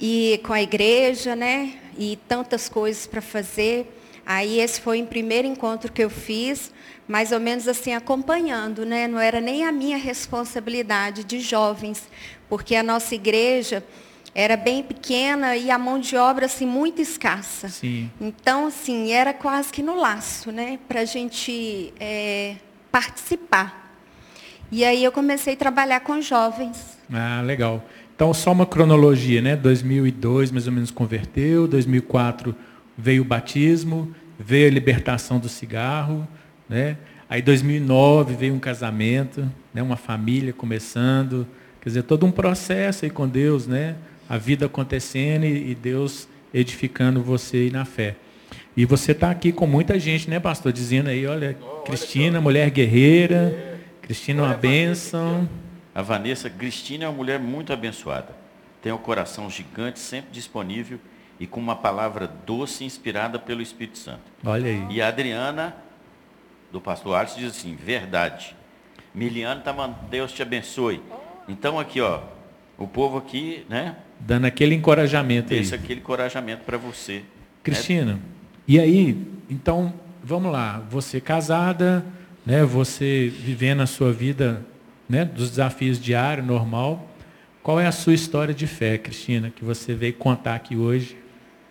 e 0.00 0.40
com 0.44 0.52
a 0.52 0.62
igreja, 0.62 1.34
né? 1.34 1.72
E 1.98 2.16
tantas 2.28 2.68
coisas 2.68 3.08
para 3.08 3.20
fazer. 3.20 3.92
Aí 4.24 4.60
esse 4.60 4.80
foi 4.80 5.02
o 5.02 5.06
primeiro 5.06 5.48
encontro 5.48 5.90
que 5.90 6.04
eu 6.04 6.08
fiz, 6.08 6.72
mais 7.08 7.32
ou 7.32 7.40
menos 7.40 7.66
assim 7.66 7.92
acompanhando, 7.92 8.86
né? 8.86 9.08
Não 9.08 9.18
era 9.18 9.40
nem 9.40 9.64
a 9.64 9.72
minha 9.72 9.96
responsabilidade 9.96 11.24
de 11.24 11.40
jovens, 11.40 12.08
porque 12.48 12.76
a 12.76 12.84
nossa 12.84 13.16
igreja 13.16 13.82
era 14.34 14.56
bem 14.56 14.82
pequena 14.82 15.56
e 15.56 15.70
a 15.70 15.78
mão 15.78 15.98
de 15.98 16.16
obra 16.16 16.46
assim 16.46 16.66
muito 16.66 17.00
escassa. 17.00 17.68
Sim. 17.68 18.10
Então 18.20 18.66
assim 18.66 19.12
era 19.12 19.32
quase 19.32 19.72
que 19.72 19.82
no 19.82 19.94
laço, 19.96 20.50
né, 20.50 20.78
para 20.88 21.00
a 21.00 21.04
gente 21.04 21.92
é, 22.00 22.56
participar. 22.90 23.82
E 24.70 24.84
aí 24.84 25.04
eu 25.04 25.12
comecei 25.12 25.52
a 25.52 25.56
trabalhar 25.56 26.00
com 26.00 26.20
jovens. 26.20 26.96
Ah, 27.12 27.42
legal. 27.44 27.84
Então, 28.14 28.32
só 28.32 28.52
uma 28.52 28.64
cronologia, 28.64 29.42
né? 29.42 29.56
2002, 29.56 30.50
mais 30.50 30.66
ou 30.66 30.72
menos, 30.72 30.90
converteu. 30.90 31.66
2004 31.68 32.54
veio 32.96 33.22
o 33.22 33.24
batismo, 33.24 34.14
veio 34.38 34.68
a 34.68 34.70
libertação 34.70 35.38
do 35.38 35.48
cigarro, 35.48 36.26
né? 36.68 36.96
Aí 37.28 37.42
2009 37.42 38.34
veio 38.34 38.54
um 38.54 38.58
casamento, 38.58 39.50
né? 39.74 39.82
Uma 39.82 39.96
família 39.96 40.52
começando, 40.52 41.46
quer 41.80 41.88
dizer, 41.88 42.02
todo 42.04 42.24
um 42.24 42.30
processo 42.30 43.04
aí 43.04 43.10
com 43.10 43.28
Deus, 43.28 43.66
né? 43.66 43.96
A 44.32 44.38
vida 44.38 44.64
acontecendo 44.64 45.44
e, 45.44 45.74
Deus 45.74 46.26
edificando 46.54 47.22
você 47.22 47.68
na 47.70 47.84
fé. 47.84 48.16
E 48.74 48.86
você 48.86 49.12
está 49.12 49.30
aqui 49.30 49.52
com 49.52 49.66
muita 49.66 50.00
gente, 50.00 50.30
né, 50.30 50.40
pastor? 50.40 50.72
Dizendo 50.72 51.10
aí, 51.10 51.26
olha, 51.26 51.54
Cristina, 51.84 52.40
mulher 52.40 52.70
guerreira, 52.70 53.78
Cristina, 54.00 54.42
uma 54.44 54.54
bênção. 54.54 55.46
A 55.94 56.00
Vanessa, 56.00 56.48
Cristina 56.48 57.04
é 57.04 57.08
uma 57.08 57.14
mulher 57.14 57.38
muito 57.38 57.74
abençoada. 57.74 58.34
Tem 58.80 58.90
um 58.90 58.96
coração 58.96 59.50
gigante, 59.50 59.98
sempre 59.98 60.30
disponível 60.32 60.98
e 61.38 61.46
com 61.46 61.60
uma 61.60 61.76
palavra 61.76 62.26
doce 62.26 62.84
inspirada 62.84 63.38
pelo 63.38 63.60
Espírito 63.60 63.98
Santo. 63.98 64.22
Olha 64.42 64.70
aí. 64.70 64.86
E 64.88 65.02
a 65.02 65.08
Adriana, 65.08 65.76
do 66.72 66.80
pastor 66.80 67.16
Arte, 67.16 67.38
diz 67.38 67.50
assim, 67.50 67.76
verdade. 67.76 68.56
Miliano 69.14 69.60
está 69.60 69.74
mandando, 69.74 70.06
Deus 70.08 70.32
te 70.32 70.40
abençoe. 70.40 71.02
Então 71.46 71.78
aqui, 71.78 72.00
ó, 72.00 72.22
o 72.78 72.88
povo 72.88 73.18
aqui, 73.18 73.66
né, 73.68 73.94
Dando 74.24 74.46
aquele 74.46 74.74
encorajamento 74.74 75.52
aí. 75.52 75.60
deixa 75.60 75.74
aquele 75.74 76.00
encorajamento 76.00 76.62
para 76.64 76.78
você. 76.78 77.22
Cristina, 77.62 78.20
e 78.66 78.78
aí, 78.78 79.16
então, 79.50 79.92
vamos 80.22 80.52
lá, 80.52 80.82
você 80.90 81.20
casada, 81.20 82.04
né, 82.46 82.64
você 82.64 83.32
vivendo 83.34 83.82
a 83.82 83.86
sua 83.86 84.12
vida, 84.12 84.64
né, 85.08 85.24
dos 85.24 85.50
desafios 85.50 86.00
diários, 86.00 86.46
normal. 86.46 87.08
Qual 87.62 87.78
é 87.78 87.86
a 87.86 87.92
sua 87.92 88.14
história 88.14 88.52
de 88.52 88.66
fé, 88.66 88.98
Cristina, 88.98 89.52
que 89.54 89.64
você 89.64 89.94
veio 89.94 90.14
contar 90.14 90.54
aqui 90.54 90.76
hoje, 90.76 91.16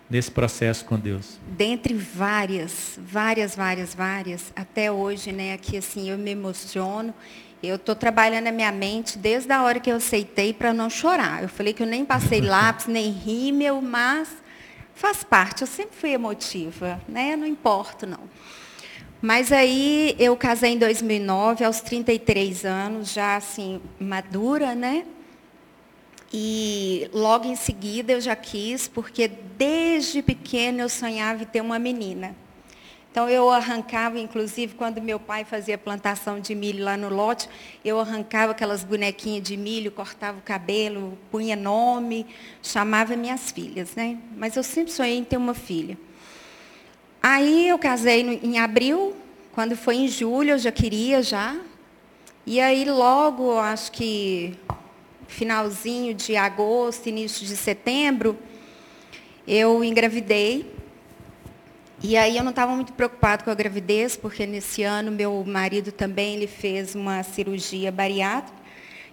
nesse 0.08 0.30
processo 0.30 0.84
com 0.84 0.98
Deus? 0.98 1.38
Dentre 1.56 1.94
várias, 1.94 2.98
várias, 3.02 3.56
várias, 3.56 3.94
várias, 3.94 4.52
até 4.54 4.92
hoje, 4.92 5.32
né, 5.32 5.54
aqui 5.54 5.76
assim, 5.76 6.10
eu 6.10 6.18
me 6.18 6.30
emociono. 6.30 7.14
Eu 7.62 7.76
estou 7.76 7.94
trabalhando 7.94 8.48
a 8.48 8.52
minha 8.52 8.72
mente 8.72 9.16
desde 9.16 9.52
a 9.52 9.62
hora 9.62 9.78
que 9.78 9.90
eu 9.90 9.96
aceitei 9.96 10.52
para 10.52 10.72
não 10.72 10.90
chorar. 10.90 11.44
Eu 11.44 11.48
falei 11.48 11.72
que 11.72 11.82
eu 11.82 11.86
nem 11.86 12.04
passei 12.04 12.40
lápis, 12.42 12.86
nem 12.86 13.10
rímel, 13.10 13.80
mas 13.80 14.28
faz 14.94 15.22
parte. 15.22 15.62
Eu 15.62 15.68
sempre 15.68 15.96
fui 15.96 16.10
emotiva, 16.10 17.00
né? 17.08 17.36
Não 17.36 17.46
importo, 17.46 18.06
não. 18.06 18.20
Mas 19.20 19.52
aí 19.52 20.16
eu 20.18 20.36
casei 20.36 20.72
em 20.72 20.78
2009, 20.78 21.64
aos 21.64 21.80
33 21.80 22.64
anos, 22.64 23.12
já 23.12 23.36
assim, 23.36 23.80
madura, 24.00 24.74
né? 24.74 25.04
E 26.32 27.08
logo 27.12 27.46
em 27.46 27.54
seguida 27.54 28.12
eu 28.12 28.20
já 28.20 28.34
quis, 28.34 28.88
porque 28.88 29.28
desde 29.28 30.22
pequena 30.22 30.82
eu 30.82 30.88
sonhava 30.88 31.44
em 31.44 31.46
ter 31.46 31.60
uma 31.60 31.78
menina. 31.78 32.34
Então 33.12 33.28
eu 33.28 33.50
arrancava, 33.50 34.18
inclusive, 34.18 34.74
quando 34.74 35.02
meu 35.02 35.20
pai 35.20 35.44
fazia 35.44 35.76
plantação 35.76 36.40
de 36.40 36.54
milho 36.54 36.82
lá 36.82 36.96
no 36.96 37.10
lote, 37.10 37.46
eu 37.84 38.00
arrancava 38.00 38.52
aquelas 38.52 38.82
bonequinhas 38.82 39.42
de 39.42 39.54
milho, 39.54 39.92
cortava 39.92 40.38
o 40.38 40.40
cabelo, 40.40 41.18
punha 41.30 41.54
nome, 41.54 42.26
chamava 42.62 43.14
minhas 43.14 43.52
filhas, 43.52 43.94
né? 43.94 44.16
Mas 44.34 44.56
eu 44.56 44.62
sempre 44.62 44.92
sonhei 44.92 45.18
em 45.18 45.24
ter 45.24 45.36
uma 45.36 45.52
filha. 45.52 45.98
Aí 47.22 47.68
eu 47.68 47.78
casei 47.78 48.40
em 48.42 48.58
abril, 48.58 49.14
quando 49.52 49.76
foi 49.76 49.96
em 49.96 50.08
julho 50.08 50.52
eu 50.52 50.58
já 50.58 50.72
queria 50.72 51.22
já. 51.22 51.60
E 52.46 52.62
aí 52.62 52.86
logo, 52.86 53.58
acho 53.58 53.92
que 53.92 54.58
finalzinho 55.28 56.14
de 56.14 56.34
agosto, 56.34 57.10
início 57.10 57.46
de 57.46 57.58
setembro, 57.58 58.38
eu 59.46 59.84
engravidei. 59.84 60.80
E 62.04 62.16
aí 62.16 62.36
eu 62.36 62.42
não 62.42 62.50
estava 62.50 62.74
muito 62.74 62.92
preocupado 62.94 63.44
com 63.44 63.50
a 63.50 63.54
gravidez, 63.54 64.16
porque 64.16 64.44
nesse 64.44 64.82
ano 64.82 65.12
meu 65.12 65.44
marido 65.46 65.92
também 65.92 66.34
ele 66.34 66.48
fez 66.48 66.96
uma 66.96 67.22
cirurgia 67.22 67.92
bariátrica. 67.92 68.60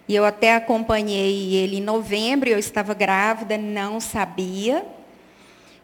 E 0.08 0.16
eu 0.16 0.24
até 0.24 0.56
acompanhei 0.56 1.54
ele 1.54 1.76
em 1.76 1.80
novembro, 1.80 2.48
eu 2.48 2.58
estava 2.58 2.92
grávida, 2.92 3.56
não 3.56 4.00
sabia. 4.00 4.84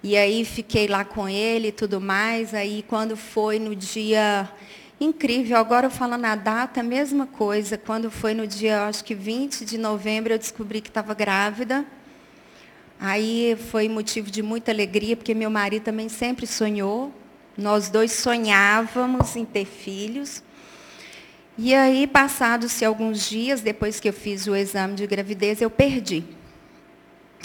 E 0.02 0.16
aí 0.16 0.44
fiquei 0.44 0.88
lá 0.88 1.04
com 1.04 1.28
ele 1.28 1.68
e 1.68 1.72
tudo 1.72 2.00
mais. 2.00 2.52
Aí 2.52 2.84
quando 2.88 3.16
foi 3.16 3.60
no 3.60 3.76
dia 3.76 4.50
incrível, 5.00 5.58
agora 5.58 5.88
falando 5.88 6.24
a 6.24 6.34
data, 6.34 6.80
a 6.80 6.82
mesma 6.82 7.24
coisa. 7.24 7.78
Quando 7.78 8.10
foi 8.10 8.34
no 8.34 8.48
dia, 8.48 8.84
acho 8.88 9.04
que 9.04 9.14
20 9.14 9.64
de 9.64 9.78
novembro, 9.78 10.32
eu 10.32 10.38
descobri 10.38 10.80
que 10.80 10.88
estava 10.88 11.14
grávida. 11.14 11.86
Aí 12.98 13.56
foi 13.70 13.88
motivo 13.88 14.30
de 14.30 14.42
muita 14.42 14.70
alegria, 14.70 15.16
porque 15.16 15.34
meu 15.34 15.50
marido 15.50 15.84
também 15.84 16.08
sempre 16.08 16.46
sonhou. 16.46 17.12
Nós 17.56 17.88
dois 17.88 18.12
sonhávamos 18.12 19.36
em 19.36 19.44
ter 19.44 19.64
filhos. 19.64 20.42
E 21.58 21.74
aí, 21.74 22.06
passados-se 22.06 22.84
alguns 22.84 23.28
dias, 23.28 23.60
depois 23.60 23.98
que 23.98 24.08
eu 24.08 24.12
fiz 24.12 24.46
o 24.46 24.54
exame 24.54 24.94
de 24.94 25.06
gravidez, 25.06 25.62
eu 25.62 25.70
perdi 25.70 26.24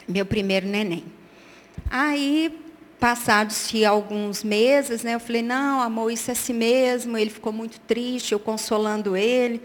meu 0.07 0.25
primeiro 0.25 0.67
neném. 0.67 1.05
Aí, 1.89 2.59
passados-se 2.99 3.85
alguns 3.85 4.43
meses, 4.43 5.03
né, 5.03 5.15
eu 5.15 5.19
falei, 5.19 5.41
não, 5.41 5.81
amor, 5.81 6.11
isso 6.11 6.29
é 6.29 6.33
assim 6.33 6.53
mesmo. 6.53 7.17
Ele 7.17 7.29
ficou 7.29 7.53
muito 7.53 7.79
triste, 7.79 8.33
eu 8.33 8.39
consolando 8.39 9.15
ele. 9.15 9.61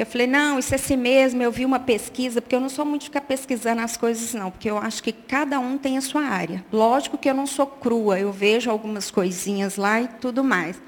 Eu 0.00 0.06
falei, 0.06 0.26
não, 0.26 0.58
isso 0.58 0.72
é 0.72 0.76
assim 0.76 0.96
mesmo, 0.96 1.42
eu 1.42 1.52
vi 1.52 1.66
uma 1.66 1.78
pesquisa, 1.78 2.40
porque 2.40 2.56
eu 2.56 2.60
não 2.60 2.70
sou 2.70 2.86
muito 2.86 3.02
de 3.02 3.08
ficar 3.08 3.20
pesquisando 3.20 3.82
as 3.82 3.98
coisas, 3.98 4.32
não, 4.32 4.50
porque 4.50 4.70
eu 4.70 4.78
acho 4.78 5.02
que 5.02 5.12
cada 5.12 5.60
um 5.60 5.76
tem 5.76 5.98
a 5.98 6.00
sua 6.00 6.22
área. 6.22 6.64
Lógico 6.72 7.18
que 7.18 7.28
eu 7.28 7.34
não 7.34 7.46
sou 7.46 7.66
crua, 7.66 8.18
eu 8.18 8.32
vejo 8.32 8.70
algumas 8.70 9.10
coisinhas 9.10 9.76
lá 9.76 10.00
e 10.00 10.08
tudo 10.08 10.42
mais. 10.42 10.80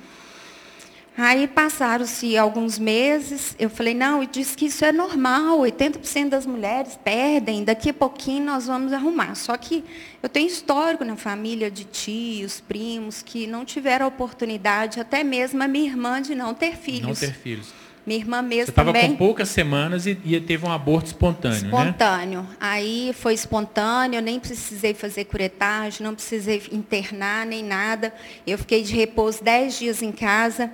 Aí 1.15 1.47
passaram-se 1.47 2.39
alguns 2.39 2.79
meses, 2.79 3.55
eu 3.59 3.69
falei, 3.69 3.93
não, 3.93 4.23
e 4.23 4.27
disse 4.27 4.57
que 4.57 4.65
isso 4.65 4.83
é 4.83 4.91
normal, 4.91 5.59
80% 5.59 6.31
das 6.31 6.47
mulheres 6.47 6.99
perdem, 7.05 7.65
daqui 7.65 7.91
a 7.91 7.95
pouquinho 7.95 8.47
nós 8.47 8.67
vamos 8.67 8.95
arrumar. 8.95 9.35
Só 9.35 9.55
que 9.59 9.85
eu 10.23 10.29
tenho 10.31 10.47
histórico 10.47 11.05
na 11.05 11.17
família 11.17 11.71
de 11.71 11.85
tios, 11.85 12.63
primos, 12.63 13.21
que 13.21 13.47
não 13.47 13.63
tiveram 13.63 14.07
oportunidade, 14.07 14.99
até 15.01 15.23
mesmo 15.23 15.63
a 15.63 15.69
minha 15.69 15.85
irmã, 15.85 16.23
de 16.23 16.35
não 16.35 16.55
ter 16.55 16.79
filhos. 16.79 17.21
Não 17.21 17.29
ter 17.29 17.35
filhos. 17.35 17.82
Minha 18.05 18.19
irmã 18.19 18.43
mesmo 18.43 18.67
Você 18.67 18.71
estava 18.73 18.93
com 18.93 19.17
poucas 19.17 19.49
semanas 19.49 20.07
e, 20.07 20.19
e, 20.25 20.41
teve 20.41 20.67
um 20.67 20.73
aborto 20.73 21.07
espontâneo, 21.07 21.67
espontâneo. 21.67 22.43
né? 22.43 22.57
Aí 22.59 23.15
foi 23.15 23.33
espontâneo, 23.33 24.19
eu 24.19 24.23
nem 24.23 24.41
precisei 24.41 24.93
fazer 24.93 25.25
curetagem, 25.27 26.05
não 26.05 26.15
precisei 26.15 26.63
internar 26.73 27.47
nem 27.47 27.63
nada. 27.63 28.13
Eu 28.45 28.59
fiquei 28.59 28.83
de 28.83 28.95
repouso 28.95 29.43
dez 29.43 29.79
dias 29.79 30.03
em 30.03 30.11
casa. 30.11 30.71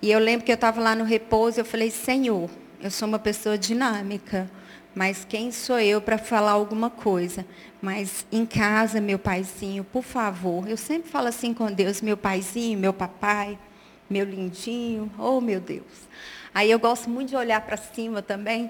E 0.00 0.10
eu 0.10 0.20
lembro 0.20 0.46
que 0.46 0.52
eu 0.52 0.54
estava 0.54 0.80
lá 0.80 0.94
no 0.94 1.02
repouso, 1.02 1.58
eu 1.58 1.64
falei, 1.64 1.90
Senhor, 1.90 2.48
eu 2.80 2.90
sou 2.90 3.08
uma 3.08 3.18
pessoa 3.18 3.58
dinâmica, 3.58 4.48
mas 4.94 5.26
quem 5.28 5.50
sou 5.50 5.80
eu 5.80 6.00
para 6.00 6.16
falar 6.16 6.52
alguma 6.52 6.88
coisa? 6.88 7.44
Mas 7.82 8.24
em 8.30 8.46
casa, 8.46 9.00
meu 9.00 9.18
paizinho, 9.18 9.82
por 9.82 10.04
favor, 10.04 10.68
eu 10.68 10.76
sempre 10.76 11.10
falo 11.10 11.26
assim 11.26 11.52
com 11.52 11.72
Deus, 11.72 12.00
meu 12.00 12.16
paizinho, 12.16 12.78
meu 12.78 12.92
papai, 12.92 13.58
meu 14.08 14.24
lindinho, 14.24 15.10
oh 15.18 15.40
meu 15.40 15.60
Deus. 15.60 16.08
Aí 16.58 16.72
eu 16.72 16.78
gosto 16.80 17.08
muito 17.08 17.28
de 17.28 17.36
olhar 17.36 17.60
para 17.60 17.76
cima 17.76 18.20
também. 18.20 18.68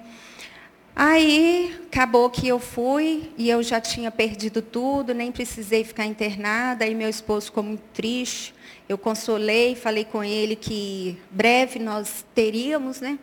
Aí 0.94 1.74
acabou 1.86 2.28
que 2.28 2.46
eu 2.46 2.60
fui 2.60 3.32
e 3.38 3.48
eu 3.48 3.62
já 3.62 3.80
tinha 3.80 4.10
perdido 4.10 4.60
tudo, 4.60 5.14
nem 5.14 5.32
precisei 5.32 5.84
ficar 5.84 6.04
internada. 6.04 6.84
Aí 6.84 6.94
meu 6.94 7.08
esposo 7.08 7.46
ficou 7.46 7.62
muito 7.62 7.80
triste. 7.94 8.54
Eu 8.86 8.98
consolei, 8.98 9.74
falei 9.74 10.04
com 10.04 10.22
ele 10.22 10.54
que 10.54 11.18
breve 11.30 11.78
nós 11.78 12.26
teríamos, 12.34 13.00
né? 13.00 13.18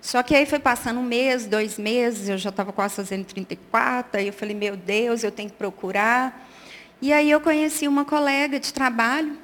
Só 0.00 0.22
que 0.22 0.36
aí 0.36 0.46
foi 0.46 0.60
passando 0.60 1.00
um 1.00 1.02
mês, 1.02 1.46
dois 1.46 1.76
meses, 1.76 2.28
eu 2.28 2.38
já 2.38 2.50
estava 2.50 2.72
quase 2.72 2.94
fazendo 2.94 3.24
34, 3.24 4.20
aí 4.20 4.28
eu 4.28 4.32
falei, 4.32 4.54
meu 4.54 4.76
Deus, 4.76 5.24
eu 5.24 5.32
tenho 5.32 5.50
que 5.50 5.56
procurar. 5.56 6.48
E 7.02 7.12
aí 7.12 7.28
eu 7.28 7.40
conheci 7.40 7.88
uma 7.88 8.04
colega 8.04 8.60
de 8.60 8.72
trabalho, 8.72 9.36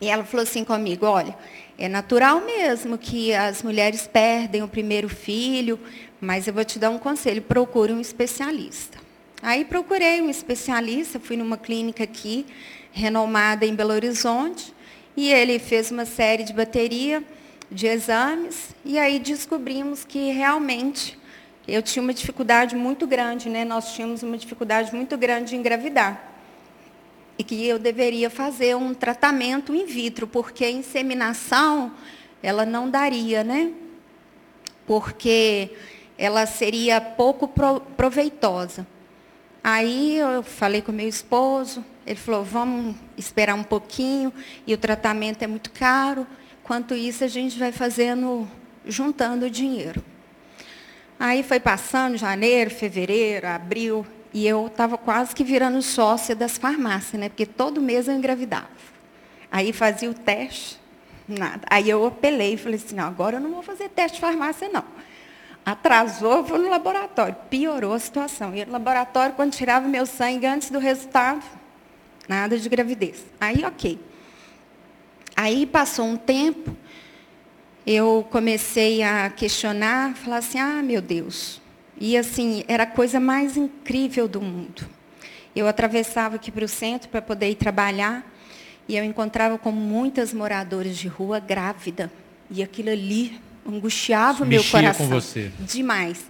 e 0.00 0.08
ela 0.08 0.24
falou 0.24 0.42
assim 0.42 0.64
comigo, 0.64 1.06
olha, 1.06 1.36
é 1.78 1.88
natural 1.88 2.40
mesmo 2.40 2.96
que 2.96 3.34
as 3.34 3.62
mulheres 3.62 4.06
perdem 4.06 4.62
o 4.62 4.68
primeiro 4.68 5.08
filho, 5.08 5.78
mas 6.20 6.46
eu 6.46 6.54
vou 6.54 6.64
te 6.64 6.78
dar 6.78 6.90
um 6.90 6.98
conselho, 6.98 7.42
procure 7.42 7.92
um 7.92 8.00
especialista. 8.00 8.98
Aí 9.42 9.64
procurei 9.64 10.22
um 10.22 10.30
especialista, 10.30 11.20
fui 11.20 11.36
numa 11.36 11.58
clínica 11.58 12.04
aqui, 12.04 12.46
renomada 12.92 13.66
em 13.66 13.74
Belo 13.74 13.92
Horizonte, 13.92 14.72
e 15.16 15.30
ele 15.30 15.58
fez 15.58 15.90
uma 15.90 16.06
série 16.06 16.44
de 16.44 16.52
bateria 16.52 17.22
de 17.70 17.86
exames, 17.86 18.74
e 18.84 18.98
aí 18.98 19.18
descobrimos 19.18 20.04
que 20.04 20.30
realmente 20.30 21.18
eu 21.66 21.82
tinha 21.82 22.02
uma 22.02 22.14
dificuldade 22.14 22.76
muito 22.76 23.06
grande, 23.06 23.48
né? 23.48 23.64
Nós 23.64 23.92
tínhamos 23.94 24.22
uma 24.22 24.36
dificuldade 24.36 24.94
muito 24.94 25.16
grande 25.16 25.50
de 25.50 25.56
engravidar. 25.56 26.33
E 27.36 27.42
que 27.42 27.66
eu 27.66 27.78
deveria 27.78 28.30
fazer 28.30 28.76
um 28.76 28.94
tratamento 28.94 29.74
in 29.74 29.86
vitro, 29.86 30.26
porque 30.26 30.64
a 30.64 30.70
inseminação, 30.70 31.92
ela 32.42 32.64
não 32.64 32.88
daria, 32.88 33.42
né? 33.42 33.72
Porque 34.86 35.70
ela 36.16 36.46
seria 36.46 37.00
pouco 37.00 37.48
proveitosa. 37.96 38.86
Aí 39.62 40.18
eu 40.18 40.42
falei 40.42 40.82
com 40.82 40.92
meu 40.92 41.08
esposo, 41.08 41.84
ele 42.06 42.18
falou, 42.18 42.44
vamos 42.44 42.94
esperar 43.16 43.54
um 43.54 43.64
pouquinho, 43.64 44.32
e 44.66 44.74
o 44.74 44.78
tratamento 44.78 45.42
é 45.42 45.46
muito 45.46 45.70
caro. 45.70 46.26
Enquanto 46.62 46.94
isso, 46.94 47.24
a 47.24 47.28
gente 47.28 47.58
vai 47.58 47.72
fazendo, 47.72 48.48
juntando 48.86 49.50
dinheiro. 49.50 50.04
Aí 51.18 51.42
foi 51.42 51.58
passando 51.58 52.16
janeiro, 52.16 52.70
fevereiro, 52.70 53.46
abril, 53.46 54.06
e 54.34 54.48
eu 54.48 54.66
estava 54.66 54.98
quase 54.98 55.32
que 55.32 55.44
virando 55.44 55.80
sócia 55.80 56.34
das 56.34 56.58
farmácias, 56.58 57.20
né? 57.20 57.28
Porque 57.28 57.46
todo 57.46 57.80
mês 57.80 58.08
eu 58.08 58.14
engravidava. 58.16 58.66
Aí 59.48 59.72
fazia 59.72 60.10
o 60.10 60.14
teste, 60.14 60.76
nada. 61.28 61.60
Aí 61.70 61.88
eu 61.88 62.04
apelei 62.04 62.54
e 62.54 62.56
falei 62.56 62.80
assim, 62.84 62.96
não, 62.96 63.04
agora 63.04 63.36
eu 63.36 63.40
não 63.40 63.52
vou 63.52 63.62
fazer 63.62 63.88
teste 63.90 64.16
de 64.16 64.20
farmácia, 64.20 64.68
não. 64.68 64.82
Atrasou, 65.64 66.42
vou 66.42 66.58
no 66.58 66.68
laboratório. 66.68 67.36
Piorou 67.48 67.92
a 67.92 67.98
situação. 68.00 68.52
Ia 68.56 68.66
no 68.66 68.72
laboratório, 68.72 69.36
quando 69.36 69.52
tirava 69.52 69.86
meu 69.86 70.04
sangue 70.04 70.46
antes 70.46 70.68
do 70.68 70.80
resultado, 70.80 71.44
nada 72.28 72.58
de 72.58 72.68
gravidez. 72.68 73.24
Aí, 73.40 73.64
ok. 73.64 74.00
Aí 75.36 75.64
passou 75.64 76.06
um 76.06 76.16
tempo, 76.16 76.76
eu 77.86 78.26
comecei 78.32 79.00
a 79.04 79.30
questionar, 79.30 80.16
falar 80.16 80.38
assim, 80.38 80.58
ah, 80.58 80.82
meu 80.82 81.00
Deus. 81.00 81.62
E 82.00 82.16
assim, 82.16 82.64
era 82.66 82.82
a 82.82 82.86
coisa 82.86 83.20
mais 83.20 83.56
incrível 83.56 84.26
do 84.26 84.40
mundo. 84.40 84.86
Eu 85.54 85.68
atravessava 85.68 86.36
aqui 86.36 86.50
para 86.50 86.64
o 86.64 86.68
centro 86.68 87.08
para 87.08 87.22
poder 87.22 87.48
ir 87.50 87.54
trabalhar, 87.54 88.28
e 88.88 88.96
eu 88.96 89.04
encontrava 89.04 89.56
com 89.56 89.70
muitas 89.70 90.32
moradoras 90.32 90.96
de 90.96 91.08
rua 91.08 91.38
grávida. 91.40 92.10
E 92.50 92.62
aquilo 92.62 92.90
ali 92.90 93.40
angustiava 93.66 94.44
o 94.44 94.46
meu 94.46 94.62
coração. 94.64 95.06
com 95.06 95.12
você. 95.12 95.50
Demais. 95.60 96.26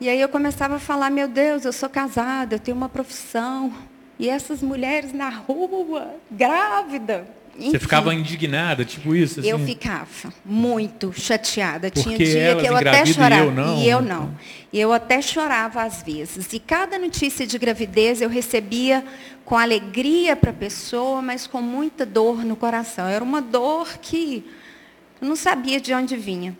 E 0.00 0.08
aí 0.08 0.20
eu 0.20 0.28
começava 0.28 0.76
a 0.76 0.78
falar, 0.78 1.10
meu 1.10 1.28
Deus, 1.28 1.64
eu 1.64 1.72
sou 1.72 1.88
casada, 1.88 2.54
eu 2.54 2.58
tenho 2.58 2.76
uma 2.76 2.88
profissão. 2.88 3.72
E 4.18 4.28
essas 4.28 4.62
mulheres 4.62 5.12
na 5.12 5.28
rua, 5.28 6.14
grávida. 6.30 7.26
Enfim, 7.60 7.70
Você 7.72 7.78
ficava 7.78 8.14
indignada, 8.14 8.84
tipo 8.84 9.14
isso? 9.14 9.40
Assim? 9.40 9.48
Eu 9.48 9.58
ficava 9.58 10.32
muito 10.44 11.12
chateada. 11.12 11.90
Porque 11.90 12.02
Tinha 12.02 12.18
dia 12.18 12.56
que 12.56 12.66
eu 12.66 12.76
até 12.76 13.04
chorava. 13.04 13.42
E 13.42 13.46
eu 13.46 13.52
não. 13.52 13.82
E 13.82 13.88
eu 13.88 14.02
não. 14.02 14.34
Eu 14.72 14.92
até 14.92 15.20
chorava 15.20 15.82
às 15.82 16.02
vezes. 16.02 16.52
E 16.52 16.58
cada 16.58 16.98
notícia 16.98 17.46
de 17.46 17.58
gravidez 17.58 18.22
eu 18.22 18.28
recebia 18.30 19.04
com 19.44 19.56
alegria 19.56 20.34
para 20.34 20.50
a 20.50 20.54
pessoa, 20.54 21.20
mas 21.20 21.46
com 21.46 21.60
muita 21.60 22.06
dor 22.06 22.44
no 22.44 22.56
coração. 22.56 23.06
Era 23.06 23.22
uma 23.22 23.42
dor 23.42 23.98
que 23.98 24.44
eu 25.20 25.28
não 25.28 25.36
sabia 25.36 25.80
de 25.80 25.92
onde 25.92 26.16
vinha. 26.16 26.56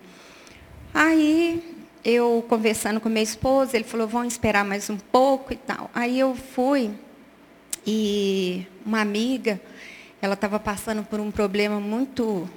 Aí 0.93 1.63
eu 2.05 2.45
conversando 2.49 3.01
com 3.01 3.09
meu 3.09 3.23
esposo, 3.23 3.75
ele 3.75 3.85
falou, 3.85 4.07
vamos 4.07 4.35
esperar 4.35 4.65
mais 4.65 4.91
um 4.91 4.97
pouco 4.97 5.53
e 5.53 5.57
tal. 5.57 5.91
Aí 5.95 6.19
eu 6.19 6.35
fui 6.35 6.91
e 7.87 8.67
uma 8.85 9.01
amiga, 9.01 9.61
ela 10.23 10.35
estava 10.35 10.61
passando 10.61 11.03
por 11.03 11.19
um 11.19 11.31
problema 11.31 11.81
muito, 11.81 12.49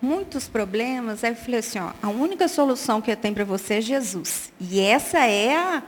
muitos 0.00 0.48
problemas. 0.48 1.24
Aí 1.24 1.32
eu 1.32 1.36
falei 1.36 1.60
assim, 1.60 1.78
ó, 1.78 1.90
a 2.00 2.08
única 2.08 2.46
solução 2.46 3.00
que 3.00 3.10
eu 3.10 3.16
tenho 3.16 3.34
para 3.34 3.44
você 3.44 3.74
é 3.74 3.80
Jesus. 3.80 4.52
E 4.60 4.80
essa 4.80 5.18
é, 5.26 5.56
a, 5.56 5.82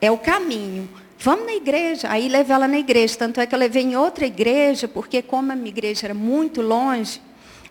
é 0.00 0.10
o 0.10 0.18
caminho. 0.18 0.88
Vamos 1.18 1.46
na 1.46 1.54
igreja. 1.54 2.08
Aí 2.08 2.28
levei 2.28 2.54
ela 2.54 2.68
na 2.68 2.78
igreja. 2.78 3.16
Tanto 3.18 3.40
é 3.40 3.46
que 3.46 3.54
eu 3.54 3.58
levei 3.58 3.82
em 3.82 3.96
outra 3.96 4.26
igreja, 4.26 4.86
porque 4.86 5.20
como 5.20 5.50
a 5.50 5.56
minha 5.56 5.70
igreja 5.70 6.06
era 6.06 6.14
muito 6.14 6.62
longe, 6.62 7.20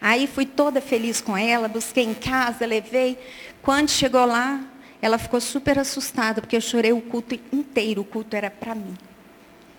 aí 0.01 0.27
fui 0.27 0.45
toda 0.45 0.81
feliz 0.81 1.21
com 1.21 1.37
ela, 1.37 1.69
busquei 1.69 2.03
em 2.03 2.13
casa, 2.13 2.65
levei. 2.65 3.17
Quando 3.61 3.89
chegou 3.89 4.25
lá, 4.25 4.61
ela 5.01 5.17
ficou 5.17 5.39
super 5.39 5.79
assustada, 5.79 6.41
porque 6.41 6.57
eu 6.57 6.61
chorei 6.61 6.91
o 6.91 6.99
culto 6.99 7.39
inteiro. 7.53 8.01
O 8.01 8.05
culto 8.05 8.35
era 8.35 8.51
para 8.51 8.75
mim. 8.75 8.97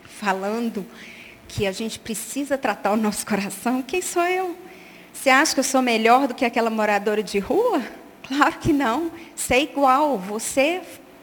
Falando 0.04 0.86
que 1.48 1.66
a 1.66 1.72
gente 1.72 1.98
precisa 1.98 2.58
tratar 2.58 2.92
o 2.92 2.96
nosso 2.96 3.26
coração. 3.26 3.82
Quem 3.82 4.02
sou 4.02 4.22
eu? 4.22 4.56
Você 5.12 5.30
acha 5.30 5.54
que 5.54 5.60
eu 5.60 5.64
sou 5.64 5.82
melhor 5.82 6.28
do 6.28 6.34
que 6.34 6.44
aquela 6.44 6.70
moradora 6.70 7.22
de 7.22 7.38
rua? 7.38 7.82
Claro 8.26 8.58
que 8.58 8.72
não. 8.72 9.10
Você 9.34 9.54
é 9.54 9.62
igual. 9.62 10.18
Você 10.18 10.82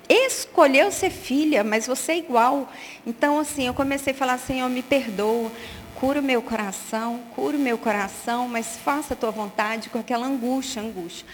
escolheu 0.09 0.91
ser 0.91 1.11
filha, 1.11 1.63
mas 1.63 1.87
você 1.87 2.13
é 2.13 2.17
igual. 2.17 2.69
Então, 3.05 3.39
assim, 3.39 3.67
eu 3.67 3.73
comecei 3.73 4.13
a 4.13 4.15
falar, 4.15 4.37
Senhor, 4.37 4.69
me 4.69 4.81
perdoa, 4.83 5.51
cura 5.95 6.19
o 6.19 6.23
meu 6.23 6.41
coração, 6.41 7.21
cura 7.35 7.55
o 7.55 7.59
meu 7.59 7.77
coração, 7.77 8.47
mas 8.47 8.77
faça 8.77 9.13
a 9.13 9.17
tua 9.17 9.31
vontade 9.31 9.89
com 9.89 9.99
aquela 9.99 10.25
angústia, 10.25 10.81
angústia. 10.81 11.25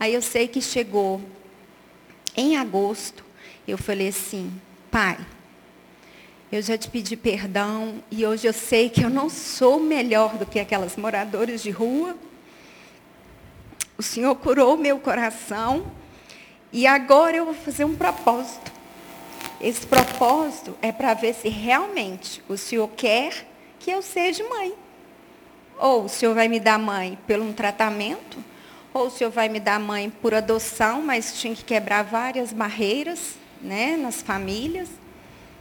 Aí 0.00 0.14
eu 0.14 0.22
sei 0.22 0.48
que 0.48 0.60
chegou 0.60 1.20
em 2.36 2.56
agosto, 2.56 3.24
eu 3.66 3.76
falei 3.76 4.08
assim, 4.08 4.52
pai, 4.90 5.18
eu 6.50 6.62
já 6.62 6.78
te 6.78 6.88
pedi 6.88 7.14
perdão 7.14 8.02
e 8.10 8.24
hoje 8.24 8.46
eu 8.46 8.52
sei 8.54 8.88
que 8.88 9.02
eu 9.02 9.10
não 9.10 9.28
sou 9.28 9.78
melhor 9.78 10.38
do 10.38 10.46
que 10.46 10.58
aquelas 10.58 10.96
moradoras 10.96 11.62
de 11.62 11.70
rua. 11.70 12.16
O 13.98 14.02
Senhor 14.02 14.34
curou 14.36 14.76
meu 14.76 14.98
coração 14.98 15.90
e 16.72 16.86
agora 16.86 17.36
eu 17.36 17.44
vou 17.44 17.54
fazer 17.54 17.84
um 17.84 17.94
propósito. 17.94 18.72
Esse 19.60 19.86
propósito 19.86 20.74
é 20.80 20.90
para 20.90 21.12
ver 21.12 21.34
se 21.34 21.48
realmente 21.48 22.42
o 22.48 22.56
Senhor 22.56 22.88
quer 22.96 23.46
que 23.78 23.90
eu 23.90 24.00
seja 24.00 24.48
mãe. 24.48 24.72
Ou 25.78 26.04
o 26.04 26.08
Senhor 26.08 26.34
vai 26.34 26.48
me 26.48 26.58
dar 26.58 26.78
mãe 26.78 27.18
pelo 27.26 27.44
um 27.44 27.52
tratamento, 27.52 28.42
ou 28.94 29.08
o 29.08 29.10
Senhor 29.10 29.30
vai 29.30 29.48
me 29.48 29.60
dar 29.60 29.78
mãe 29.78 30.08
por 30.10 30.32
adoção, 30.32 31.02
mas 31.02 31.38
tinha 31.40 31.54
que 31.54 31.64
quebrar 31.64 32.04
várias 32.04 32.52
barreiras 32.52 33.34
né, 33.60 33.96
nas 33.96 34.22
famílias. 34.22 34.88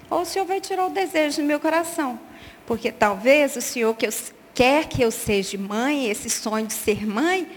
Ou 0.10 0.22
o 0.22 0.26
Senhor 0.26 0.46
vai 0.46 0.62
tirar 0.62 0.86
o 0.86 0.90
desejo 0.90 1.42
do 1.42 1.48
meu 1.48 1.60
coração. 1.60 2.20
Porque 2.66 2.92
talvez 2.92 3.56
o 3.56 3.62
Senhor 3.62 3.94
que 3.96 4.08
eu, 4.08 4.14
quer 4.54 4.88
que 4.88 5.02
eu 5.02 5.12
seja 5.12 5.58
mãe, 5.58 6.10
esse 6.10 6.30
sonho 6.30 6.68
de 6.68 6.74
ser 6.74 7.06
mãe, 7.06 7.48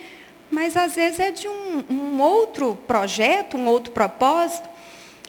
mas 0.50 0.76
às 0.76 0.94
vezes 0.94 1.20
é 1.20 1.30
de 1.30 1.46
um, 1.48 1.84
um 1.88 2.20
outro 2.20 2.76
projeto, 2.86 3.56
um 3.56 3.66
outro 3.66 3.92
propósito. 3.92 4.68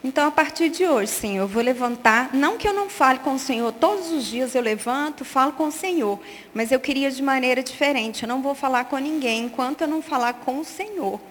Então, 0.04 0.28
a 0.28 0.32
partir 0.32 0.70
de 0.70 0.84
hoje, 0.84 1.12
Senhor, 1.12 1.44
eu 1.44 1.48
vou 1.48 1.62
levantar, 1.62 2.34
não 2.34 2.58
que 2.58 2.68
eu 2.68 2.74
não 2.74 2.90
fale 2.90 3.20
com 3.20 3.36
o 3.36 3.40
Senhor, 3.40 3.72
todos 3.72 4.12
os 4.12 4.26
dias 4.26 4.56
eu 4.56 4.62
levanto, 4.62 5.24
falo 5.24 5.54
com 5.54 5.68
o 5.68 5.72
Senhor, 5.72 6.20
mas 6.56 6.72
eu 6.72 6.80
queria 6.80 7.12
de 7.12 7.22
maneira 7.22 7.62
diferente. 7.62 8.24
Eu 8.24 8.30
não 8.30 8.42
vou 8.42 8.56
falar 8.56 8.86
com 8.86 8.98
ninguém 8.98 9.46
enquanto 9.46 9.82
eu 9.82 9.88
não 9.88 10.02
falar 10.02 10.34
com 10.34 10.60
o 10.60 10.66
Senhor. 10.66 11.22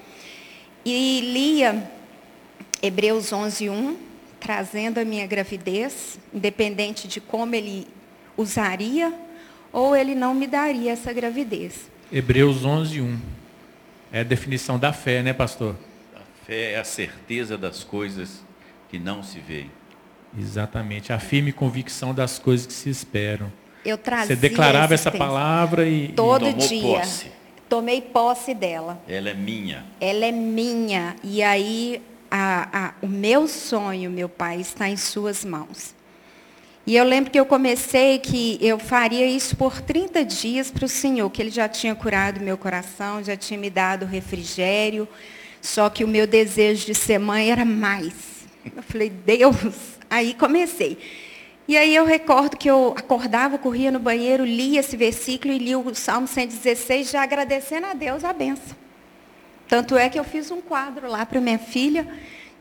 E 0.85 1.21
lia 1.21 1.91
Hebreus 2.81 3.33
11, 3.33 3.69
1, 3.69 3.97
trazendo 4.41 4.99
a 4.99 5.05
minha 5.05 5.27
gravidez, 5.27 6.19
independente 6.33 7.07
de 7.07 7.21
como 7.21 7.55
ele 7.55 7.87
usaria, 8.37 9.13
ou 9.73 9.95
ele 9.95 10.15
não 10.15 10.35
me 10.35 10.47
daria 10.47 10.93
essa 10.93 11.13
gravidez. 11.13 11.91
Hebreus 12.13 12.65
11, 12.65 13.01
1. 13.01 13.19
É 14.13 14.21
a 14.21 14.25
definição 14.25 14.79
da 14.79 14.93
fé, 14.93 15.23
né, 15.23 15.33
pastor? 15.33 15.77
A 16.17 16.45
fé 16.47 16.73
é 16.73 16.79
a 16.81 16.85
certeza 16.85 17.57
das 17.57 17.85
coisas 17.85 18.43
que 18.89 18.99
não 18.99 19.23
se 19.23 19.39
veem. 19.39 19.71
Exatamente, 20.37 21.13
a 21.13 21.19
firme 21.19 21.53
convicção 21.53 22.15
das 22.15 22.39
coisas 22.39 22.67
que 22.67 22.73
se 22.73 22.89
esperam. 22.89 23.53
Eu 23.85 23.97
trazia 23.97 24.35
Você 24.35 24.41
declarava 24.41 24.95
essa 24.95 25.11
palavra 25.11 25.89
e 25.89 26.09
todo 26.09 26.47
e 26.49 26.53
tomou 26.53 26.69
dia. 26.69 26.83
posse. 26.83 27.27
Tomei 27.69 28.01
posse 28.03 28.53
dela. 28.53 29.01
Ela 29.09 29.31
é 29.31 29.35
minha. 29.35 29.85
Ela 30.01 30.27
é 30.27 30.33
minha. 30.33 31.15
E 31.23 31.41
aí 31.43 32.03
a, 32.31 32.87
a, 32.87 32.95
o 33.03 33.09
meu 33.09 33.49
sonho, 33.49 34.11
meu 34.11 34.29
pai, 34.29 34.61
está 34.61 34.89
em 34.89 34.97
suas 34.97 35.45
mãos. 35.45 35.95
E 36.87 36.97
eu 36.97 37.05
lembro 37.05 37.31
que 37.31 37.39
eu 37.39 37.45
comecei 37.45 38.19
que 38.19 38.59
eu 38.61 38.79
faria 38.79 39.27
isso 39.27 39.57
por 39.57 39.81
30 39.81 40.25
dias 40.25 40.71
para 40.71 40.85
o 40.85 40.89
Senhor, 40.89 41.29
que 41.31 41.43
Ele 41.43 41.51
já 41.51 41.69
tinha 41.69 41.95
curado 41.95 42.41
meu 42.41 42.57
coração, 42.57 43.23
já 43.23 43.37
tinha 43.37 43.59
me 43.59 43.69
dado 43.69 44.07
refrigério, 44.07 45.07
só 45.61 45.91
que 45.91 46.05
o 46.05 46.09
meu 46.09 46.27
desejo 46.27 46.87
de 46.87 46.95
ser 46.95 47.19
mãe 47.19 47.51
era 47.51 47.65
mais. 47.65 48.13
Eu 48.75 48.83
falei, 48.83 49.11
Deus, 49.11 49.57
aí 50.09 50.35
comecei. 50.35 50.99
E 51.69 51.77
aí 51.77 51.95
eu 51.95 52.05
recordo 52.05 52.57
que 52.57 52.69
eu 52.69 52.95
acordava, 52.97 53.57
corria 53.57 53.93
no 53.93 54.01
banheiro, 54.01 54.45
lia 54.45 54.81
esse 54.81 54.97
versículo 54.97 55.53
e 55.53 55.59
lia 55.59 55.79
o 55.79 55.95
Salmo 55.95 56.27
116, 56.27 57.11
já 57.11 57.23
agradecendo 57.23 57.87
a 57.87 57.93
Deus 57.93 58.25
a 58.25 58.33
benção. 58.33 58.77
Tanto 59.71 59.97
é 59.97 60.09
que 60.11 60.19
eu 60.19 60.25
fiz 60.25 60.51
um 60.51 60.61
quadro 60.61 61.09
lá 61.09 61.25
para 61.25 61.41
minha 61.41 61.59
filha, 61.59 62.07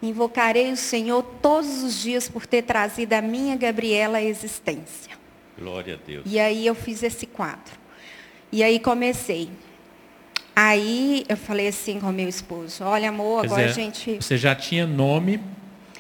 Invocarei 0.02 0.72
o 0.72 0.78
Senhor 0.78 1.22
todos 1.42 1.84
os 1.84 2.02
dias 2.02 2.30
por 2.30 2.46
ter 2.46 2.62
trazido 2.62 3.12
a 3.14 3.22
minha 3.22 3.58
Gabriela 3.58 4.20
à 4.20 4.24
existência. 4.24 5.12
Glória 5.60 5.96
a 6.02 6.08
Deus. 6.08 6.24
E 6.26 6.40
aí 6.40 6.66
eu 6.66 6.74
fiz 6.74 7.04
esse 7.04 7.26
quadro. 7.26 7.74
E 8.50 8.64
aí 8.64 8.80
comecei. 8.80 9.50
Aí 10.56 11.26
eu 11.28 11.36
falei 11.36 11.68
assim 11.68 12.00
com 12.00 12.12
meu 12.12 12.30
esposo, 12.30 12.84
olha 12.84 13.10
amor, 13.10 13.46
agora 13.46 13.68
dizer, 13.68 13.82
a 13.82 13.84
gente. 13.84 14.16
Você 14.22 14.38
já 14.38 14.56
tinha 14.56 14.88
nome, 14.88 15.42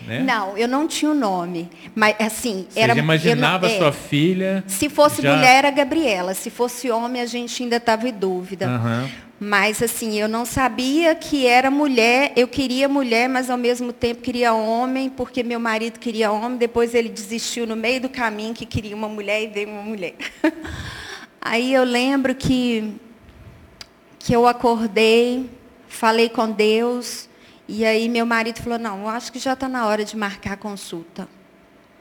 né? 0.07 0.22
Não, 0.24 0.57
eu 0.57 0.68
não 0.68 0.88
tinha 0.88 1.12
o 1.12 1.14
nome. 1.14 1.70
Mas 1.93 2.16
assim, 2.20 2.68
Você 2.70 2.80
era. 2.80 2.93
já 2.95 3.01
imaginava 3.01 3.68
não- 3.68 3.76
é, 3.76 3.78
sua 3.80 3.91
filha. 3.91 4.64
Se 4.66 4.88
fosse 4.89 5.22
já- 5.22 5.36
mulher, 5.36 5.57
era 5.57 5.72
Gabriela. 5.72 6.34
Se 6.34 6.49
fosse 6.49 6.89
homem, 6.89 7.22
a 7.22 7.26
gente 7.26 7.62
ainda 7.64 7.76
estava 7.76 8.07
em 8.07 8.14
dúvida. 8.14 8.66
Aham. 8.66 9.10
Mas 9.39 9.81
assim, 9.81 10.19
eu 10.19 10.27
não 10.27 10.45
sabia 10.45 11.15
que 11.15 11.47
era 11.47 11.71
mulher, 11.71 12.33
eu 12.35 12.45
queria 12.45 12.89
mulher, 12.89 13.29
mas 13.29 13.49
ao 13.49 13.57
mesmo 13.57 13.93
tempo 13.93 14.21
queria 14.21 14.53
homem, 14.53 15.09
porque 15.09 15.43
meu 15.43 15.61
marido 15.61 15.97
queria 15.97 16.29
homem, 16.29 16.57
depois 16.57 16.93
ele 16.93 17.07
desistiu 17.07 17.65
no 17.65 17.75
meio 17.75 18.01
do 18.01 18.09
caminho 18.09 18.53
que 18.53 18.65
queria 18.65 18.93
uma 18.93 19.07
mulher 19.07 19.41
e 19.41 19.47
veio 19.47 19.69
uma 19.69 19.81
mulher. 19.81 20.15
Aí 21.39 21.73
eu 21.73 21.85
lembro 21.85 22.35
que, 22.35 22.93
que 24.19 24.33
eu 24.33 24.45
acordei, 24.45 25.49
falei 25.87 26.27
com 26.27 26.51
Deus, 26.51 27.29
e 27.65 27.85
aí 27.85 28.09
meu 28.09 28.25
marido 28.25 28.61
falou, 28.61 28.77
não, 28.77 29.07
acho 29.07 29.31
que 29.31 29.39
já 29.39 29.53
está 29.53 29.69
na 29.69 29.87
hora 29.87 30.03
de 30.03 30.17
marcar 30.17 30.53
a 30.53 30.57
consulta. 30.57 31.29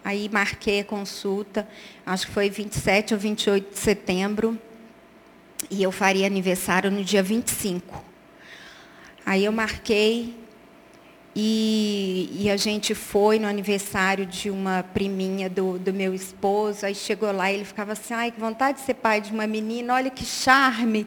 Aí 0.03 0.29
marquei 0.29 0.81
a 0.81 0.85
consulta, 0.85 1.69
acho 2.05 2.27
que 2.27 2.33
foi 2.33 2.51
27 2.51 3.15
ou 3.15 3.21
28 3.21 3.75
de 3.75 3.79
setembro. 3.79 4.59
E 5.71 5.83
eu 5.83 5.93
faria 5.93 6.27
aniversário 6.27 6.91
no 6.91 7.03
dia 7.05 7.23
25. 7.23 8.05
Aí 9.25 9.45
eu 9.45 9.53
marquei 9.53 10.35
e, 11.41 12.31
e 12.33 12.51
a 12.51 12.57
gente 12.57 12.95
foi 12.95 13.39
no 13.39 13.47
aniversário 13.47 14.27
de 14.27 14.51
uma 14.51 14.83
priminha 14.83 15.49
do, 15.49 15.79
do 15.79 15.93
meu 15.93 16.15
esposo. 16.15 16.87
Aí 16.87 16.95
chegou 16.95 17.31
lá 17.31 17.53
e 17.53 17.57
ele 17.57 17.65
ficava 17.65 17.93
assim, 17.93 18.15
ai, 18.15 18.31
que 18.31 18.41
vontade 18.41 18.79
de 18.79 18.85
ser 18.85 18.95
pai 18.95 19.21
de 19.21 19.33
uma 19.33 19.47
menina, 19.47 19.95
olha 19.95 20.11
que 20.11 20.25
charme, 20.25 21.07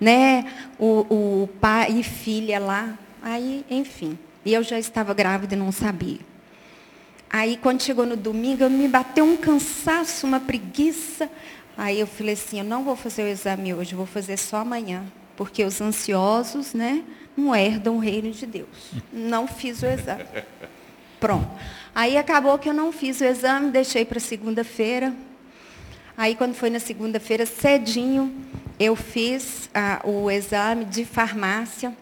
né? 0.00 0.44
O, 0.78 1.42
o 1.42 1.48
pai 1.60 1.90
e 1.98 2.02
filha 2.02 2.58
lá. 2.58 2.96
Aí, 3.22 3.64
enfim. 3.70 4.18
E 4.44 4.52
eu 4.52 4.62
já 4.62 4.78
estava 4.78 5.14
grávida 5.14 5.54
e 5.54 5.58
não 5.58 5.72
sabia. 5.72 6.20
Aí, 7.28 7.56
quando 7.56 7.82
chegou 7.82 8.06
no 8.06 8.16
domingo, 8.16 8.70
me 8.70 8.86
bateu 8.86 9.24
um 9.24 9.36
cansaço, 9.36 10.24
uma 10.24 10.38
preguiça. 10.38 11.28
Aí 11.76 11.98
eu 11.98 12.06
falei 12.06 12.34
assim, 12.34 12.58
eu 12.58 12.64
não 12.64 12.84
vou 12.84 12.94
fazer 12.94 13.24
o 13.24 13.28
exame 13.28 13.74
hoje, 13.74 13.94
vou 13.94 14.06
fazer 14.06 14.36
só 14.36 14.58
amanhã. 14.58 15.04
Porque 15.36 15.64
os 15.64 15.80
ansiosos, 15.80 16.72
né, 16.74 17.02
não 17.36 17.54
herdam 17.54 17.96
o 17.96 17.98
reino 17.98 18.30
de 18.30 18.46
Deus. 18.46 18.68
Não 19.12 19.48
fiz 19.48 19.82
o 19.82 19.86
exame. 19.86 20.24
Pronto. 21.18 21.48
Aí 21.94 22.16
acabou 22.16 22.58
que 22.58 22.68
eu 22.68 22.74
não 22.74 22.92
fiz 22.92 23.20
o 23.20 23.24
exame, 23.24 23.70
deixei 23.70 24.04
para 24.04 24.20
segunda-feira. 24.20 25.14
Aí 26.16 26.34
quando 26.34 26.54
foi 26.54 26.70
na 26.70 26.78
segunda-feira, 26.78 27.46
cedinho, 27.46 28.32
eu 28.78 28.94
fiz 28.94 29.70
ah, 29.74 30.00
o 30.04 30.30
exame 30.30 30.84
de 30.84 31.04
farmácia. 31.04 31.96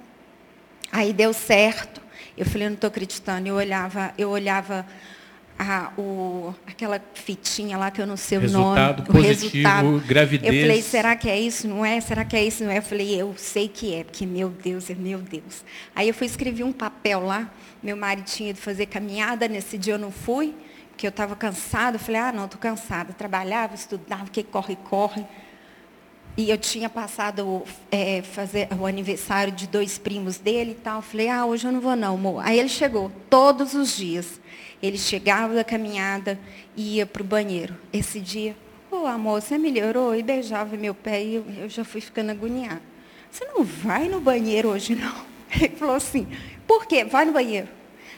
Aí 0.91 1.13
deu 1.13 1.33
certo. 1.33 2.01
Eu 2.37 2.45
falei, 2.45 2.67
eu 2.67 2.71
não 2.71 2.75
estou 2.75 2.89
acreditando. 2.89 3.49
Eu 3.49 3.55
olhava, 3.55 4.13
eu 4.19 4.29
olhava 4.31 4.87
a, 5.63 5.93
o, 6.01 6.55
aquela 6.67 7.01
fitinha 7.15 7.77
lá 7.79 7.91
que 7.91 8.01
eu 8.01 8.07
não 8.07 8.17
sei 8.17 8.39
resultado 8.39 9.01
o 9.01 9.13
nome. 9.13 9.25
Positivo, 9.25 9.69
o 9.69 9.97
resultado 9.97 10.07
gravidez. 10.07 10.55
Eu 10.55 10.61
falei, 10.61 10.83
será 10.83 11.17
que 11.17 11.29
é 11.29 11.39
isso? 11.39 11.69
Não 11.69 11.85
é? 11.85 12.01
Será 12.01 12.25
que 12.25 12.37
é 12.37 12.45
isso? 12.45 12.65
Não 12.65 12.71
é? 12.71 12.79
Eu 12.79 12.83
falei, 12.83 13.21
eu 13.21 13.35
sei 13.37 13.69
que 13.69 13.95
é, 13.95 14.05
porque 14.05 14.27
meu 14.27 14.49
Deus, 14.49 14.91
é 14.91 14.95
meu 14.95 15.19
Deus. 15.19 15.65
Aí 15.95 16.09
eu 16.09 16.15
fui 16.15 16.27
escrever 16.27 16.65
um 16.65 16.73
papel 16.73 17.25
lá, 17.25 17.51
meu 17.83 17.97
marido 17.97 18.25
tinha 18.25 18.53
de 18.53 18.61
fazer 18.61 18.87
caminhada, 18.87 19.49
nesse 19.49 19.79
dia 19.79 19.95
eu 19.95 19.99
não 19.99 20.11
fui, 20.11 20.55
porque 20.89 21.07
eu 21.07 21.11
estava 21.11 21.35
cansada. 21.35 21.97
Eu 21.97 22.01
falei, 22.01 22.21
ah, 22.21 22.33
não, 22.33 22.45
estou 22.45 22.61
cansada. 22.61 23.13
Trabalhava, 23.13 23.75
estudava, 23.75 24.29
que 24.31 24.43
corre, 24.43 24.77
corre. 24.77 25.25
E 26.37 26.49
eu 26.49 26.57
tinha 26.57 26.89
passado 26.89 27.63
é, 27.91 28.23
fazer 28.23 28.69
o 28.79 28.87
aniversário 28.87 29.53
de 29.53 29.67
dois 29.67 29.99
primos 29.99 30.39
dele 30.39 30.71
e 30.71 30.83
tal. 30.83 31.03
Falei, 31.03 31.29
ah, 31.29 31.45
hoje 31.45 31.67
eu 31.67 31.73
não 31.73 31.81
vou 31.81 31.95
não, 31.95 32.15
amor. 32.15 32.43
Aí 32.45 32.59
ele 32.59 32.71
chegou, 32.71 33.13
todos 33.29 33.75
os 33.75 33.97
dias. 33.97 34.41
Ele 34.83 34.99
chegava 34.99 35.55
da 35.55 35.63
caminhada 35.63 36.39
e 36.75 36.97
ia 36.97 37.07
para 37.07 37.23
o 37.23 37.25
banheiro. 37.25 37.77
Esse 37.93 38.19
dia, 38.19 38.57
ô 38.91 39.03
oh, 39.03 39.07
amor, 39.07 39.43
você 39.43 39.59
melhorou? 39.59 40.15
E 40.17 40.23
beijava 40.23 40.77
meu 40.77 40.95
pé 40.95 41.23
e 41.23 41.35
eu, 41.35 41.45
eu 41.59 41.69
já 41.69 41.85
fui 41.85 42.01
ficando 42.01 42.31
agoniada. 42.31 42.83
Você 43.31 43.45
não 43.45 43.63
vai 43.63 44.09
no 44.09 44.21
banheiro 44.21 44.71
hoje, 44.71 44.95
não? 44.95 45.15
Ele 45.55 45.77
falou 45.77 45.95
assim, 45.95 46.27
por 46.67 46.87
quê? 46.87 47.05
Vai 47.05 47.27
no 47.27 47.33
banheiro. 47.33 47.69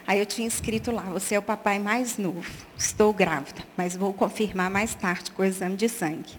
Aí 0.07 0.19
eu 0.19 0.27
tinha 0.27 0.47
escrito 0.47 0.91
lá, 0.91 1.03
você 1.03 1.35
é 1.35 1.39
o 1.39 1.43
papai 1.43 1.79
mais 1.79 2.19
novo, 2.19 2.51
estou 2.77 3.11
grávida, 3.11 3.63
mas 3.75 3.97
vou 3.97 4.13
confirmar 4.13 4.69
mais 4.69 4.95
tarde 4.95 5.31
com 5.31 5.41
o 5.43 5.45
exame 5.47 5.77
de 5.77 5.89
sangue. 5.89 6.39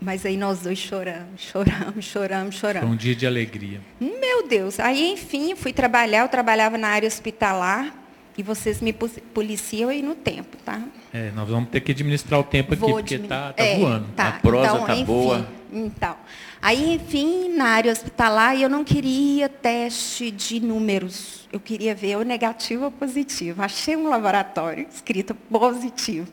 Mas 0.00 0.24
aí 0.24 0.36
nós 0.36 0.60
dois 0.60 0.78
choramos, 0.78 1.40
choramos, 1.42 2.04
choramos, 2.04 2.54
choramos. 2.54 2.88
Foi 2.88 2.94
um 2.94 2.96
dia 2.96 3.14
de 3.14 3.26
alegria. 3.26 3.80
Meu 4.00 4.48
Deus. 4.48 4.80
Aí, 4.80 5.12
enfim, 5.12 5.54
fui 5.54 5.74
trabalhar, 5.74 6.22
eu 6.22 6.28
trabalhava 6.28 6.78
na 6.78 6.88
área 6.88 7.06
hospitalar 7.06 7.94
e 8.36 8.42
vocês 8.42 8.80
me 8.80 8.94
policiam 8.94 9.90
aí 9.90 10.00
no 10.00 10.14
tempo, 10.14 10.56
tá? 10.64 10.80
É, 11.12 11.30
nós 11.32 11.46
vamos 11.46 11.68
ter 11.68 11.80
que 11.82 11.92
administrar 11.92 12.40
o 12.40 12.42
tempo 12.42 12.72
aqui, 12.72 12.80
Vou 12.80 12.94
porque 12.94 13.16
está 13.16 13.52
tá, 13.52 13.62
é, 13.62 13.78
voando. 13.78 14.06
Tá. 14.16 14.28
A 14.28 14.32
prosa 14.32 14.72
então, 14.74 14.86
tá 14.86 14.94
enfim, 14.94 15.04
boa. 15.04 15.48
Então, 15.70 16.16
aí, 16.62 16.94
enfim, 16.94 17.54
na 17.54 17.66
área 17.66 17.92
hospitalar, 17.92 18.58
eu 18.58 18.70
não 18.70 18.82
queria 18.82 19.50
teste 19.50 20.30
de 20.30 20.60
números. 20.60 21.46
Eu 21.52 21.60
queria 21.60 21.94
ver 21.94 22.16
o 22.16 22.22
negativo 22.22 22.84
ou 22.84 22.90
positivo. 22.90 23.62
Achei 23.62 23.96
um 23.96 24.08
laboratório 24.08 24.86
escrito 24.90 25.34
positivo. 25.34 26.26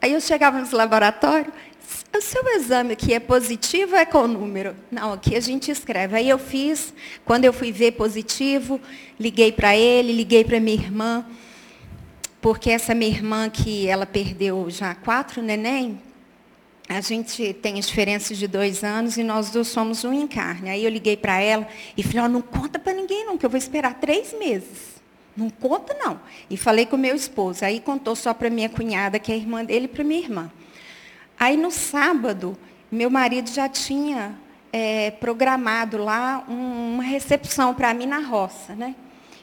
Aí 0.00 0.12
eu 0.12 0.20
chegava 0.20 0.60
nos 0.60 0.70
laboratórios, 0.70 1.52
o 2.16 2.20
seu 2.20 2.46
exame 2.56 2.92
aqui 2.92 3.12
é 3.12 3.20
positivo 3.20 3.96
é 3.96 4.04
com 4.04 4.26
número? 4.26 4.74
Não, 4.90 5.12
aqui 5.12 5.36
a 5.36 5.40
gente 5.40 5.70
escreve. 5.70 6.16
Aí 6.16 6.28
eu 6.28 6.38
fiz, 6.38 6.94
quando 7.24 7.44
eu 7.44 7.52
fui 7.52 7.72
ver 7.72 7.92
positivo, 7.92 8.80
liguei 9.18 9.52
para 9.52 9.76
ele, 9.76 10.12
liguei 10.12 10.44
para 10.44 10.60
minha 10.60 10.76
irmã, 10.76 11.26
porque 12.40 12.70
essa 12.70 12.94
minha 12.94 13.10
irmã 13.10 13.50
que 13.50 13.86
ela 13.86 14.06
perdeu 14.06 14.68
já 14.70 14.94
quatro 14.94 15.42
neném, 15.42 16.00
a 16.88 17.00
gente 17.00 17.54
tem 17.54 17.74
diferença 17.74 18.34
de 18.34 18.46
dois 18.46 18.84
anos 18.84 19.16
e 19.16 19.24
nós 19.24 19.50
dois 19.50 19.68
somos 19.68 20.04
um 20.04 20.12
em 20.12 20.26
carne. 20.26 20.68
Aí 20.68 20.84
eu 20.84 20.90
liguei 20.90 21.16
para 21.16 21.40
ela 21.40 21.66
e 21.96 22.02
falei, 22.02 22.22
oh, 22.26 22.28
não 22.28 22.42
conta 22.42 22.78
para 22.78 22.92
ninguém 22.92 23.24
não, 23.24 23.38
que 23.38 23.46
eu 23.46 23.50
vou 23.50 23.58
esperar 23.58 23.94
três 23.94 24.32
meses. 24.38 24.94
Não 25.36 25.50
conta 25.50 25.94
não. 25.94 26.20
E 26.48 26.56
falei 26.56 26.86
com 26.86 26.96
meu 26.96 27.16
esposo. 27.16 27.64
Aí 27.64 27.80
contou 27.80 28.14
só 28.14 28.32
para 28.32 28.50
minha 28.50 28.68
cunhada, 28.68 29.18
que 29.18 29.32
é 29.32 29.36
irmã 29.36 29.64
dele, 29.64 29.86
e 29.86 29.88
para 29.88 30.04
minha 30.04 30.20
irmã. 30.20 30.50
Aí 31.44 31.58
no 31.58 31.70
sábado, 31.70 32.56
meu 32.90 33.10
marido 33.10 33.50
já 33.50 33.68
tinha 33.68 34.34
é, 34.72 35.10
programado 35.10 35.98
lá 35.98 36.42
um, 36.48 36.94
uma 36.94 37.02
recepção 37.02 37.74
para 37.74 37.92
mim 37.92 38.06
na 38.06 38.20
roça, 38.20 38.74
né? 38.74 38.94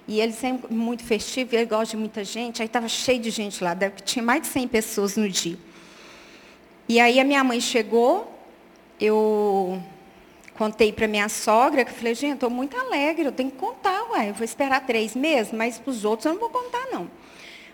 E 0.08 0.20
ele 0.20 0.34
sempre 0.34 0.74
muito 0.74 1.04
festivo, 1.04 1.56
ele 1.56 1.68
gosta 1.68 1.96
de 1.96 1.98
muita 1.98 2.24
gente, 2.24 2.60
aí 2.60 2.66
estava 2.66 2.88
cheio 2.88 3.20
de 3.20 3.30
gente 3.30 3.64
lá, 3.64 3.76
deve, 3.76 4.02
tinha 4.02 4.26
mais 4.26 4.42
de 4.42 4.48
100 4.48 4.68
pessoas 4.70 5.16
no 5.16 5.30
dia. 5.30 5.60
E 6.90 7.00
aí 7.00 7.20
a 7.20 7.24
minha 7.24 7.44
mãe 7.44 7.62
chegou, 7.62 8.36
eu 9.00 9.80
contei 10.56 10.92
para 10.92 11.08
minha 11.08 11.30
sogra, 11.30 11.86
que 11.86 11.92
eu 11.92 11.96
falei, 11.96 12.16
gente, 12.16 12.34
estou 12.34 12.50
muito 12.50 12.76
alegre, 12.76 13.26
eu 13.26 13.32
tenho 13.32 13.52
que 13.52 13.58
contar, 13.58 14.10
ué, 14.10 14.32
eu 14.32 14.34
vou 14.34 14.44
esperar 14.44 14.88
três 14.88 15.16
meses, 15.16 15.54
mas 15.54 15.78
para 15.78 15.92
os 15.92 16.04
outros 16.04 16.26
eu 16.26 16.34
não 16.34 16.40
vou 16.40 16.50
contar, 16.50 16.88
não. 16.92 17.21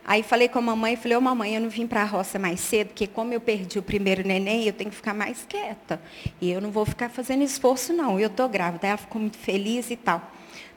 Aí 0.08 0.24
falei 0.24 0.48
com 0.48 0.58
a 0.58 0.62
mamãe, 0.62 0.96
falei, 0.96 1.18
ô 1.18 1.22
mamãe, 1.22 1.56
eu 1.56 1.60
não 1.60 1.68
vim 1.68 1.86
para 1.86 2.02
a 2.02 2.06
roça 2.06 2.40
mais 2.40 2.62
cedo, 2.62 2.88
porque 2.88 3.06
como 3.06 3.34
eu 3.34 3.42
perdi 3.42 3.78
o 3.78 3.84
primeiro 3.84 4.26
neném, 4.26 4.64
eu 4.66 4.72
tenho 4.72 4.90
que 4.90 4.96
ficar 4.96 5.14
mais 5.14 5.46
quieta. 5.46 6.02
E 6.40 6.50
eu 6.50 6.62
não 6.62 6.72
vou 6.72 6.86
ficar 6.86 7.10
fazendo 7.10 7.44
esforço, 7.44 7.92
não. 7.92 8.18
Eu 8.18 8.28
estou 8.28 8.48
grávida. 8.48 8.88
Ela 8.88 8.96
ficou 8.96 9.20
muito 9.20 9.38
feliz 9.38 9.92
e 9.92 9.98
tal. 9.98 10.32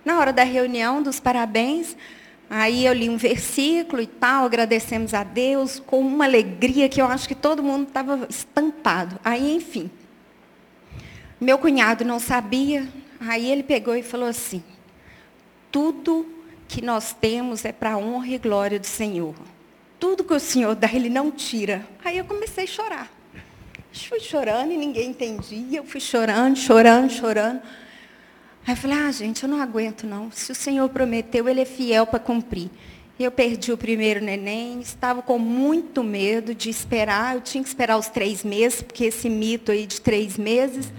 Na 0.04 0.18
hora 0.18 0.32
da 0.32 0.42
reunião 0.42 1.00
dos 1.00 1.20
parabéns, 1.20 1.96
aí 2.50 2.84
eu 2.84 2.92
li 2.92 3.08
um 3.08 3.16
versículo 3.16 4.02
e 4.02 4.06
tal, 4.08 4.46
agradecemos 4.46 5.14
a 5.14 5.22
Deus, 5.22 5.78
com 5.78 6.00
uma 6.00 6.24
alegria 6.24 6.88
que 6.88 7.00
eu 7.00 7.06
acho 7.06 7.28
que 7.28 7.34
todo 7.36 7.62
mundo 7.62 7.86
estava 7.86 8.26
estampado. 8.28 9.20
Aí, 9.24 9.54
enfim. 9.54 9.88
Meu 11.40 11.56
cunhado 11.56 12.04
não 12.04 12.18
sabia, 12.18 12.88
aí 13.20 13.48
ele 13.48 13.62
pegou 13.62 13.94
e 13.94 14.02
falou 14.02 14.28
assim, 14.28 14.62
tudo 15.70 16.26
que 16.70 16.80
nós 16.80 17.12
temos 17.12 17.64
é 17.64 17.72
para 17.72 17.94
a 17.94 17.98
honra 17.98 18.28
e 18.28 18.38
glória 18.38 18.78
do 18.78 18.86
Senhor. 18.86 19.34
Tudo 19.98 20.22
que 20.22 20.32
o 20.32 20.38
Senhor 20.38 20.76
dá, 20.76 20.88
Ele 20.92 21.10
não 21.10 21.28
tira. 21.30 21.84
Aí 22.04 22.16
eu 22.16 22.24
comecei 22.24 22.62
a 22.62 22.66
chorar. 22.66 23.10
Fui 23.92 24.20
chorando 24.20 24.70
e 24.70 24.76
ninguém 24.76 25.10
entendia. 25.10 25.78
Eu 25.78 25.84
fui 25.84 26.00
chorando, 26.00 26.56
chorando, 26.56 27.10
chorando. 27.10 27.60
Aí 28.64 28.72
eu 28.72 28.76
falei, 28.76 28.98
ah, 28.98 29.10
gente, 29.10 29.42
eu 29.42 29.48
não 29.48 29.60
aguento 29.60 30.06
não. 30.06 30.30
Se 30.30 30.52
o 30.52 30.54
Senhor 30.54 30.88
prometeu, 30.90 31.48
Ele 31.48 31.60
é 31.60 31.64
fiel 31.64 32.06
para 32.06 32.20
cumprir. 32.20 32.70
Eu 33.18 33.32
perdi 33.32 33.72
o 33.72 33.76
primeiro 33.76 34.24
neném, 34.24 34.80
estava 34.80 35.22
com 35.22 35.40
muito 35.40 36.04
medo 36.04 36.54
de 36.54 36.70
esperar. 36.70 37.34
Eu 37.34 37.40
tinha 37.40 37.64
que 37.64 37.68
esperar 37.68 37.98
os 37.98 38.06
três 38.06 38.44
meses, 38.44 38.80
porque 38.80 39.06
esse 39.06 39.28
mito 39.28 39.72
aí 39.72 39.86
de 39.86 40.00
três 40.00 40.38
meses, 40.38 40.86
uhum. 40.86 40.94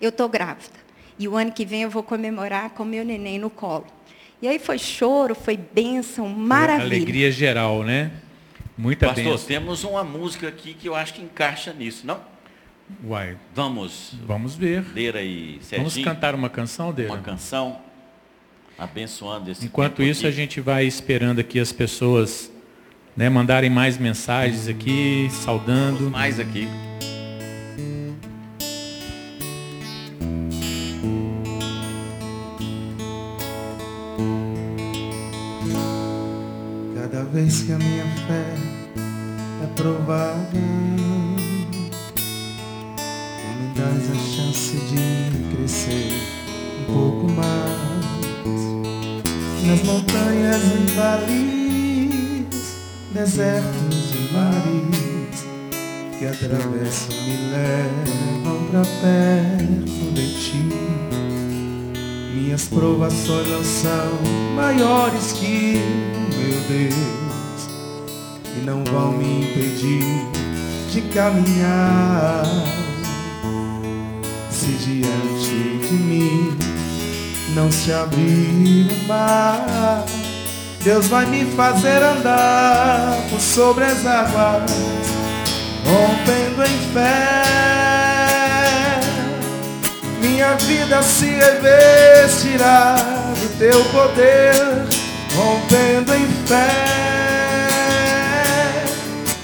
eu 0.00 0.10
estou 0.10 0.28
grávida. 0.28 0.78
E 1.18 1.26
o 1.26 1.36
ano 1.36 1.50
que 1.50 1.66
vem 1.66 1.82
eu 1.82 1.90
vou 1.90 2.04
comemorar 2.04 2.70
com 2.70 2.84
meu 2.84 3.04
neném 3.04 3.40
no 3.40 3.50
colo. 3.50 3.86
E 4.42 4.48
aí 4.48 4.58
foi 4.58 4.78
choro, 4.78 5.34
foi 5.34 5.56
bênção, 5.56 6.28
maravilha. 6.28 6.86
Alegria 6.86 7.30
geral, 7.30 7.82
né? 7.82 8.10
Muita 8.76 9.08
Pastor, 9.08 9.24
bênção. 9.24 9.46
temos 9.46 9.84
uma 9.84 10.02
música 10.02 10.48
aqui 10.48 10.72
que 10.72 10.88
eu 10.88 10.94
acho 10.94 11.12
que 11.12 11.20
encaixa 11.22 11.72
nisso, 11.72 12.06
não? 12.06 12.20
Uai. 13.04 13.36
Vamos. 13.54 14.14
Vamos 14.26 14.56
ver. 14.56 14.82
Deira 14.82 15.22
e 15.22 15.58
Serginho. 15.60 15.90
Vamos 15.90 16.04
cantar 16.04 16.34
uma 16.34 16.48
canção, 16.48 16.92
Deira? 16.92 17.12
Uma 17.12 17.20
canção 17.20 17.78
abençoando 18.78 19.50
esse 19.50 19.66
Enquanto 19.66 20.02
isso, 20.02 20.20
aqui. 20.20 20.28
a 20.28 20.30
gente 20.30 20.60
vai 20.60 20.86
esperando 20.86 21.38
aqui 21.38 21.60
as 21.60 21.70
pessoas 21.70 22.50
né, 23.14 23.28
mandarem 23.28 23.68
mais 23.68 23.98
mensagens 23.98 24.66
aqui, 24.66 25.28
saudando. 25.30 25.98
Vamos 25.98 26.12
mais 26.12 26.40
aqui. 26.40 26.66
Vez 37.40 37.62
que 37.62 37.72
a 37.72 37.78
minha 37.78 38.04
fé 38.26 38.44
é 39.62 39.66
provada, 39.74 40.50
não 43.44 43.54
me 43.56 43.68
dás 43.74 44.10
a 44.10 44.14
chance 44.14 44.76
de 44.76 45.56
crescer 45.56 46.12
um 46.80 46.84
pouco 46.92 47.32
mais. 47.32 47.80
Nas 49.66 49.82
montanhas 49.84 50.62
e 50.64 50.86
vales, 50.96 52.46
desertos 53.14 54.14
e 54.14 54.32
mares 54.34 55.46
que 56.18 56.26
atravessam 56.26 57.16
me 57.24 57.36
levam 57.52 58.58
pra 58.70 58.82
perto 59.00 60.12
de 60.12 60.26
ti. 60.34 60.68
Minhas 62.34 62.64
provações 62.68 63.48
não 63.48 63.64
são 63.64 64.18
maiores 64.56 65.32
que 65.32 65.80
meu 66.36 66.60
Deus 66.68 67.19
não 68.64 68.84
vão 68.84 69.12
me 69.12 69.42
impedir 69.42 70.04
de 70.90 71.02
caminhar. 71.12 72.44
Se 74.50 74.66
diante 74.72 75.86
de 75.86 75.94
mim 75.94 76.58
não 77.54 77.70
se 77.70 77.92
abrir 77.92 78.88
o 78.90 79.08
mar, 79.08 80.04
Deus 80.82 81.06
vai 81.08 81.26
me 81.26 81.44
fazer 81.56 82.02
andar 82.02 83.16
por 83.30 83.40
sobre 83.40 83.84
as 83.84 84.04
águas, 84.06 84.70
rompendo 85.84 86.62
em 86.62 86.92
fé. 86.92 87.42
Minha 90.20 90.54
vida 90.54 91.02
se 91.02 91.26
revestirá 91.26 92.96
do 93.40 93.58
teu 93.58 93.84
poder, 93.86 94.54
rompendo 95.34 96.14
em 96.14 96.26
fé. 96.46 96.99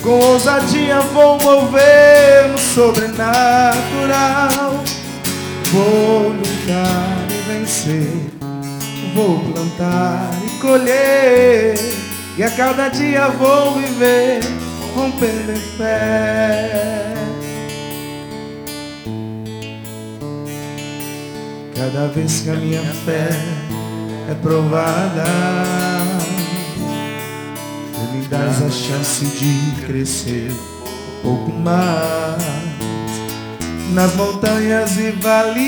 Com 0.07 0.21
ousadia 0.21 1.01
vou 1.01 1.37
mover 1.41 2.49
no 2.49 2.59
sobrenatural. 2.59 3.75
Vou 5.73 6.29
lutar 6.29 7.27
e 7.29 7.35
vencer. 7.51 8.13
Vou 9.17 9.41
plantar 9.41 10.31
e 10.47 10.61
colher. 10.61 11.75
E 12.39 12.45
a 12.45 12.51
cada 12.53 12.89
dia 12.89 13.31
vou 13.31 13.75
viver 13.75 14.43
rompendo 14.95 15.51
em 15.51 15.77
fé. 15.77 17.15
Cada 21.75 22.07
vez 22.07 22.43
que 22.43 22.51
a 22.51 22.55
minha 22.55 22.83
fé 23.05 23.29
é 24.31 24.35
provada, 24.41 25.25
dás 28.29 28.63
a 28.63 28.71
chance 28.71 29.25
de 29.25 29.83
crescer 29.87 30.51
um 30.51 31.23
pouco 31.23 31.53
mais 31.53 32.43
nas 33.93 34.15
montanhas 34.15 34.97
e 34.99 35.13
vales, 35.13 35.65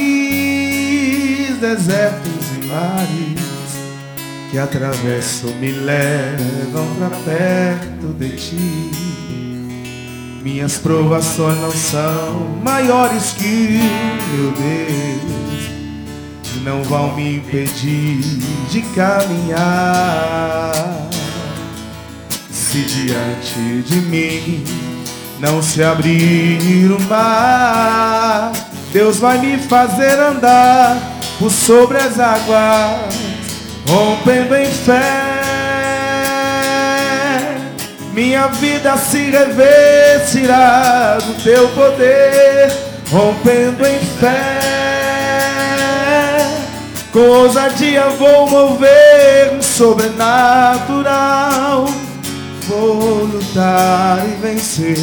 desertos 1.60 2.46
e 2.60 2.66
mares 2.66 3.48
que 4.50 4.58
atravesso 4.58 5.46
me 5.60 5.70
levam 5.70 6.86
para 6.98 7.16
perto 7.18 8.14
de 8.14 8.30
ti. 8.30 8.90
Minhas 10.42 10.78
provações 10.78 11.58
não 11.60 11.70
são 11.70 12.58
maiores 12.62 13.32
que 13.32 13.78
meu 14.32 14.52
Deus, 14.52 15.70
não 16.64 16.82
vão 16.82 17.14
me 17.14 17.36
impedir 17.36 18.20
de 18.70 18.82
caminhar. 18.94 20.72
Se 22.70 22.82
diante 22.82 23.82
de 23.86 23.96
mim 23.96 24.62
não 25.40 25.62
se 25.62 25.82
abrir 25.82 26.92
o 26.92 27.00
mar, 27.04 28.52
Deus 28.92 29.16
vai 29.16 29.38
me 29.38 29.56
fazer 29.56 30.20
andar 30.20 30.98
por 31.38 31.50
sobre 31.50 31.96
as 31.96 32.20
águas 32.20 33.14
rompendo 33.88 34.54
em 34.54 34.66
fé. 34.66 35.00
Minha 38.12 38.48
vida 38.48 38.98
se 38.98 39.30
revestirá 39.30 41.16
do 41.24 41.42
teu 41.42 41.68
poder, 41.68 42.70
rompendo 43.10 43.86
em 43.86 43.98
fé. 44.20 44.58
Com 47.14 47.20
ousadia 47.20 48.10
vou 48.10 48.46
mover 48.46 49.54
um 49.54 49.62
sobrenatural. 49.62 51.86
Vou 52.68 53.24
lutar 53.24 54.22
e 54.28 54.32
vencer, 54.42 54.98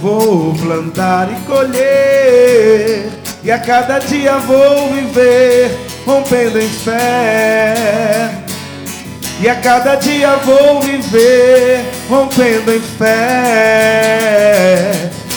vou 0.00 0.54
plantar 0.54 1.28
e 1.32 1.34
colher. 1.44 3.10
E 3.42 3.50
a 3.50 3.58
cada 3.58 3.98
dia 3.98 4.38
vou 4.38 4.92
viver 4.92 5.76
rompendo 6.06 6.60
em 6.60 6.68
fé. 6.68 8.30
E 9.40 9.48
a 9.48 9.56
cada 9.56 9.96
dia 9.96 10.36
vou 10.36 10.80
viver 10.80 11.84
rompendo 12.08 12.72
em 12.72 12.80
fé. 12.80 13.10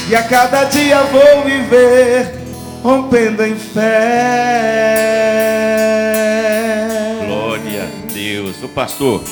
E 0.08 0.16
a 0.16 0.22
cada 0.22 0.66
dia 0.66 1.02
vou 1.06 1.44
viver 1.44 2.36
rompendo 2.84 3.44
em 3.44 3.56
fé. 3.56 3.82
Glória 7.26 7.82
a 7.82 7.88
Deus. 8.14 8.62
O 8.62 8.70
pastor, 8.70 9.24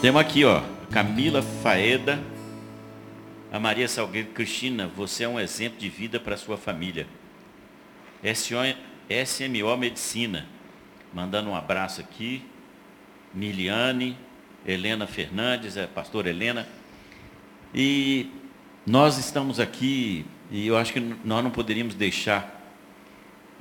temos 0.00 0.20
aqui, 0.20 0.44
ó, 0.44 0.71
Camila 0.92 1.40
Faeda, 1.40 2.22
a 3.50 3.58
Maria 3.58 3.88
Salgueiro 3.88 4.28
Cristina, 4.28 4.86
você 4.86 5.24
é 5.24 5.28
um 5.28 5.40
exemplo 5.40 5.78
de 5.78 5.88
vida 5.88 6.20
para 6.20 6.36
sua 6.36 6.58
família. 6.58 7.06
SMO 8.22 9.76
Medicina, 9.78 10.46
mandando 11.14 11.48
um 11.48 11.56
abraço 11.56 12.02
aqui. 12.02 12.44
Miliane, 13.32 14.18
Helena 14.66 15.06
Fernandes, 15.06 15.78
a 15.78 15.88
pastora 15.88 16.28
Helena. 16.28 16.68
E 17.74 18.30
nós 18.86 19.16
estamos 19.16 19.58
aqui, 19.58 20.26
e 20.50 20.66
eu 20.66 20.76
acho 20.76 20.92
que 20.92 21.00
nós 21.00 21.42
não 21.42 21.50
poderíamos 21.50 21.94
deixar 21.94 22.70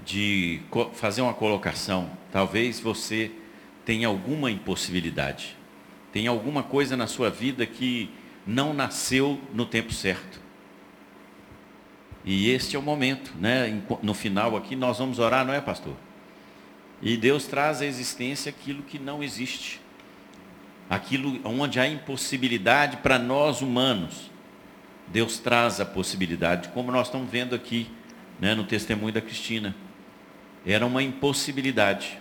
de 0.04 0.60
fazer 0.96 1.22
uma 1.22 1.34
colocação. 1.34 2.12
Talvez 2.30 2.78
você 2.78 3.32
tenha 3.86 4.10
alguma 4.10 4.52
impossibilidade, 4.52 5.56
tem 6.12 6.28
alguma 6.28 6.64
coisa 6.64 6.98
na 6.98 7.08
sua 7.08 7.30
vida 7.30 7.66
que 7.66 8.10
não 8.46 8.74
nasceu 8.74 9.40
no 9.54 9.66
tempo 9.66 9.94
certo. 9.94 10.42
E 12.24 12.50
este 12.50 12.76
é 12.76 12.80
o 12.80 12.82
momento, 12.82 13.34
né? 13.40 13.82
No 14.04 14.14
final 14.14 14.56
aqui 14.56 14.76
nós 14.76 15.00
vamos 15.00 15.20
orar, 15.20 15.46
não 15.46 15.54
é, 15.54 15.62
pastor? 15.62 15.96
E 17.02 17.18
Deus 17.18 17.46
traz 17.46 17.82
à 17.82 17.86
existência 17.86 18.50
aquilo 18.50 18.84
que 18.84 19.00
não 19.00 19.24
existe. 19.24 19.82
Aquilo 20.90 21.40
onde 21.44 21.80
há 21.80 21.88
impossibilidade 21.88 22.98
para 22.98 23.18
nós 23.18 23.62
humanos. 23.62 24.30
Deus 25.08 25.40
traz 25.40 25.80
a 25.80 25.86
possibilidade, 25.86 26.70
como 26.70 26.92
nós 26.92 27.08
estamos 27.08 27.30
vendo 27.30 27.56
aqui, 27.56 27.90
né, 28.40 28.54
no 28.54 28.64
testemunho 28.64 29.14
da 29.14 29.22
Cristina. 29.22 29.76
Era 30.66 30.86
uma 30.86 31.02
impossibilidade. 31.02 32.20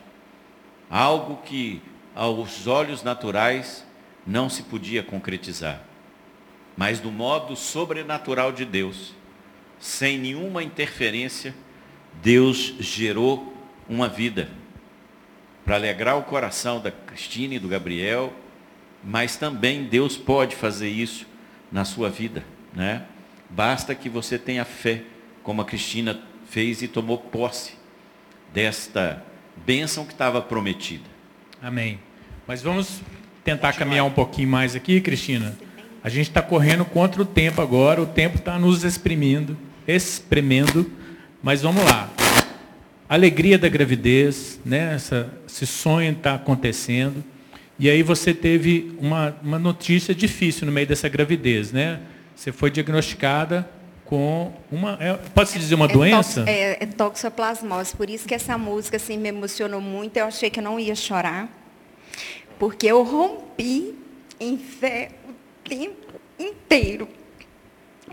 Algo 0.89 1.37
que 1.45 1.83
aos 2.21 2.67
olhos 2.67 3.03
naturais 3.03 3.83
não 4.27 4.51
se 4.51 4.65
podia 4.65 5.03
concretizar. 5.03 5.81
Mas 6.77 7.01
do 7.01 7.11
modo 7.11 7.57
sobrenatural 7.57 8.53
de 8.53 8.67
Deus, 8.67 9.15
sem 9.79 10.19
nenhuma 10.19 10.63
interferência, 10.63 11.55
Deus 12.23 12.75
gerou 12.79 13.57
uma 13.89 14.07
vida 14.07 14.51
para 15.65 15.77
alegrar 15.77 16.19
o 16.19 16.23
coração 16.23 16.79
da 16.79 16.91
Cristina 16.91 17.55
e 17.55 17.59
do 17.59 17.69
Gabriel, 17.69 18.35
mas 19.03 19.37
também 19.37 19.85
Deus 19.85 20.19
pode 20.19 20.55
fazer 20.55 20.91
isso 20.91 21.27
na 21.73 21.87
sua 21.87 22.11
vida, 22.11 22.45
né? 22.75 23.07
Basta 23.49 23.95
que 23.95 24.11
você 24.11 24.39
tenha 24.39 24.67
fé, 24.67 25.05
como 25.43 25.63
a 25.63 25.65
Cristina 25.65 26.21
fez 26.45 26.83
e 26.83 26.89
tomou 26.89 27.17
posse 27.17 27.77
desta 28.53 29.25
bênção 29.65 30.05
que 30.05 30.13
estava 30.13 30.43
prometida. 30.43 31.09
Amém. 31.63 32.10
Mas 32.51 32.63
vamos 32.63 33.01
tentar 33.45 33.73
caminhar 33.75 34.05
um 34.05 34.11
pouquinho 34.11 34.49
mais 34.49 34.75
aqui, 34.75 35.01
Cristina. 35.01 35.57
A 36.03 36.09
gente 36.09 36.31
está 36.31 36.43
correndo 36.43 36.85
contra 36.85 37.23
o 37.23 37.25
tempo 37.25 37.63
agora, 37.63 38.03
o 38.03 38.07
tempo 38.07 38.39
está 38.39 38.59
nos 38.59 38.83
exprimindo, 38.83 39.57
espremendo, 39.87 40.91
mas 41.41 41.63
vamos 41.63 41.85
lá. 41.85 42.11
Alegria 43.09 43.57
da 43.57 43.69
gravidez, 43.69 44.59
né? 44.65 44.97
Essa, 44.97 45.33
esse 45.47 45.65
sonho 45.65 46.11
está 46.11 46.35
acontecendo. 46.35 47.23
E 47.79 47.89
aí 47.89 48.03
você 48.03 48.35
teve 48.35 48.97
uma, 48.99 49.33
uma 49.45 49.59
notícia 49.61 50.13
difícil 50.13 50.67
no 50.67 50.73
meio 50.73 50.89
dessa 50.89 51.09
gravidez, 51.09 51.71
né? 51.71 52.01
Você 52.35 52.51
foi 52.51 52.69
diagnosticada 52.69 53.65
com 54.05 54.53
uma. 54.73 54.99
É, 55.01 55.13
Pode-se 55.33 55.57
dizer 55.57 55.77
uma 55.77 55.87
é, 55.87 55.93
doença? 55.93 56.45
É, 56.49 56.83
é, 56.83 56.87
toxoplasmose. 56.87 57.95
Por 57.95 58.11
isso 58.11 58.27
que 58.27 58.35
essa 58.35 58.59
música 58.59 58.97
assim, 58.97 59.17
me 59.17 59.29
emocionou 59.29 59.81
muito. 59.81 60.17
Eu 60.17 60.25
achei 60.25 60.51
que 60.51 60.59
eu 60.59 60.65
não 60.65 60.81
ia 60.81 60.97
chorar. 60.97 61.60
Porque 62.61 62.89
eu 62.89 63.03
rompi 63.03 63.95
em 64.39 64.59
fé 64.59 65.13
o 65.27 65.33
tempo 65.67 66.21
inteiro. 66.39 67.09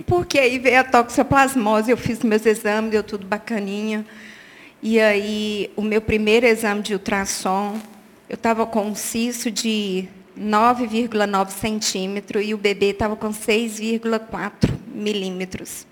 Porque 0.06 0.40
aí 0.40 0.58
veio 0.58 0.80
a 0.80 0.86
toxoplasmose, 0.86 1.92
eu 1.92 1.98
fiz 1.98 2.24
meus 2.24 2.46
exames, 2.46 2.92
deu 2.92 3.04
tudo 3.04 3.28
bacaninha. 3.28 4.06
E 4.82 5.02
aí, 5.02 5.70
o 5.76 5.82
meu 5.82 6.00
primeiro 6.00 6.46
exame 6.46 6.82
de 6.82 6.94
ultrassom, 6.94 7.78
eu 8.30 8.36
estava 8.36 8.66
com 8.66 8.84
um 8.84 8.96
cisto 8.96 9.52
de 9.52 10.08
9,9 10.40 11.50
centímetros 11.50 12.48
e 12.48 12.54
o 12.54 12.58
bebê 12.58 12.92
estava 12.92 13.18
com 13.18 13.34
6,4 13.34 14.70
milímetros. 14.88 15.86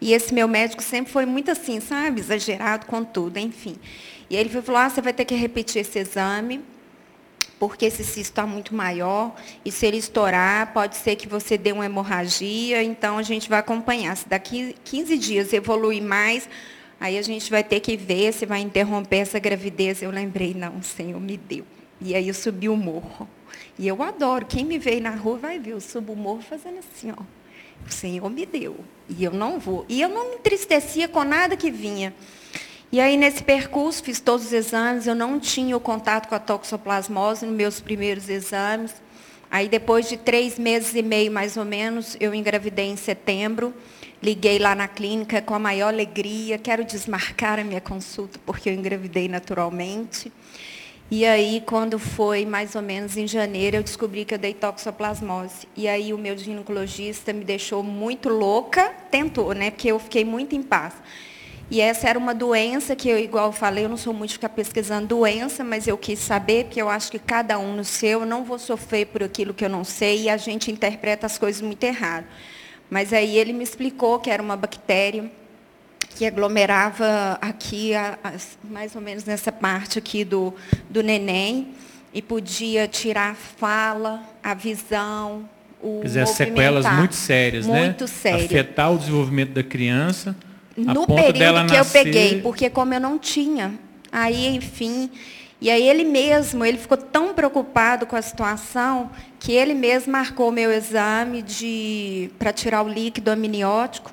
E 0.00 0.14
esse 0.14 0.32
meu 0.32 0.48
médico 0.48 0.82
sempre 0.82 1.12
foi 1.12 1.26
muito 1.26 1.50
assim, 1.50 1.78
sabe, 1.78 2.20
exagerado 2.20 2.86
com 2.86 3.04
tudo, 3.04 3.38
enfim. 3.38 3.76
E 4.30 4.36
ele 4.36 4.48
falou, 4.48 4.80
ah, 4.80 4.88
você 4.88 5.02
vai 5.02 5.12
ter 5.12 5.26
que 5.26 5.34
repetir 5.34 5.82
esse 5.82 5.98
exame, 5.98 6.62
porque 7.58 7.86
esse 7.86 8.04
cisto 8.04 8.30
está 8.30 8.46
muito 8.46 8.74
maior, 8.74 9.34
e 9.64 9.72
se 9.72 9.86
ele 9.86 9.96
estourar, 9.96 10.72
pode 10.72 10.96
ser 10.96 11.16
que 11.16 11.26
você 11.26 11.58
dê 11.58 11.72
uma 11.72 11.84
hemorragia, 11.84 12.82
então 12.82 13.18
a 13.18 13.22
gente 13.22 13.48
vai 13.48 13.58
acompanhar. 13.58 14.16
Se 14.16 14.28
daqui 14.28 14.76
15 14.84 15.18
dias 15.18 15.52
evoluir 15.52 16.02
mais, 16.02 16.48
aí 17.00 17.18
a 17.18 17.22
gente 17.22 17.50
vai 17.50 17.64
ter 17.64 17.80
que 17.80 17.96
ver 17.96 18.32
se 18.32 18.46
vai 18.46 18.60
interromper 18.60 19.18
essa 19.18 19.38
gravidez. 19.38 20.02
Eu 20.02 20.10
lembrei, 20.10 20.54
não, 20.54 20.78
o 20.78 20.82
Senhor 20.82 21.20
me 21.20 21.36
deu. 21.36 21.64
E 22.00 22.14
aí 22.14 22.28
eu 22.28 22.34
subi 22.34 22.68
o 22.68 22.76
morro. 22.76 23.28
E 23.78 23.86
eu 23.86 24.02
adoro. 24.02 24.46
Quem 24.46 24.64
me 24.64 24.78
vê 24.78 25.00
na 25.00 25.10
rua 25.10 25.38
vai 25.38 25.58
ver. 25.58 25.72
Eu 25.72 25.80
subo 25.80 26.12
o 26.12 26.16
morro 26.16 26.42
fazendo 26.42 26.78
assim, 26.78 27.12
ó. 27.16 27.22
O 27.86 27.92
Senhor 27.92 28.28
me 28.28 28.44
deu. 28.44 28.76
E 29.08 29.24
eu 29.24 29.32
não 29.32 29.58
vou. 29.58 29.84
E 29.88 30.00
eu 30.00 30.08
não 30.08 30.30
me 30.30 30.36
entristecia 30.36 31.08
com 31.08 31.24
nada 31.24 31.56
que 31.56 31.70
vinha. 31.70 32.14
E 32.90 33.00
aí, 33.00 33.18
nesse 33.18 33.42
percurso, 33.42 34.02
fiz 34.02 34.18
todos 34.18 34.46
os 34.46 34.52
exames. 34.54 35.06
Eu 35.06 35.14
não 35.14 35.38
tinha 35.38 35.76
o 35.76 35.80
contato 35.80 36.26
com 36.26 36.34
a 36.34 36.38
toxoplasmose 36.38 37.44
nos 37.44 37.54
meus 37.54 37.80
primeiros 37.80 38.30
exames. 38.30 38.94
Aí, 39.50 39.68
depois 39.68 40.08
de 40.08 40.16
três 40.16 40.58
meses 40.58 40.94
e 40.94 41.02
meio, 41.02 41.30
mais 41.30 41.58
ou 41.58 41.66
menos, 41.66 42.16
eu 42.18 42.34
engravidei 42.34 42.86
em 42.86 42.96
setembro. 42.96 43.74
Liguei 44.22 44.58
lá 44.58 44.74
na 44.74 44.88
clínica 44.88 45.42
com 45.42 45.52
a 45.52 45.58
maior 45.58 45.88
alegria. 45.88 46.56
Quero 46.56 46.82
desmarcar 46.82 47.58
a 47.58 47.64
minha 47.64 47.80
consulta, 47.80 48.40
porque 48.46 48.70
eu 48.70 48.72
engravidei 48.72 49.28
naturalmente. 49.28 50.32
E 51.10 51.26
aí, 51.26 51.62
quando 51.66 51.98
foi 51.98 52.46
mais 52.46 52.74
ou 52.74 52.80
menos 52.80 53.18
em 53.18 53.26
janeiro, 53.26 53.76
eu 53.76 53.82
descobri 53.82 54.24
que 54.24 54.32
eu 54.32 54.38
dei 54.38 54.54
toxoplasmose. 54.54 55.68
E 55.76 55.86
aí, 55.86 56.14
o 56.14 56.16
meu 56.16 56.38
ginecologista 56.38 57.34
me 57.34 57.44
deixou 57.44 57.82
muito 57.82 58.30
louca, 58.30 58.94
tentou, 59.10 59.52
né? 59.52 59.70
Porque 59.70 59.88
eu 59.88 59.98
fiquei 59.98 60.24
muito 60.24 60.56
em 60.56 60.62
paz. 60.62 60.94
E 61.70 61.80
essa 61.82 62.08
era 62.08 62.18
uma 62.18 62.34
doença 62.34 62.96
que 62.96 63.08
eu, 63.08 63.18
igual 63.18 63.46
eu 63.46 63.52
falei, 63.52 63.84
eu 63.84 63.88
não 63.88 63.96
sou 63.96 64.14
muito 64.14 64.30
de 64.30 64.34
ficar 64.36 64.48
pesquisando 64.48 65.06
doença, 65.06 65.62
mas 65.62 65.86
eu 65.86 65.98
quis 65.98 66.18
saber, 66.18 66.64
porque 66.64 66.80
eu 66.80 66.88
acho 66.88 67.10
que 67.10 67.18
cada 67.18 67.58
um 67.58 67.76
no 67.76 67.84
seu, 67.84 68.20
eu 68.20 68.26
não 68.26 68.42
vou 68.42 68.58
sofrer 68.58 69.06
por 69.06 69.22
aquilo 69.22 69.52
que 69.52 69.64
eu 69.64 69.68
não 69.68 69.84
sei, 69.84 70.22
e 70.22 70.30
a 70.30 70.36
gente 70.38 70.70
interpreta 70.72 71.26
as 71.26 71.36
coisas 71.36 71.60
muito 71.60 71.84
errado. 71.84 72.24
Mas 72.88 73.12
aí 73.12 73.36
ele 73.36 73.52
me 73.52 73.62
explicou 73.62 74.18
que 74.18 74.30
era 74.30 74.42
uma 74.42 74.56
bactéria 74.56 75.30
que 76.16 76.24
aglomerava 76.24 77.38
aqui, 77.40 77.92
mais 78.64 78.96
ou 78.96 79.02
menos 79.02 79.24
nessa 79.24 79.52
parte 79.52 79.98
aqui 79.98 80.24
do, 80.24 80.54
do 80.88 81.02
neném, 81.02 81.74
e 82.14 82.22
podia 82.22 82.88
tirar 82.88 83.32
a 83.32 83.34
fala, 83.34 84.22
a 84.42 84.54
visão, 84.54 85.46
o 85.82 86.00
Quer 86.00 86.06
dizer, 86.06 86.26
sequelas 86.28 86.90
muito 86.94 87.14
sérias, 87.14 87.66
muito 87.66 87.78
né? 87.78 87.84
Muito 87.84 88.08
sérias. 88.08 88.46
Afetar 88.46 88.92
o 88.92 88.98
desenvolvimento 88.98 89.50
da 89.50 89.62
criança. 89.62 90.34
No 90.78 91.06
período 91.06 91.66
que 91.66 91.76
nascer... 91.76 91.78
eu 91.78 91.84
peguei, 91.84 92.40
porque 92.40 92.70
como 92.70 92.94
eu 92.94 93.00
não 93.00 93.18
tinha. 93.18 93.74
Aí, 94.10 94.46
enfim, 94.56 95.10
e 95.60 95.70
aí 95.70 95.88
ele 95.88 96.04
mesmo, 96.04 96.64
ele 96.64 96.78
ficou 96.78 96.96
tão 96.96 97.34
preocupado 97.34 98.06
com 98.06 98.14
a 98.14 98.22
situação 98.22 99.10
que 99.40 99.52
ele 99.52 99.74
mesmo 99.74 100.12
marcou 100.12 100.52
meu 100.52 100.70
exame 100.70 101.42
de 101.42 102.30
para 102.38 102.52
tirar 102.52 102.82
o 102.82 102.88
líquido 102.88 103.30
amniótico 103.30 104.12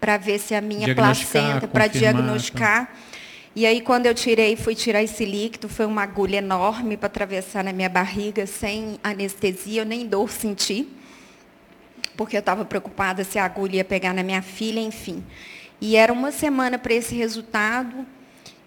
para 0.00 0.16
ver 0.16 0.40
se 0.40 0.54
a 0.54 0.60
minha 0.60 0.92
placenta 0.94 1.68
para 1.68 1.86
diagnosticar. 1.86 2.86
Tá. 2.86 2.92
E 3.54 3.66
aí 3.66 3.80
quando 3.80 4.06
eu 4.06 4.14
tirei, 4.14 4.56
fui 4.56 4.74
tirar 4.74 5.02
esse 5.02 5.24
líquido, 5.24 5.68
foi 5.68 5.86
uma 5.86 6.02
agulha 6.02 6.38
enorme 6.38 6.96
para 6.96 7.06
atravessar 7.06 7.62
na 7.62 7.72
minha 7.72 7.88
barriga 7.88 8.44
sem 8.46 8.98
anestesia, 9.02 9.82
eu 9.82 9.86
nem 9.86 10.06
dor 10.06 10.30
senti, 10.30 10.88
porque 12.16 12.36
eu 12.36 12.40
estava 12.40 12.64
preocupada 12.64 13.22
se 13.22 13.38
a 13.38 13.44
agulha 13.44 13.76
ia 13.76 13.84
pegar 13.84 14.12
na 14.12 14.22
minha 14.24 14.42
filha, 14.42 14.80
enfim. 14.80 15.22
E 15.80 15.96
era 15.96 16.12
uma 16.12 16.30
semana 16.30 16.78
para 16.78 16.92
esse 16.92 17.14
resultado. 17.14 18.06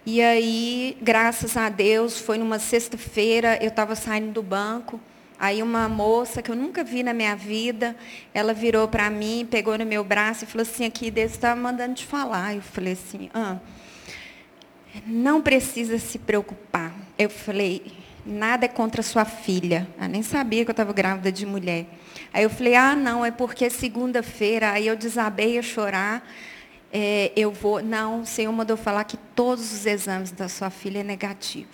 E 0.05 0.19
aí, 0.19 0.97
graças 1.01 1.55
a 1.55 1.69
Deus, 1.69 2.17
foi 2.17 2.37
numa 2.37 2.57
sexta-feira, 2.57 3.57
eu 3.61 3.69
estava 3.69 3.95
saindo 3.95 4.31
do 4.31 4.41
banco. 4.41 4.99
Aí 5.39 5.61
uma 5.61 5.87
moça 5.87 6.41
que 6.41 6.49
eu 6.49 6.55
nunca 6.55 6.83
vi 6.83 7.03
na 7.03 7.13
minha 7.13 7.35
vida, 7.35 7.95
ela 8.33 8.53
virou 8.53 8.87
para 8.87 9.09
mim, 9.09 9.47
pegou 9.49 9.77
no 9.77 9.85
meu 9.85 10.03
braço 10.03 10.43
e 10.43 10.47
falou 10.47 10.63
assim, 10.63 10.85
aqui, 10.85 11.11
Deus 11.11 11.31
está 11.31 11.55
mandando 11.55 11.95
te 11.95 12.05
falar. 12.05 12.55
Eu 12.55 12.61
falei 12.61 12.93
assim, 12.93 13.29
ah, 13.33 13.57
não 15.05 15.41
precisa 15.41 15.99
se 15.99 16.17
preocupar. 16.17 16.93
Eu 17.17 17.29
falei, 17.29 17.93
nada 18.25 18.65
é 18.65 18.67
contra 18.67 19.03
sua 19.03 19.25
filha. 19.25 19.87
Eu 20.01 20.07
nem 20.07 20.23
sabia 20.23 20.65
que 20.65 20.71
eu 20.71 20.73
estava 20.73 20.93
grávida 20.93 21.31
de 21.31 21.45
mulher. 21.45 21.85
Aí 22.33 22.43
eu 22.43 22.49
falei, 22.49 22.75
ah, 22.75 22.95
não, 22.95 23.23
é 23.23 23.29
porque 23.29 23.69
segunda-feira, 23.69 24.71
aí 24.71 24.87
eu 24.87 24.95
desabei 24.95 25.59
a 25.59 25.61
chorar 25.61 26.27
é, 26.95 27.31
eu 27.35 27.51
vou. 27.51 27.81
Não, 27.81 28.21
o 28.21 28.25
Senhor 28.25 28.53
mandou 28.53 28.77
falar 28.77 29.03
que 29.05 29.17
todos 29.35 29.73
os 29.73 29.87
exames 29.87 30.31
da 30.31 30.47
sua 30.47 30.69
filha 30.69 30.99
é 30.99 31.03
negativo. 31.03 31.67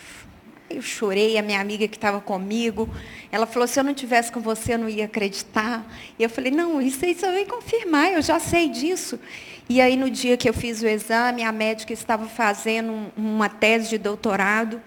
Eu 0.70 0.82
chorei, 0.82 1.38
a 1.38 1.42
minha 1.42 1.60
amiga 1.60 1.88
que 1.88 1.98
estava 1.98 2.22
comigo, 2.22 2.88
ela 3.32 3.46
falou, 3.46 3.68
se 3.68 3.80
eu 3.80 3.84
não 3.84 3.94
tivesse 3.94 4.32
com 4.32 4.40
você, 4.40 4.76
eu 4.76 4.78
não 4.78 4.88
ia 4.88 5.06
acreditar. 5.06 5.86
E 6.18 6.24
eu 6.24 6.30
falei, 6.30 6.52
não, 6.52 6.82
isso 6.82 7.04
aí 7.04 7.16
só 7.20 7.32
vem 7.32 7.46
confirmar, 7.46 8.14
eu 8.14 8.22
já 8.22 8.40
sei 8.40 8.70
disso. 8.70 9.20
E 9.68 9.82
aí, 9.82 9.98
no 9.98 10.10
dia 10.10 10.38
que 10.38 10.48
eu 10.48 10.54
fiz 10.54 10.82
o 10.82 10.88
exame, 10.88 11.44
a 11.44 11.52
médica 11.52 11.92
estava 11.92 12.28
fazendo 12.28 13.12
uma 13.18 13.50
tese 13.50 13.90
de 13.90 13.98
doutorado, 13.98 14.82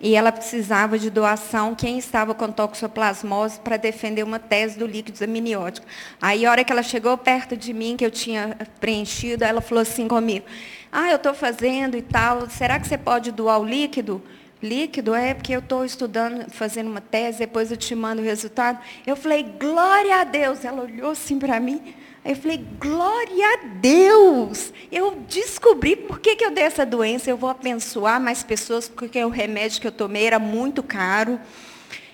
e 0.00 0.14
ela 0.14 0.30
precisava 0.30 0.98
de 0.98 1.08
doação, 1.08 1.74
quem 1.74 1.98
estava 1.98 2.34
com 2.34 2.50
toxoplasmose, 2.50 3.58
para 3.60 3.76
defender 3.76 4.22
uma 4.22 4.38
tese 4.38 4.78
do 4.78 4.86
líquido 4.86 5.22
amniótico. 5.24 5.86
Aí, 6.20 6.44
a 6.44 6.50
hora 6.50 6.64
que 6.64 6.70
ela 6.70 6.82
chegou 6.82 7.16
perto 7.16 7.56
de 7.56 7.72
mim, 7.72 7.96
que 7.96 8.04
eu 8.04 8.10
tinha 8.10 8.56
preenchido, 8.78 9.42
ela 9.42 9.60
falou 9.60 9.80
assim 9.80 10.06
comigo, 10.06 10.44
ah, 10.92 11.10
eu 11.10 11.16
estou 11.16 11.32
fazendo 11.32 11.96
e 11.96 12.02
tal, 12.02 12.48
será 12.50 12.78
que 12.78 12.86
você 12.86 12.98
pode 12.98 13.32
doar 13.32 13.58
o 13.58 13.64
líquido? 13.64 14.22
Líquido? 14.62 15.14
É, 15.14 15.34
porque 15.34 15.52
eu 15.52 15.60
estou 15.60 15.84
estudando, 15.84 16.50
fazendo 16.50 16.90
uma 16.90 17.00
tese, 17.00 17.38
depois 17.38 17.70
eu 17.70 17.76
te 17.76 17.94
mando 17.94 18.20
o 18.20 18.24
resultado. 18.24 18.78
Eu 19.06 19.16
falei, 19.16 19.42
glória 19.42 20.16
a 20.20 20.24
Deus. 20.24 20.64
Ela 20.64 20.82
olhou 20.82 21.10
assim 21.10 21.38
para 21.38 21.60
mim, 21.60 21.94
Aí 22.26 22.32
eu 22.32 22.36
falei, 22.36 22.66
glória 22.80 23.46
a 23.52 23.66
Deus! 23.80 24.72
Eu 24.90 25.12
descobri 25.28 25.94
por 25.94 26.18
que, 26.18 26.34
que 26.34 26.44
eu 26.44 26.50
dei 26.50 26.64
essa 26.64 26.84
doença. 26.84 27.30
Eu 27.30 27.36
vou 27.36 27.48
abençoar 27.48 28.20
mais 28.20 28.42
pessoas, 28.42 28.88
porque 28.88 29.24
o 29.24 29.28
remédio 29.28 29.80
que 29.80 29.86
eu 29.86 29.92
tomei 29.92 30.26
era 30.26 30.40
muito 30.40 30.82
caro 30.82 31.38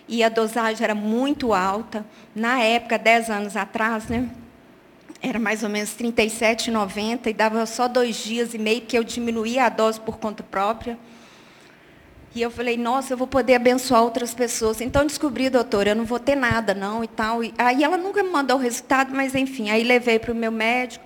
e 0.07 0.23
a 0.23 0.29
dosagem 0.29 0.85
era 0.85 0.95
muito 0.95 1.55
alta. 1.55 2.05
Na 2.35 2.61
época, 2.61 2.99
10 2.99 3.31
anos 3.31 3.57
atrás, 3.57 4.07
né? 4.09 4.29
Era 5.23 5.39
mais 5.39 5.63
ou 5.63 5.71
menos 5.71 5.97
R$ 5.99 6.13
37,90 6.13 7.29
e 7.29 7.33
dava 7.33 7.65
só 7.65 7.89
dois 7.89 8.17
dias 8.17 8.53
e 8.53 8.59
meio, 8.59 8.83
que 8.83 8.99
eu 8.99 9.05
diminuía 9.05 9.65
a 9.65 9.71
dose 9.71 9.99
por 9.99 10.19
conta 10.19 10.43
própria. 10.43 10.99
E 12.35 12.41
eu 12.41 12.51
falei, 12.51 12.79
nossa, 12.79 13.13
eu 13.13 13.17
vou 13.17 13.27
poder 13.27 13.55
abençoar 13.55 14.03
outras 14.03 14.33
pessoas. 14.33 14.81
Então 14.81 15.07
descobri, 15.07 15.51
doutora, 15.51 15.91
eu 15.91 15.97
não 15.97 16.05
vou 16.05 16.19
ter 16.19 16.35
nada, 16.35 16.73
não, 16.73 17.05
e 17.05 17.09
tal. 17.09 17.45
E, 17.45 17.53
aí 17.59 17.85
ela 17.85 17.99
nunca 17.99 18.23
me 18.23 18.31
mandou 18.31 18.57
o 18.57 18.61
resultado, 18.61 19.15
mas 19.15 19.35
enfim, 19.35 19.71
aí 19.71 19.85
levei 19.85 20.19
para 20.19 20.33
o 20.33 20.35
meu 20.35 20.51
médico. 20.51 21.05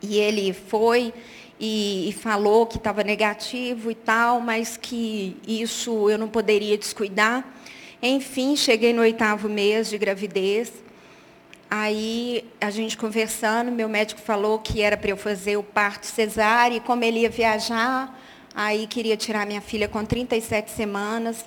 E 0.00 0.18
ele 0.18 0.52
foi 0.52 1.12
e, 1.58 2.08
e 2.08 2.12
falou 2.12 2.66
que 2.66 2.76
estava 2.76 3.02
negativo 3.02 3.90
e 3.90 3.94
tal, 3.94 4.40
mas 4.40 4.76
que 4.76 5.36
isso 5.46 6.08
eu 6.08 6.18
não 6.18 6.28
poderia 6.28 6.78
descuidar. 6.78 7.44
Enfim, 8.00 8.54
cheguei 8.56 8.92
no 8.92 9.02
oitavo 9.02 9.48
mês 9.48 9.88
de 9.88 9.98
gravidez. 9.98 10.72
Aí, 11.70 12.44
a 12.60 12.70
gente 12.70 12.98
conversando, 12.98 13.72
meu 13.72 13.88
médico 13.88 14.20
falou 14.20 14.58
que 14.58 14.82
era 14.82 14.96
para 14.96 15.10
eu 15.10 15.16
fazer 15.16 15.56
o 15.56 15.62
parto 15.62 16.04
cesárea, 16.04 16.76
e 16.76 16.80
como 16.80 17.02
ele 17.02 17.20
ia 17.20 17.30
viajar, 17.30 18.21
Aí 18.54 18.86
queria 18.86 19.16
tirar 19.16 19.46
minha 19.46 19.60
filha 19.62 19.88
com 19.88 20.04
37 20.04 20.70
semanas. 20.70 21.44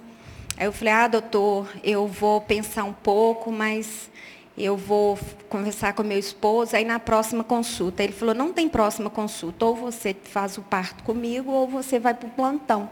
Aí 0.57 0.65
eu 0.65 0.71
falei, 0.71 0.93
ah, 0.93 1.07
doutor, 1.07 1.67
eu 1.83 2.07
vou 2.07 2.41
pensar 2.41 2.83
um 2.83 2.93
pouco, 2.93 3.51
mas 3.51 4.09
eu 4.57 4.75
vou 4.75 5.19
conversar 5.49 5.93
com 5.93 6.01
meu 6.01 6.17
esposo, 6.17 6.75
aí 6.75 6.83
na 6.83 6.97
próxima 6.97 7.43
consulta. 7.43 8.03
Ele 8.03 8.13
falou, 8.13 8.33
não 8.33 8.51
tem 8.51 8.67
próxima 8.67 9.09
consulta, 9.09 9.65
ou 9.65 9.75
você 9.75 10.15
faz 10.23 10.57
o 10.57 10.61
parto 10.61 11.03
comigo, 11.03 11.51
ou 11.51 11.67
você 11.67 11.99
vai 11.99 12.13
para 12.13 12.27
o 12.27 12.31
plantão. 12.31 12.89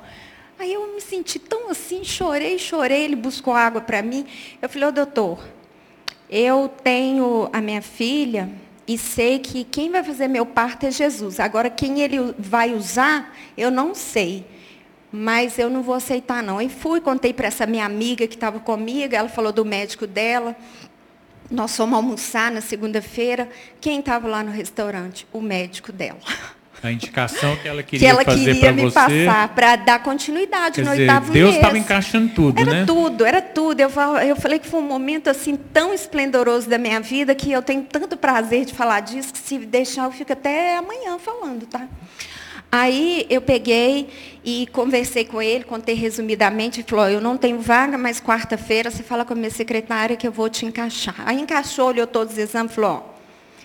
Aí 0.59 0.73
eu 0.73 0.93
me 0.93 1.01
senti 1.01 1.39
tão 1.39 1.69
assim, 1.69 2.03
chorei, 2.03 2.59
chorei, 2.59 3.03
ele 3.03 3.15
buscou 3.15 3.53
água 3.53 3.81
para 3.81 4.01
mim. 4.03 4.25
Eu 4.61 4.69
falei, 4.69 4.85
ô 4.85 4.89
oh, 4.89 4.91
doutor, 4.91 5.39
eu 6.29 6.69
tenho 6.83 7.49
a 7.51 7.59
minha 7.59 7.81
filha, 7.81 8.49
e 8.87 8.97
sei 8.97 9.39
que 9.39 9.63
quem 9.63 9.89
vai 9.89 10.03
fazer 10.03 10.27
meu 10.27 10.45
parto 10.45 10.85
é 10.85 10.91
Jesus. 10.91 11.39
Agora, 11.39 11.69
quem 11.69 12.01
ele 12.01 12.33
vai 12.37 12.73
usar, 12.73 13.35
eu 13.57 13.71
não 13.71 13.95
sei. 13.95 14.45
Mas 15.11 15.57
eu 15.57 15.69
não 15.69 15.81
vou 15.81 15.95
aceitar, 15.95 16.43
não. 16.43 16.61
E 16.61 16.67
fui, 16.67 16.99
contei 16.99 17.33
para 17.33 17.47
essa 17.47 17.65
minha 17.65 17.85
amiga 17.85 18.27
que 18.27 18.35
estava 18.35 18.59
comigo, 18.59 19.15
ela 19.15 19.29
falou 19.29 19.51
do 19.51 19.63
médico 19.63 20.05
dela. 20.07 20.55
Nós 21.49 21.75
fomos 21.75 21.95
almoçar 21.95 22.51
na 22.51 22.61
segunda-feira. 22.61 23.49
Quem 23.79 23.99
estava 23.99 24.27
lá 24.27 24.43
no 24.43 24.51
restaurante? 24.51 25.27
O 25.31 25.39
médico 25.39 25.91
dela. 25.91 26.19
A 26.83 26.91
indicação 26.91 27.55
que 27.55 27.67
ela 27.67 27.81
queria 27.81 27.99
que 27.99 28.05
ela 28.05 28.25
fazer 28.25 28.53
queria 28.55 28.71
me 28.73 28.81
você, 28.83 28.93
passar 28.93 29.47
para 29.55 29.77
dar 29.77 30.03
continuidade 30.03 30.75
Quer 30.75 30.85
no 30.85 30.91
dizer, 30.91 31.03
oitavo 31.03 31.31
Deus 31.31 31.55
estava 31.55 31.77
encaixando 31.77 32.33
tudo, 32.33 32.59
era 32.59 32.71
né? 32.71 32.77
Era 32.77 32.85
tudo, 32.85 33.25
era 33.25 33.41
tudo. 33.41 33.79
Eu, 33.79 33.89
eu 34.27 34.35
falei 34.35 34.59
que 34.59 34.67
foi 34.67 34.81
um 34.81 34.87
momento 34.87 35.29
assim 35.29 35.55
tão 35.55 35.93
esplendoroso 35.93 36.69
da 36.69 36.77
minha 36.77 36.99
vida 36.99 37.33
que 37.33 37.49
eu 37.51 37.61
tenho 37.61 37.83
tanto 37.83 38.17
prazer 38.17 38.65
de 38.65 38.73
falar 38.73 38.99
disso 38.99 39.31
que 39.31 39.39
se 39.39 39.59
deixar 39.59 40.03
eu 40.03 40.11
fico 40.11 40.33
até 40.33 40.77
amanhã 40.77 41.17
falando, 41.17 41.65
tá? 41.65 41.87
Aí 42.69 43.27
eu 43.29 43.39
peguei 43.39 44.09
e 44.43 44.67
conversei 44.73 45.23
com 45.23 45.41
ele, 45.41 45.63
contei 45.63 45.93
resumidamente, 45.95 46.81
ele 46.81 46.87
falou, 46.89 47.07
eu 47.07 47.21
não 47.21 47.37
tenho 47.37 47.59
vaga, 47.59 47.97
mas 47.97 48.19
quarta-feira 48.19 48.89
você 48.89 49.03
fala 49.03 49.23
com 49.23 49.33
a 49.33 49.35
minha 49.35 49.51
secretária 49.51 50.17
que 50.17 50.27
eu 50.27 50.31
vou 50.31 50.49
te 50.49 50.65
encaixar. 50.65 51.15
Aí 51.19 51.39
encaixou, 51.39 51.89
olhou 51.89 52.07
todos 52.07 52.33
os 52.33 52.39
exames, 52.39 52.73
falou, 52.73 53.05
ó, 53.09 53.12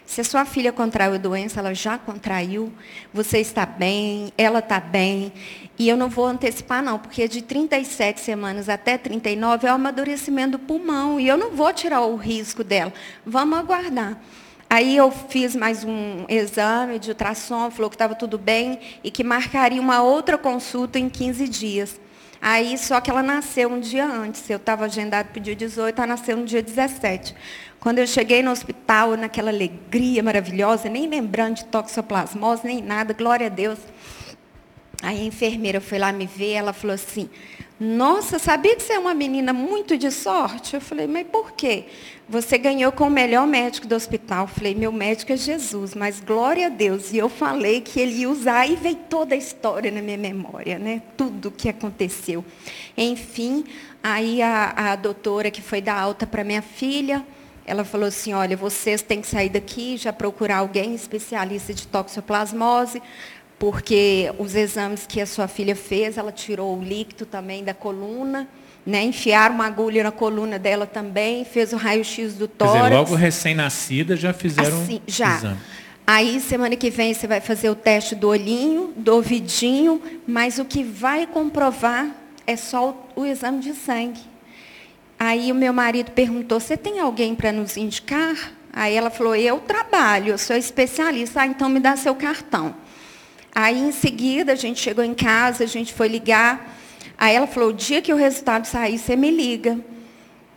se 0.09 0.23
a 0.23 0.25
sua 0.25 0.47
filha 0.47 0.73
contraiu 0.73 1.19
doença, 1.19 1.61
ela 1.61 1.75
já 1.75 1.99
contraiu, 1.99 2.73
você 3.13 3.41
está 3.41 3.67
bem, 3.67 4.33
ela 4.39 4.61
está 4.61 4.81
bem. 4.81 5.31
E 5.79 5.87
eu 5.87 5.99
não 5.99 6.09
vou 6.09 6.25
antecipar, 6.25 6.83
não, 6.83 6.99
porque 6.99 7.29
de 7.29 7.43
37 7.43 8.19
semanas 8.19 8.71
até 8.71 8.97
39 8.97 9.67
é 9.67 9.71
o 9.71 9.75
amadurecimento 9.75 10.53
do 10.53 10.61
pulmão. 10.61 11.21
E 11.21 11.29
eu 11.29 11.37
não 11.37 11.51
vou 11.51 11.71
tirar 11.75 12.01
o 12.01 12.17
risco 12.17 12.65
dela. 12.65 12.91
Vamos 13.25 13.59
aguardar. 13.59 14.19
Aí 14.71 14.97
eu 14.97 15.11
fiz 15.11 15.55
mais 15.55 15.85
um 15.85 16.25
exame 16.27 16.99
de 16.99 17.11
ultrassom, 17.11 17.71
falou 17.71 17.91
que 17.91 17.97
estava 17.97 18.15
tudo 18.15 18.39
bem 18.39 18.81
e 19.05 19.11
que 19.11 19.23
marcaria 19.23 19.81
uma 19.81 20.01
outra 20.01 20.39
consulta 20.39 20.99
em 20.99 21.11
15 21.11 21.47
dias. 21.47 22.01
Aí, 22.41 22.79
só 22.79 23.01
que 23.01 23.11
ela 23.11 23.23
nasceu 23.23 23.69
um 23.71 23.81
dia 23.81 24.07
antes. 24.07 24.49
Eu 24.49 24.59
estava 24.59 24.85
agendado 24.85 25.29
para 25.31 25.39
o 25.39 25.43
dia 25.43 25.57
18, 25.57 25.99
ela 25.99 26.07
nasceu 26.07 26.37
no 26.37 26.45
dia 26.45 26.63
17. 26.63 27.35
Quando 27.81 27.99
eu 27.99 28.07
cheguei 28.07 28.43
no 28.43 28.51
hospital, 28.51 29.17
naquela 29.17 29.51
alegria 29.51 30.23
maravilhosa, 30.23 30.89
nem 30.89 31.09
lembrando 31.09 31.57
de 31.57 31.65
toxoplasmose, 31.67 32.65
nem 32.65 32.83
nada, 32.83 33.13
glória 33.13 33.47
a 33.47 33.51
Deus. 33.51 33.79
Aí 35.03 35.21
a 35.21 35.25
enfermeira 35.25 35.81
foi 35.81 35.99
lá 35.99 36.13
me 36.13 36.27
ver, 36.27 36.53
ela 36.55 36.73
falou 36.73 36.95
assim, 36.95 37.31
Nossa, 37.81 38.41
sabia 38.41 38.75
que 38.75 38.83
você 38.83 38.95
é 38.95 38.99
uma 38.99 39.15
menina 39.15 39.53
muito 39.53 39.97
de 39.97 40.11
sorte? 40.11 40.75
Eu 40.75 40.81
falei, 40.81 41.07
mas 41.07 41.25
por 41.29 41.53
quê? 41.53 41.85
Você 42.29 42.59
ganhou 42.59 42.91
com 42.91 43.05
o 43.05 43.11
melhor 43.11 43.47
médico 43.47 43.87
do 43.87 43.95
hospital. 43.95 44.45
Eu 44.45 44.49
falei, 44.49 44.75
meu 44.75 44.91
médico 44.91 45.33
é 45.33 45.37
Jesus, 45.37 45.95
mas 45.95 46.19
glória 46.19 46.67
a 46.67 46.69
Deus. 46.69 47.13
E 47.13 47.19
eu 47.19 47.29
falei 47.29 47.81
que 47.81 48.01
ele 48.01 48.15
ia 48.17 48.29
usar 48.29 48.67
e 48.67 48.75
veio 48.75 48.97
toda 49.09 49.33
a 49.33 49.39
história 49.39 49.93
na 49.93 50.03
minha 50.03 50.19
memória, 50.19 50.77
né? 50.77 51.03
Tudo 51.17 51.49
o 51.49 51.53
que 51.53 51.69
aconteceu. 51.69 52.45
Enfim, 52.97 53.65
aí 54.03 54.43
a, 54.43 54.93
a 54.93 54.97
doutora 54.97 55.49
que 55.49 55.63
foi 55.63 55.81
dar 55.81 56.01
alta 56.01 56.27
para 56.27 56.43
minha 56.43 56.63
filha, 56.63 57.25
ela 57.65 57.85
falou 57.85 58.09
assim, 58.09 58.33
olha, 58.33 58.57
vocês 58.57 59.03
têm 59.03 59.21
que 59.21 59.29
sair 59.29 59.51
daqui, 59.51 59.97
já 59.97 60.13
procurar 60.13 60.57
alguém 60.59 60.97
especialista 60.97 61.73
de 61.73 61.87
toxoplasmose 61.87 63.01
porque 63.59 64.33
os 64.39 64.55
exames 64.55 65.07
que 65.07 65.21
a 65.21 65.27
sua 65.27 65.49
filha 65.49 65.75
fez, 65.75 66.17
ela 66.17 66.31
tirou 66.31 66.79
o 66.79 66.83
líquido 66.83 67.27
também 67.27 67.65
da 67.65 67.75
coluna, 67.75 68.49
né? 68.87 69.03
enfiaram 69.03 69.57
uma 69.57 69.67
agulha 69.67 70.03
na 70.03 70.13
coluna 70.13 70.59
dela 70.59 70.87
também, 70.87 71.45
fez 71.45 71.73
o 71.73 71.77
raio-x 71.77 72.35
do 72.35 72.47
tórax. 72.47 72.77
Quer 72.77 72.83
dizer, 72.85 72.97
logo 72.97 73.15
recém-nascida 73.15 74.17
já 74.17 74.33
fizeram 74.33 74.83
assim, 74.83 75.01
já. 75.07 75.37
exame. 75.37 75.59
Aí, 76.07 76.41
semana 76.41 76.75
que 76.75 76.89
vem, 76.89 77.13
você 77.13 77.27
vai 77.27 77.39
fazer 77.39 77.69
o 77.69 77.75
teste 77.75 78.15
do 78.15 78.29
olhinho, 78.29 78.95
do 78.97 79.15
ouvidinho, 79.15 80.01
mas 80.27 80.59
o 80.59 80.65
que 80.65 80.83
vai 80.83 81.27
comprovar 81.27 82.09
é 82.47 82.57
só 82.57 82.97
o, 83.15 83.23
o 83.23 83.27
exame 83.27 83.61
de 83.61 83.75
sangue. 83.75 84.23
Aí 85.19 85.53
o 85.53 85.55
meu 85.55 85.73
marido 85.73 86.13
perguntou, 86.13 86.61
você 86.61 86.79
tem 86.79 86.99
alguém 86.99 87.35
para 87.35 87.53
nos 87.53 87.77
indicar? 87.77 88.53
Aí 88.73 88.95
ela 88.95 89.11
falou, 89.11 89.37
eu 89.37 89.59
trabalho, 89.59 90.29
eu 90.29 90.39
sou 90.39 90.57
especialista. 90.57 91.43
Ah, 91.43 91.47
então 91.47 91.69
me 91.69 91.81
dá 91.81 91.95
seu 91.97 92.15
cartão. 92.15 92.75
Aí, 93.61 93.77
em 93.77 93.91
seguida, 93.91 94.53
a 94.53 94.55
gente 94.55 94.79
chegou 94.79 95.03
em 95.03 95.15
casa, 95.15 95.65
a 95.65 95.67
gente 95.67 95.93
foi 95.93 96.07
ligar. 96.07 96.79
Aí 97.19 97.35
ela 97.35 97.49
falou, 97.49 97.71
o 97.71 97.73
dia 97.73 98.01
que 98.01 98.13
o 98.13 98.17
resultado 98.17 98.67
sair, 98.67 98.97
você 99.01 99.17
me 99.17 99.33
liga. 99.33 99.81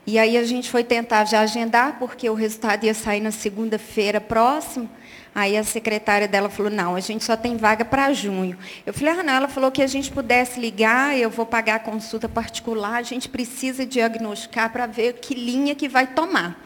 E 0.05 0.19
aí 0.19 0.37
a 0.37 0.43
gente 0.43 0.69
foi 0.69 0.83
tentar 0.83 1.25
já 1.25 1.39
agendar, 1.39 1.97
porque 1.97 2.29
o 2.29 2.35
resultado 2.35 2.83
ia 2.83 2.93
sair 2.93 3.19
na 3.19 3.31
segunda-feira 3.31 4.21
próxima. 4.21 4.87
Aí 5.33 5.57
a 5.57 5.63
secretária 5.63 6.27
dela 6.27 6.47
falou, 6.47 6.71
não, 6.71 6.95
a 6.95 6.99
gente 6.99 7.23
só 7.23 7.35
tem 7.35 7.57
vaga 7.57 7.83
para 7.83 8.13
junho. 8.13 8.55
Eu 8.85 8.93
falei, 8.93 9.15
ah, 9.19 9.23
não, 9.23 9.33
ela 9.33 9.47
falou 9.47 9.71
que 9.71 9.81
a 9.81 9.87
gente 9.87 10.11
pudesse 10.11 10.59
ligar, 10.59 11.17
eu 11.17 11.31
vou 11.31 11.47
pagar 11.47 11.77
a 11.77 11.79
consulta 11.79 12.29
particular, 12.29 12.97
a 12.97 13.01
gente 13.01 13.27
precisa 13.27 13.83
diagnosticar 13.83 14.71
para 14.71 14.85
ver 14.85 15.13
que 15.13 15.33
linha 15.33 15.73
que 15.73 15.89
vai 15.89 16.05
tomar. 16.05 16.63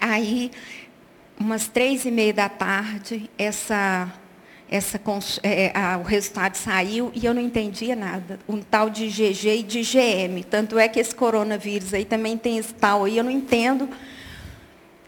Aí, 0.00 0.52
umas 1.40 1.66
três 1.66 2.04
e 2.04 2.10
meia 2.12 2.32
da 2.32 2.48
tarde, 2.48 3.28
essa 3.36 4.08
essa, 4.70 5.00
é, 5.42 5.72
a, 5.74 5.96
o 5.96 6.02
resultado 6.02 6.54
saiu 6.56 7.10
e 7.14 7.24
eu 7.24 7.32
não 7.32 7.40
entendia 7.40 7.96
nada. 7.96 8.38
Um 8.48 8.60
tal 8.60 8.90
de 8.90 9.08
GG 9.08 9.46
e 9.46 9.62
de 9.62 9.80
GM. 9.82 10.44
Tanto 10.48 10.78
é 10.78 10.86
que 10.88 11.00
esse 11.00 11.14
coronavírus 11.14 11.94
aí 11.94 12.04
também 12.04 12.36
tem 12.36 12.58
esse 12.58 12.74
tal 12.74 13.04
aí, 13.04 13.16
eu 13.16 13.24
não 13.24 13.30
entendo. 13.30 13.88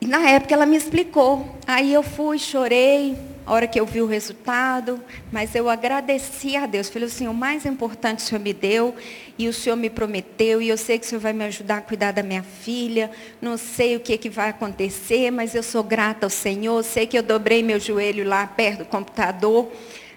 E 0.01 0.07
na 0.07 0.31
época 0.31 0.55
ela 0.55 0.65
me 0.65 0.77
explicou. 0.77 1.59
Aí 1.67 1.93
eu 1.93 2.03
fui, 2.03 2.39
chorei, 2.39 3.19
a 3.51 3.53
hora 3.53 3.67
que 3.67 3.81
eu 3.81 3.85
vi 3.85 4.01
o 4.01 4.07
resultado, 4.07 5.03
mas 5.33 5.57
eu 5.57 5.69
agradeci 5.69 6.57
a 6.57 6.67
Deus. 6.67 6.89
Falei 6.89 7.09
assim, 7.09 7.27
o 7.27 7.35
mais 7.35 7.67
importante 7.67 8.21
o 8.21 8.23
Senhor 8.23 8.41
me 8.41 8.53
deu, 8.53 8.95
e 9.37 9.49
o 9.49 9.53
Senhor 9.53 9.75
me 9.75 9.91
prometeu, 9.91 10.63
e 10.63 10.69
eu 10.69 10.77
sei 10.77 11.01
que 11.01 11.05
o 11.05 11.09
Senhor 11.09 11.21
vai 11.21 11.33
me 11.33 11.43
ajudar 11.47 11.79
a 11.79 11.81
cuidar 11.81 12.13
da 12.13 12.23
minha 12.23 12.45
filha, 12.45 13.11
não 13.43 13.57
sei 13.57 13.97
o 13.97 14.01
que, 14.01 14.17
que 14.17 14.31
vai 14.31 14.51
acontecer, 14.51 15.33
mas 15.33 15.53
eu 15.57 15.65
sou 15.65 15.83
grata 15.83 16.27
ao 16.27 16.31
Senhor, 16.31 16.81
sei 16.85 17.09
que 17.09 17.19
eu 17.19 17.25
dobrei 17.25 17.61
meu 17.61 17.81
joelho 17.81 18.25
lá 18.25 18.47
perto 18.47 18.79
do 18.79 18.85
computador, 18.85 19.69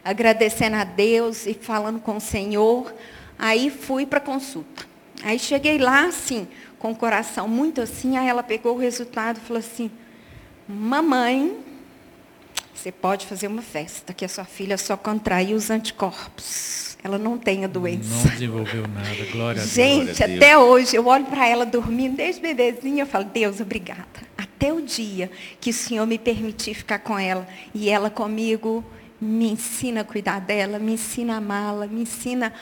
agradecendo 0.05 0.75
a 0.75 0.83
Deus 0.83 1.47
e 1.47 1.55
falando 1.55 1.99
com 1.99 2.17
o 2.17 2.21
Senhor. 2.21 2.93
Aí 3.39 3.71
fui 3.71 4.05
para 4.05 4.19
a 4.19 4.21
consulta. 4.21 4.85
Aí 5.23 5.39
cheguei 5.39 5.79
lá, 5.79 6.05
assim, 6.05 6.47
com 6.77 6.91
o 6.91 6.95
coração 6.95 7.47
muito 7.47 7.81
assim, 7.81 8.15
aí 8.15 8.27
ela 8.27 8.43
pegou 8.43 8.75
o 8.75 8.79
resultado 8.79 9.37
e 9.37 9.41
falou 9.41 9.59
assim, 9.59 9.89
mamãe, 10.67 11.72
você 12.73 12.91
pode 12.91 13.25
fazer 13.25 13.47
uma 13.47 13.61
festa, 13.61 14.13
que 14.13 14.25
a 14.25 14.27
sua 14.27 14.45
filha 14.45 14.77
só 14.77 14.97
contraiu 14.97 15.55
os 15.55 15.69
anticorpos. 15.69 16.97
Ela 17.03 17.17
não 17.17 17.37
tem 17.37 17.65
a 17.65 17.67
doença. 17.67 18.09
Não 18.09 18.31
desenvolveu 18.31 18.87
nada, 18.87 19.31
glória 19.31 19.61
a 19.61 19.65
Deus. 19.65 19.73
Gente, 19.73 20.23
até 20.23 20.57
hoje, 20.57 20.95
eu 20.95 21.05
olho 21.05 21.25
para 21.25 21.47
ela 21.47 21.65
dormindo, 21.65 22.15
desde 22.15 22.41
bebezinha, 22.41 23.03
eu 23.03 23.07
falo, 23.07 23.25
Deus, 23.25 23.59
obrigada. 23.59 24.05
Até 24.37 24.71
o 24.71 24.81
dia 24.81 25.29
que 25.59 25.69
o 25.69 25.73
Senhor 25.73 26.07
me 26.07 26.17
permitir 26.17 26.73
ficar 26.73 26.99
com 26.99 27.19
ela. 27.19 27.45
E 27.75 27.89
ela 27.89 28.09
comigo 28.09 28.83
me 29.19 29.51
ensina 29.51 30.01
a 30.01 30.03
cuidar 30.05 30.39
dela, 30.39 30.79
me 30.79 30.93
ensina 30.93 31.33
a 31.33 31.37
amá-la, 31.37 31.87
me 31.87 32.03
ensina. 32.03 32.53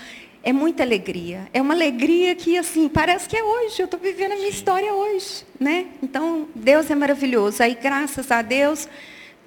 É 0.43 0.51
muita 0.51 0.81
alegria. 0.81 1.47
É 1.53 1.61
uma 1.61 1.75
alegria 1.75 2.33
que, 2.33 2.57
assim, 2.57 2.89
parece 2.89 3.29
que 3.29 3.37
é 3.37 3.43
hoje. 3.43 3.79
Eu 3.79 3.85
estou 3.85 3.99
vivendo 3.99 4.31
a 4.31 4.35
minha 4.35 4.49
história 4.49 4.91
hoje. 4.91 5.45
Né? 5.59 5.85
Então, 6.01 6.47
Deus 6.55 6.89
é 6.89 6.95
maravilhoso. 6.95 7.61
Aí, 7.61 7.77
graças 7.79 8.31
a 8.31 8.41
Deus, 8.41 8.89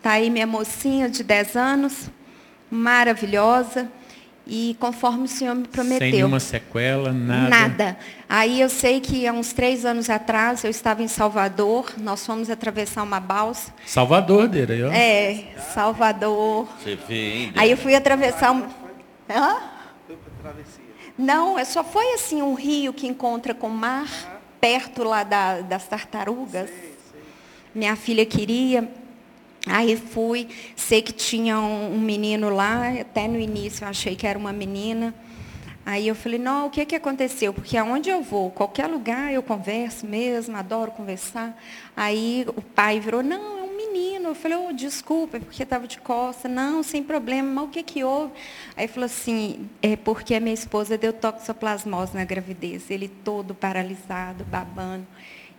Está 0.05 0.13
aí 0.13 0.29
minha 0.29 0.47
mocinha 0.47 1.09
de 1.09 1.25
10 1.25 1.57
anos, 1.57 2.11
maravilhosa. 2.71 3.91
E 4.47 4.77
conforme 4.79 5.25
o 5.25 5.29
Senhor 5.29 5.55
me 5.55 5.67
prometeu. 5.67 5.99
Sem 6.01 6.13
nenhuma 6.13 6.41
sequela, 6.41 7.11
nada. 7.11 7.49
Nada. 7.49 7.99
Aí 8.29 8.61
eu 8.61 8.69
sei 8.69 9.01
que 9.01 9.27
há 9.27 9.33
uns 9.33 9.55
três 9.55 9.87
anos 9.87 10.11
atrás 10.11 10.63
eu 10.63 10.69
estava 10.69 11.03
em 11.03 11.09
Salvador, 11.09 11.91
nós 11.97 12.27
fomos 12.27 12.51
atravessar 12.51 13.03
uma 13.03 13.19
balsa. 13.19 13.73
Salvador, 13.87 14.47
Deira, 14.47 14.75
eu. 14.75 14.93
É, 14.93 15.55
Salvador. 15.73 16.69
Você 16.83 16.97
vê, 16.97 17.37
hein? 17.37 17.53
Aí 17.57 17.71
eu 17.71 17.77
fui 17.79 17.95
atravessar 17.95 18.51
uma. 18.51 18.69
Hã? 19.31 19.57
Não, 21.17 21.59
é 21.59 21.65
só 21.65 21.83
foi 21.83 22.13
assim 22.13 22.43
um 22.43 22.53
rio 22.53 22.93
que 22.93 23.07
encontra 23.07 23.55
com 23.55 23.69
o 23.69 23.75
mar, 23.75 24.39
perto 24.61 25.03
lá 25.03 25.23
da, 25.23 25.63
das 25.63 25.89
tartarugas. 25.89 26.69
Minha 27.75 27.97
filha 27.97 28.27
queria, 28.27 28.87
Aí 29.67 29.97
fui, 29.97 30.49
sei 30.77 31.01
que 31.01 31.13
tinha 31.13 31.59
um, 31.59 31.95
um, 31.95 32.01
menino 32.01 32.51
lá, 32.51 32.89
até 33.01 33.27
no 33.27 33.39
início 33.39 33.85
eu 33.85 33.89
achei 33.89 34.15
que 34.15 34.27
era 34.27 34.39
uma 34.39 34.53
menina. 34.53 35.15
Aí 35.87 36.09
eu 36.09 36.15
falei, 36.15 36.39
não, 36.39 36.67
o 36.67 36.71
que, 36.71 36.85
que 36.85 36.97
aconteceu? 36.97 37.53
Porque 37.53 37.77
aonde 37.77 38.09
eu 38.09 38.23
vou, 38.23 38.51
qualquer 38.51 38.87
lugar 38.87 39.33
eu 39.33 39.43
converso 39.43 40.07
mesmo, 40.07 40.57
adoro 40.57 40.91
conversar. 40.91 41.59
Aí 41.97 42.47
o 42.57 42.63
pai 42.63 43.01
virou, 43.01 43.23
não, 43.23 43.59
é 43.59 43.63
um 43.63 43.77
menino. 43.77 44.29
Eu 44.29 44.35
falei, 44.35 44.57
oh, 44.57 44.73
desculpa, 44.73 45.37
é 45.37 45.41
porque 45.41 45.63
estava 45.63 45.87
de 45.87 45.99
costa. 45.99 46.49
Não, 46.49 46.83
sem 46.83 47.03
problema, 47.03 47.51
mas 47.51 47.65
o 47.65 47.69
que, 47.69 47.83
que 47.83 48.05
houve? 48.05 48.33
Aí 48.77 48.89
falou 48.89 49.07
assim, 49.07 49.69
é 49.83 49.95
porque 49.95 50.35
a 50.35 50.41
minha 50.41 50.55
esposa 50.55 50.97
deu 50.97 51.13
toxoplasmose 51.13 52.15
na 52.15 52.25
gravidez. 52.25 52.91
Ele 52.91 53.09
todo 53.09 53.55
paralisado, 53.55 54.45
babando. 54.45 55.07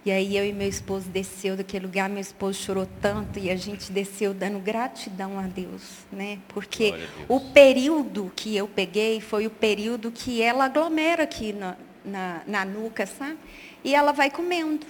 E 0.05 0.11
aí 0.11 0.37
eu 0.37 0.45
e 0.45 0.53
meu 0.53 0.67
esposo 0.67 1.09
desceu 1.09 1.57
daquele 1.57 1.87
lugar, 1.87 2.07
meu 2.07 2.21
esposo 2.21 2.61
chorou 2.61 2.87
tanto 3.01 3.39
e 3.39 3.49
a 3.49 3.55
gente 3.55 3.91
desceu 3.91 4.35
dando 4.35 4.59
gratidão 4.59 5.39
a 5.39 5.47
Deus, 5.47 5.81
né? 6.11 6.37
Porque 6.49 6.91
Deus. 6.91 7.09
o 7.27 7.39
período 7.39 8.31
que 8.35 8.55
eu 8.55 8.67
peguei 8.67 9.19
foi 9.19 9.47
o 9.47 9.49
período 9.49 10.11
que 10.11 10.43
ela 10.43 10.65
aglomera 10.65 11.23
aqui 11.23 11.51
na, 11.51 11.75
na, 12.05 12.41
na 12.45 12.63
nuca, 12.63 13.07
sabe? 13.07 13.37
E 13.83 13.95
ela 13.95 14.11
vai 14.11 14.29
comendo. 14.29 14.85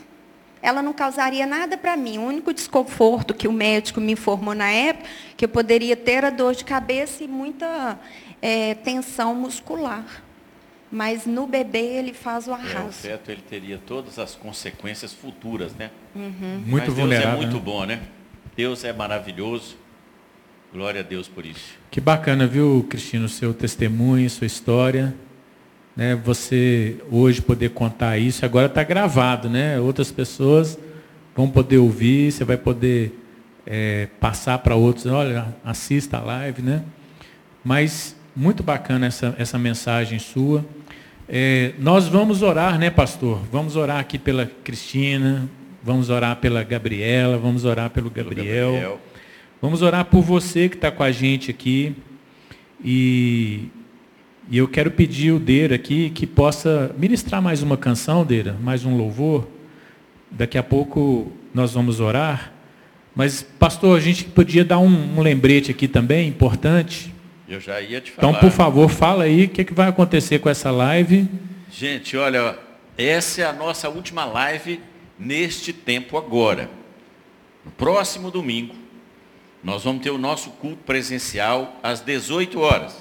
Ela 0.62 0.82
não 0.82 0.92
causaria 0.92 1.46
nada 1.46 1.78
para 1.78 1.96
mim. 1.96 2.18
O 2.18 2.24
único 2.24 2.54
desconforto 2.54 3.34
que 3.34 3.48
o 3.48 3.54
médico 3.54 4.02
me 4.02 4.12
informou 4.12 4.54
na 4.54 4.70
época, 4.70 5.08
que 5.38 5.46
eu 5.46 5.50
poderia 5.50 5.96
ter 5.96 6.26
a 6.26 6.30
dor 6.30 6.56
de 6.56 6.66
cabeça 6.66 7.24
e 7.24 7.28
muita 7.28 7.98
é, 8.42 8.74
tensão 8.74 9.34
muscular. 9.34 10.25
Mas 10.92 11.26
no 11.26 11.48
bebê 11.48 11.98
ele 11.98 12.14
faz 12.14 12.48
o 12.48 12.54
arraso. 12.54 12.78
É, 12.78 12.90
o 12.90 12.92
feto 12.92 13.32
ele 13.32 13.42
teria 13.42 13.80
todas 13.86 14.20
as 14.20 14.36
consequências 14.36 15.14
futuras, 15.14 15.74
né? 15.74 15.92
Uhum. 16.16 16.64
Muito 16.66 16.92
Mas 16.92 16.96
Deus 16.96 17.12
é 17.12 17.36
muito 17.36 17.56
né? 17.56 17.62
bom, 17.64 17.86
né? 17.86 18.02
Deus 18.56 18.84
é 18.84 18.94
maravilhoso. 18.94 19.76
Glória 20.72 21.02
a 21.02 21.04
Deus 21.04 21.28
por 21.28 21.46
isso. 21.46 21.78
Que 21.90 22.02
bacana, 22.02 22.46
viu, 22.46 22.86
Cristina, 22.90 23.26
o 23.26 23.30
seu 23.30 23.54
testemunho, 23.54 24.30
sua 24.30 24.46
história. 24.46 25.16
Né? 25.96 26.16
Você 26.16 26.98
hoje 27.10 27.42
poder 27.42 27.70
contar 27.70 28.18
isso, 28.18 28.46
agora 28.46 28.68
está 28.68 28.84
gravado, 28.84 29.50
né? 29.50 29.80
Outras 29.80 30.12
pessoas 30.12 30.78
vão 31.36 31.50
poder 31.50 31.78
ouvir, 31.78 32.32
você 32.32 32.44
vai 32.44 32.58
poder 32.58 33.18
é, 33.66 34.08
passar 34.20 34.60
para 34.60 34.76
outros, 34.76 35.06
olha, 35.06 35.56
assista 35.64 36.18
a 36.18 36.22
live, 36.22 36.62
né? 36.62 36.84
Mas 37.64 38.15
muito 38.36 38.62
bacana 38.62 39.08
essa, 39.08 39.34
essa 39.38 39.58
mensagem 39.58 40.20
sua. 40.20 40.66
É, 41.28 41.74
nós 41.80 42.08
vamos 42.08 42.42
orar, 42.42 42.78
né, 42.78 42.90
pastor? 42.90 43.42
Vamos 43.52 43.76
orar 43.76 44.00
aqui 44.00 44.20
pela 44.20 44.46
Cristina, 44.64 45.50
vamos 45.82 46.10
orar 46.10 46.36
pela 46.36 46.62
Gabriela, 46.64 47.38
vamos 47.38 47.64
orar 47.64 47.90
pelo 47.90 48.10
Gabriel. 48.10 48.74
Gabriel. 48.74 49.02
Vamos 49.62 49.82
orar 49.82 50.06
por 50.06 50.22
você 50.22 50.68
que 50.68 50.76
está 50.76 50.92
com 50.92 51.02
a 51.02 51.12
gente 51.12 51.50
aqui. 51.50 51.96
E, 52.84 53.70
e, 54.52 54.58
eu 54.58 54.68
quero 54.68 54.92
pedir 54.92 55.32
o 55.32 55.40
Deira 55.40 55.76
aqui 55.76 56.10
que 56.10 56.28
possa 56.28 56.94
ministrar 56.98 57.42
mais 57.42 57.64
uma 57.64 57.78
canção, 57.78 58.26
Deira, 58.26 58.56
mais 58.62 58.84
um 58.84 58.98
louvor. 58.98 59.48
Daqui 60.30 60.58
a 60.58 60.64
pouco 60.64 61.32
nós 61.54 61.74
vamos 61.74 62.02
orar. 62.02 62.54
Mas, 63.16 63.42
pastor, 63.42 63.98
a 63.98 64.02
gente 64.02 64.26
podia 64.26 64.66
dar 64.66 64.78
um, 64.78 65.18
um 65.18 65.22
lembrete 65.22 65.72
aqui 65.72 65.88
também, 65.88 66.28
importante. 66.28 67.15
Eu 67.48 67.60
já 67.60 67.80
ia 67.80 68.02
te 68.02 68.12
falar. 68.12 68.30
Então, 68.30 68.40
por 68.40 68.52
favor, 68.52 68.90
fala 68.90 69.26
aí 69.26 69.46
o 69.46 69.50
que, 69.50 69.64
que 69.64 69.74
vai 69.74 69.88
acontecer 69.88 70.40
com 70.40 70.50
essa 70.50 70.72
live. 70.72 71.28
Gente, 71.72 72.18
olha, 72.18 72.58
essa 72.98 73.42
é 73.42 73.46
a 73.46 73.54
nossa 73.54 73.90
última 73.90 74.26
live 74.26 74.82
neste 75.18 75.72
tempo 75.72 76.18
agora. 76.18 76.70
No 77.64 77.72
próximo 77.72 78.32
domingo, 78.32 78.76
nós 79.64 79.84
vamos 79.84 80.02
ter 80.04 80.12
o 80.12 80.18
nosso 80.18 80.52
culto 80.52 80.84
presencial 80.84 81.80
às 81.82 82.02
18 82.02 82.60
horas. 82.60 82.96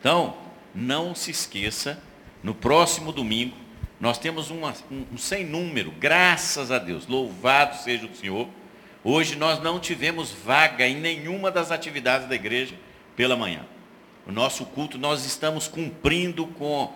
Então, 0.00 0.34
não 0.74 1.14
se 1.14 1.30
esqueça, 1.30 2.02
no 2.42 2.54
próximo 2.54 3.12
domingo, 3.12 3.56
nós 4.00 4.18
temos 4.18 4.50
uma, 4.50 4.74
um, 4.90 5.04
um 5.12 5.18
sem 5.18 5.44
número, 5.46 5.92
graças 5.92 6.72
a 6.72 6.78
Deus, 6.78 7.06
louvado 7.06 7.76
seja 7.76 8.06
o 8.06 8.16
Senhor. 8.16 8.48
Hoje 9.04 9.36
nós 9.36 9.62
não 9.62 9.78
tivemos 9.78 10.32
vaga 10.32 10.86
em 10.86 10.96
nenhuma 10.96 11.50
das 11.50 11.70
atividades 11.70 12.28
da 12.28 12.34
igreja 12.34 12.74
pela 13.14 13.36
manhã. 13.36 13.64
O 14.26 14.32
nosso 14.32 14.64
culto, 14.66 14.98
nós 14.98 15.24
estamos 15.24 15.66
cumprindo 15.66 16.46
com 16.46 16.92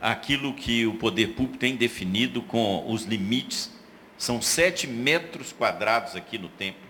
aquilo 0.00 0.52
que 0.52 0.86
o 0.86 0.94
poder 0.94 1.28
público 1.28 1.58
tem 1.58 1.74
definido, 1.74 2.42
com 2.42 2.90
os 2.90 3.04
limites. 3.04 3.72
São 4.18 4.40
sete 4.42 4.86
metros 4.86 5.52
quadrados 5.52 6.14
aqui 6.14 6.38
no 6.38 6.48
templo. 6.48 6.80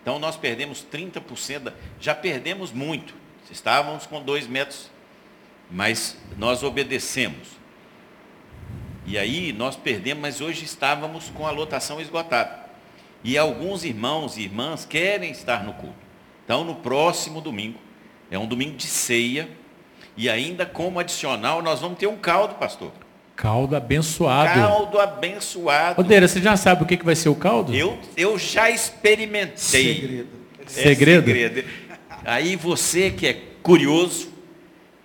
Então 0.00 0.18
nós 0.18 0.36
perdemos 0.36 0.84
30%, 0.90 1.58
da, 1.60 1.72
já 2.00 2.14
perdemos 2.14 2.72
muito. 2.72 3.14
Estávamos 3.50 4.06
com 4.06 4.22
dois 4.22 4.46
metros, 4.46 4.90
mas 5.70 6.16
nós 6.36 6.62
obedecemos. 6.62 7.48
E 9.06 9.18
aí 9.18 9.52
nós 9.52 9.76
perdemos, 9.76 10.22
mas 10.22 10.40
hoje 10.40 10.64
estávamos 10.64 11.28
com 11.30 11.46
a 11.46 11.50
lotação 11.50 12.00
esgotada. 12.00 12.64
E 13.22 13.36
alguns 13.38 13.84
irmãos 13.84 14.36
e 14.36 14.42
irmãs 14.42 14.84
querem 14.84 15.30
estar 15.30 15.64
no 15.64 15.74
culto. 15.74 15.96
Então, 16.44 16.62
no 16.64 16.76
próximo 16.76 17.40
domingo, 17.40 17.78
é 18.34 18.38
um 18.38 18.46
domingo 18.46 18.76
de 18.76 18.86
ceia, 18.86 19.48
e 20.16 20.28
ainda 20.28 20.66
como 20.66 20.98
adicional, 20.98 21.62
nós 21.62 21.80
vamos 21.80 21.98
ter 21.98 22.06
um 22.06 22.16
caldo, 22.16 22.54
pastor. 22.54 22.92
Caldo 23.36 23.74
abençoado. 23.74 24.60
Caldo 24.60 25.00
abençoado. 25.00 26.00
Odeira, 26.00 26.28
você 26.28 26.40
já 26.40 26.56
sabe 26.56 26.82
o 26.82 26.86
que, 26.86 26.96
que 26.96 27.04
vai 27.04 27.16
ser 27.16 27.28
o 27.28 27.34
caldo? 27.34 27.74
Eu, 27.74 27.98
eu 28.16 28.38
já 28.38 28.70
experimentei. 28.70 29.56
Segredo. 29.56 30.28
É 30.60 30.68
Segredo? 30.68 31.26
segredo. 31.26 31.64
Aí 32.24 32.56
você 32.56 33.10
que 33.10 33.26
é 33.26 33.34
curioso, 33.62 34.28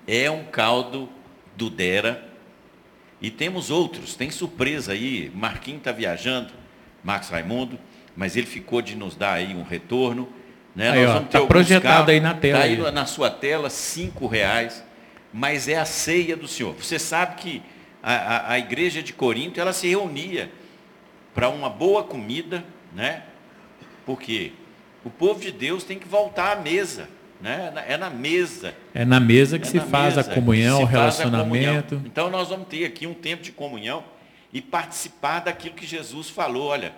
é 0.07 0.29
um 0.29 0.45
caldo 0.45 1.09
do 1.55 1.69
Dera, 1.69 2.29
e 3.21 3.29
temos 3.29 3.69
outros, 3.69 4.15
tem 4.15 4.29
surpresa 4.29 4.93
aí. 4.93 5.31
Marquinhos 5.35 5.79
está 5.79 5.91
viajando, 5.91 6.53
Marcos 7.03 7.29
Raimundo, 7.29 7.77
mas 8.15 8.37
ele 8.37 8.47
ficou 8.47 8.81
de 8.81 8.95
nos 8.95 9.15
dar 9.15 9.33
aí 9.33 9.53
um 9.53 9.63
retorno. 9.63 10.29
Né? 10.75 10.91
Aí, 10.91 11.05
ó, 11.05 11.19
tá 11.21 11.41
projetado 11.45 12.11
aí 12.11 12.19
na 12.19 12.33
tela. 12.33 12.59
Tá 12.59 12.65
aí, 12.65 12.77
na 12.91 13.05
sua 13.05 13.29
tela, 13.29 13.69
cinco 13.69 14.27
reais. 14.27 14.83
Mas 15.33 15.67
é 15.67 15.77
a 15.77 15.85
ceia 15.85 16.35
do 16.35 16.47
Senhor. 16.47 16.73
Você 16.73 16.97
sabe 16.97 17.35
que 17.35 17.61
a, 18.01 18.13
a, 18.13 18.51
a 18.53 18.59
igreja 18.59 19.03
de 19.03 19.13
Corinto, 19.13 19.59
ela 19.59 19.73
se 19.73 19.87
reunia 19.87 20.51
para 21.35 21.49
uma 21.49 21.69
boa 21.69 22.03
comida, 22.03 22.63
né? 22.93 23.23
Porque 24.05 24.53
o 25.05 25.09
povo 25.09 25.39
de 25.39 25.51
Deus 25.51 25.83
tem 25.83 25.99
que 25.99 26.07
voltar 26.07 26.53
à 26.53 26.55
mesa. 26.55 27.07
Né? 27.39 27.71
É 27.87 27.95
na 27.95 28.09
mesa. 28.09 28.73
É 28.93 29.05
na 29.05 29.19
mesa 29.19 29.57
que 29.59 29.67
É 29.67 29.69
se 29.69 29.79
faz 29.79 30.15
mesa 30.15 30.21
a 30.29 30.33
comunhão, 30.33 30.79
que 30.79 30.83
o 30.83 30.87
se 30.87 30.93
faz 30.93 31.19
a 31.19 31.23
relacionamento. 31.23 31.89
comunhão. 31.89 32.03
Então 32.05 32.29
nós 32.29 32.49
vamos 32.49 32.67
ter 32.67 32.85
aqui 32.85 33.07
um 33.07 33.13
tempo 33.13 33.43
de 33.43 33.51
comunhão 33.51 34.03
e 34.51 34.61
participar 34.61 35.41
daquilo 35.41 35.75
que 35.75 35.85
Jesus 35.85 36.29
falou. 36.29 36.67
Olha, 36.67 36.91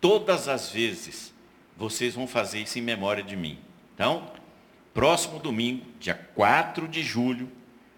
todas 0.00 0.48
as 0.48 0.70
vezes 0.70 1.32
vocês 1.80 2.14
vão 2.14 2.26
fazer 2.26 2.60
isso 2.60 2.78
em 2.78 2.82
memória 2.82 3.22
de 3.22 3.34
mim. 3.34 3.56
Então, 3.94 4.24
próximo 4.92 5.38
domingo, 5.38 5.82
dia 5.98 6.14
4 6.34 6.86
de 6.86 7.02
julho, 7.02 7.48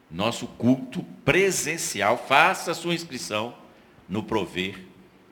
nosso 0.08 0.46
culto 0.46 1.04
presencial. 1.24 2.16
Faça 2.16 2.70
a 2.70 2.74
sua 2.74 2.94
inscrição 2.94 3.52
no 4.08 4.22
Prover 4.22 4.78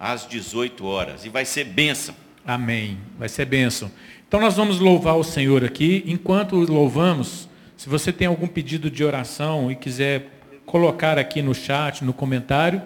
às 0.01 0.27
18 0.27 0.85
horas. 0.85 1.25
E 1.25 1.29
vai 1.29 1.45
ser 1.45 1.63
bênção. 1.63 2.13
Amém. 2.45 2.99
Vai 3.17 3.29
ser 3.29 3.45
bênção. 3.45 3.89
Então 4.27 4.41
nós 4.41 4.57
vamos 4.57 4.81
louvar 4.81 5.17
o 5.17 5.23
Senhor 5.23 5.65
aqui. 5.65 6.03
Enquanto 6.05 6.57
louvamos, 6.57 7.49
se 7.77 7.89
você 7.89 8.13
tem 8.13 8.27
algum 8.27 8.49
pedido 8.49 8.91
de 8.91 9.05
oração 9.05 9.71
e 9.71 9.77
quiser 9.77 10.29
colocar 10.67 11.19
aqui 11.19 11.41
no 11.41 11.55
chat, 11.55 12.03
no 12.05 12.13
comentário, 12.13 12.83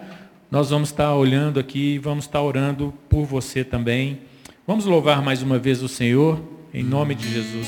nós 0.51 0.69
vamos 0.69 0.89
estar 0.89 1.15
olhando 1.15 1.59
aqui 1.59 1.95
e 1.95 1.99
vamos 1.99 2.25
estar 2.25 2.41
orando 2.41 2.93
por 3.09 3.25
você 3.25 3.63
também. 3.63 4.19
Vamos 4.67 4.85
louvar 4.85 5.21
mais 5.21 5.43
uma 5.43 5.59
vez 5.59 5.83
o 5.83 5.87
Senhor, 5.87 6.41
em 6.73 6.81
nome 6.83 7.13
de 7.13 7.31
Jesus. 7.31 7.67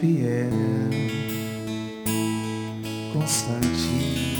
fiel, 0.00 0.48
constante, 3.12 4.36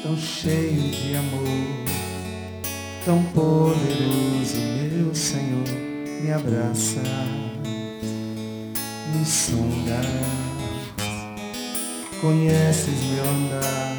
tão 0.00 0.16
cheio 0.16 0.90
de 0.90 1.16
amor, 1.16 1.42
tão 3.04 3.20
poderoso, 3.32 4.60
meu 4.92 5.12
Senhor, 5.12 5.64
me 6.22 6.30
abraça, 6.30 7.02
me 9.14 9.24
sonda, 9.24 10.00
conheces 12.20 13.00
meu 13.04 13.24
andar. 13.24 13.96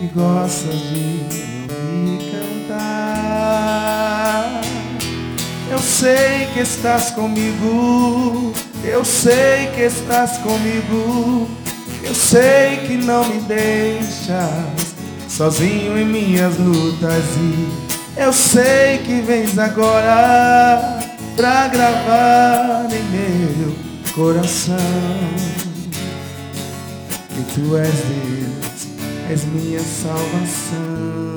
E 0.00 0.06
gostas 0.14 0.74
de 0.74 1.24
me 1.92 2.30
cantar. 2.68 3.80
Eu 5.70 5.78
sei 5.78 6.46
que 6.52 6.60
estás 6.60 7.10
comigo, 7.10 8.52
eu 8.84 9.04
sei 9.04 9.68
que 9.74 9.82
estás 9.82 10.38
comigo, 10.38 11.48
eu 12.02 12.14
sei 12.14 12.78
que 12.86 12.96
não 12.96 13.28
me 13.28 13.40
deixas 13.42 14.94
sozinho 15.28 15.98
em 15.98 16.06
minhas 16.06 16.56
lutas. 16.58 17.24
E 17.36 17.68
eu 18.16 18.32
sei 18.32 18.98
que 18.98 19.20
vens 19.20 19.58
agora 19.58 21.09
pra 21.36 21.68
gravar 21.68 22.88
em 22.92 23.02
meu 23.10 23.74
coração 24.14 24.76
que 27.28 27.42
tu 27.54 27.76
és 27.76 27.94
Deus, 27.94 28.88
és 29.30 29.44
minha 29.44 29.80
salvação. 29.80 31.30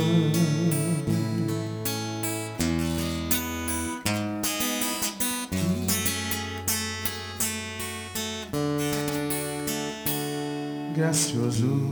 gracioso, 10.96 11.92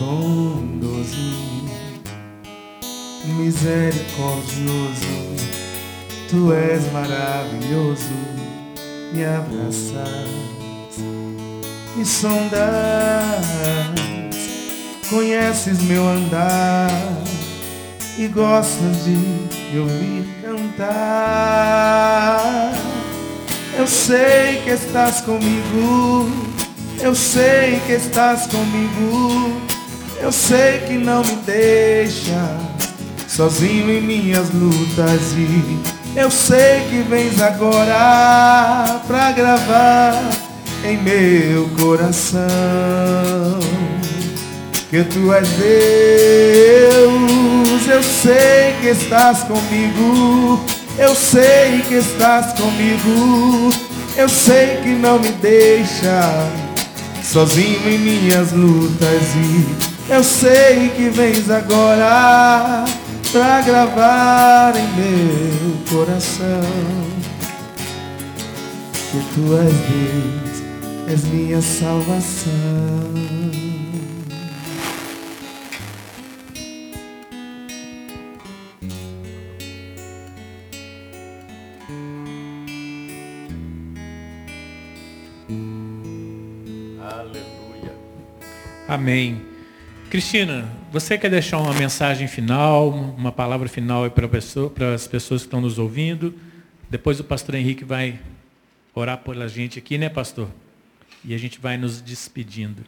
bondoso, 0.00 1.16
misericordioso, 3.24 5.55
tu 6.28 6.52
és 6.52 6.90
maravilhoso, 6.92 8.10
me 9.12 9.24
abraças, 9.24 10.28
me 11.94 12.04
sondas, 12.04 12.60
conheces 15.08 15.80
meu 15.82 16.06
andar 16.08 16.90
e 18.18 18.26
gostas 18.28 19.04
de 19.04 19.10
me 19.10 19.78
ouvir 19.78 20.26
cantar. 20.42 21.92
Eu 23.78 23.86
sei 23.86 24.62
que 24.64 24.70
estás 24.70 25.20
comigo, 25.20 26.28
eu 27.00 27.14
sei 27.14 27.78
que 27.86 27.92
estás 27.92 28.46
comigo, 28.46 29.60
eu 30.20 30.32
sei 30.32 30.80
que 30.80 30.94
não 30.94 31.22
me 31.22 31.36
deixa 31.44 32.58
sozinho 33.28 33.90
em 33.90 34.00
minhas 34.00 34.50
lutas 34.50 35.32
e 35.36 35.95
eu 36.16 36.30
sei 36.30 36.80
que 36.88 37.02
vens 37.02 37.40
agora 37.40 39.00
pra 39.06 39.32
gravar 39.32 40.30
em 40.82 40.96
meu 40.96 41.68
coração. 41.78 42.40
Que 44.88 45.04
tu 45.04 45.32
és 45.32 45.48
Deus, 45.48 47.08
eu 47.88 48.02
sei 48.02 48.74
que 48.80 48.88
estás 48.88 49.42
comigo. 49.42 50.64
Eu 50.98 51.14
sei 51.14 51.82
que 51.86 51.96
estás 51.96 52.54
comigo, 52.54 53.70
eu 54.16 54.28
sei 54.30 54.78
que 54.82 54.88
não 54.88 55.18
me 55.18 55.28
deixa 55.28 56.48
sozinho 57.22 57.86
em 57.86 57.98
minhas 57.98 58.52
lutas. 58.52 59.34
E 59.36 59.66
eu 60.08 60.24
sei 60.24 60.88
que 60.96 61.10
vens 61.10 61.50
agora 61.50 62.86
pra 63.30 63.60
gravar 63.60 64.72
em 64.74 64.88
meu 64.94 65.25
coração. 66.06 66.60
Por 69.10 69.22
tuas 69.34 69.64
leis 69.64 70.62
és 71.08 71.24
minha 71.24 71.60
salvação. 71.60 72.52
Aleluia. 87.00 87.94
Amém. 88.88 89.55
Cristina, 90.08 90.70
você 90.92 91.18
quer 91.18 91.28
deixar 91.28 91.58
uma 91.58 91.74
mensagem 91.74 92.28
final, 92.28 92.90
uma 92.90 93.32
palavra 93.32 93.68
final 93.68 94.08
para, 94.08 94.94
as 94.94 95.08
pessoas 95.08 95.42
que 95.42 95.48
estão 95.48 95.60
nos 95.60 95.80
ouvindo? 95.80 96.32
Depois 96.88 97.18
o 97.18 97.24
pastor 97.24 97.56
Henrique 97.56 97.84
vai 97.84 98.20
orar 98.94 99.18
pela 99.18 99.48
gente 99.48 99.80
aqui, 99.80 99.98
né, 99.98 100.08
pastor? 100.08 100.48
E 101.24 101.34
a 101.34 101.38
gente 101.38 101.58
vai 101.58 101.76
nos 101.76 102.00
despedindo. 102.00 102.84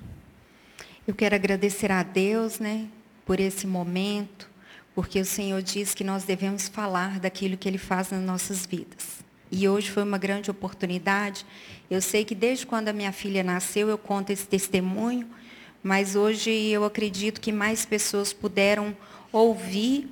Eu 1.08 1.14
quero 1.14 1.34
agradecer 1.34 1.90
a 1.90 2.04
Deus, 2.04 2.60
né, 2.60 2.86
por 3.26 3.40
esse 3.40 3.66
momento, 3.66 4.48
porque 4.94 5.20
o 5.20 5.24
Senhor 5.24 5.60
diz 5.60 5.94
que 5.94 6.04
nós 6.04 6.22
devemos 6.22 6.68
falar 6.68 7.18
daquilo 7.18 7.56
que 7.56 7.68
Ele 7.68 7.78
faz 7.78 8.10
nas 8.10 8.22
nossas 8.22 8.64
vidas. 8.64 9.24
E 9.50 9.68
hoje 9.68 9.90
foi 9.90 10.04
uma 10.04 10.18
grande 10.18 10.52
oportunidade. 10.52 11.44
Eu 11.90 12.00
sei 12.00 12.24
que 12.24 12.34
desde 12.34 12.64
quando 12.64 12.88
a 12.88 12.92
minha 12.92 13.10
filha 13.10 13.42
nasceu, 13.42 13.88
eu 13.88 13.98
conto 13.98 14.30
esse 14.30 14.46
testemunho, 14.46 15.26
mas 15.82 16.16
hoje 16.16 16.50
eu 16.50 16.84
acredito 16.84 17.40
que 17.40 17.52
mais 17.52 17.84
pessoas 17.86 18.32
puderam 18.32 18.96
ouvir 19.32 20.08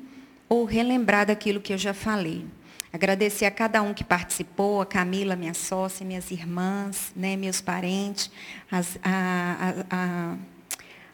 ou 0.48 0.64
relembrar 0.64 1.26
daquilo 1.26 1.60
que 1.60 1.72
eu 1.72 1.78
já 1.78 1.92
falei. 1.92 2.44
Agradecer 2.92 3.44
a 3.44 3.50
cada 3.50 3.82
um 3.82 3.92
que 3.92 4.02
participou, 4.02 4.80
a 4.80 4.86
Camila, 4.86 5.36
minha 5.36 5.52
sócia, 5.52 6.06
minhas 6.06 6.30
irmãs, 6.30 7.12
né, 7.14 7.36
meus 7.36 7.60
parentes, 7.60 8.30
as, 8.70 8.96
a, 9.02 9.84
a, 9.90 9.96
a, 9.96 10.36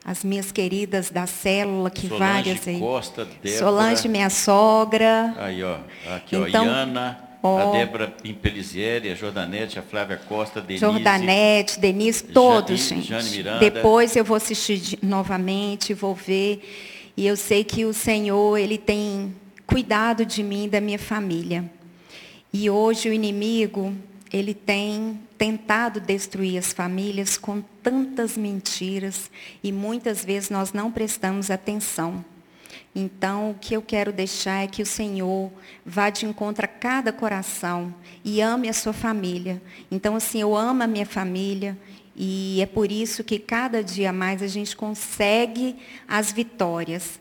as 0.04 0.22
minhas 0.22 0.52
queridas 0.52 1.10
da 1.10 1.26
célula, 1.26 1.90
que 1.90 2.06
Solange 2.06 2.24
várias 2.24 2.68
aí. 2.68 2.78
Costa, 2.78 3.24
Débora. 3.24 3.58
Solange, 3.58 4.08
minha 4.08 4.30
sogra. 4.30 5.34
Aí, 5.38 5.64
ó. 5.64 5.78
Aqui, 6.14 6.36
ó. 6.36 6.46
Então, 6.46 6.66
Iana, 6.66 7.18
ó. 7.42 7.68
a 7.74 7.78
Débora 7.78 8.14
Impelizieri, 8.24 9.10
a 9.10 9.14
Jordanete, 9.14 9.78
a 9.78 9.82
Flávia 9.82 10.16
Costa, 10.16 10.60
Denise. 10.60 10.80
Jordanete, 10.84 11.78
Denise, 11.80 12.24
todos, 12.24 12.80
Jane- 12.88 13.02
gente. 13.02 13.08
Jane 13.08 13.30
Miranda. 13.30 13.58
Depois 13.58 14.14
eu 14.16 14.24
vou 14.24 14.36
assistir 14.36 14.78
de- 14.78 14.98
novamente, 15.02 15.92
vou 15.94 16.14
ver. 16.14 16.62
E 17.16 17.26
eu 17.26 17.36
sei 17.36 17.62
que 17.64 17.84
o 17.84 17.92
Senhor, 17.92 18.56
Ele 18.58 18.78
tem 18.78 19.34
cuidado 19.66 20.24
de 20.24 20.42
mim 20.42 20.64
e 20.64 20.68
da 20.68 20.80
minha 20.80 20.98
família. 20.98 21.64
E 22.52 22.68
hoje 22.68 23.08
o 23.08 23.12
inimigo, 23.12 23.94
ele 24.30 24.52
tem 24.54 25.18
tentado 25.38 26.00
destruir 26.00 26.58
as 26.58 26.72
famílias 26.72 27.36
com 27.38 27.62
tantas 27.82 28.36
mentiras 28.36 29.30
e 29.62 29.72
muitas 29.72 30.24
vezes 30.24 30.50
nós 30.50 30.72
não 30.72 30.90
prestamos 30.90 31.50
atenção. 31.50 32.22
Então, 32.94 33.52
o 33.52 33.54
que 33.54 33.74
eu 33.74 33.80
quero 33.80 34.12
deixar 34.12 34.64
é 34.64 34.66
que 34.66 34.82
o 34.82 34.86
Senhor 34.86 35.50
vá 35.84 36.10
de 36.10 36.26
encontro 36.26 36.64
a 36.64 36.68
cada 36.68 37.10
coração 37.10 37.94
e 38.22 38.40
ame 38.42 38.68
a 38.68 38.72
sua 38.74 38.92
família. 38.92 39.62
Então, 39.90 40.14
assim, 40.14 40.42
eu 40.42 40.54
amo 40.54 40.82
a 40.82 40.86
minha 40.86 41.06
família 41.06 41.76
e 42.14 42.60
é 42.60 42.66
por 42.66 42.92
isso 42.92 43.24
que 43.24 43.38
cada 43.38 43.82
dia 43.82 44.12
mais 44.12 44.42
a 44.42 44.46
gente 44.46 44.76
consegue 44.76 45.76
as 46.06 46.30
vitórias. 46.32 47.18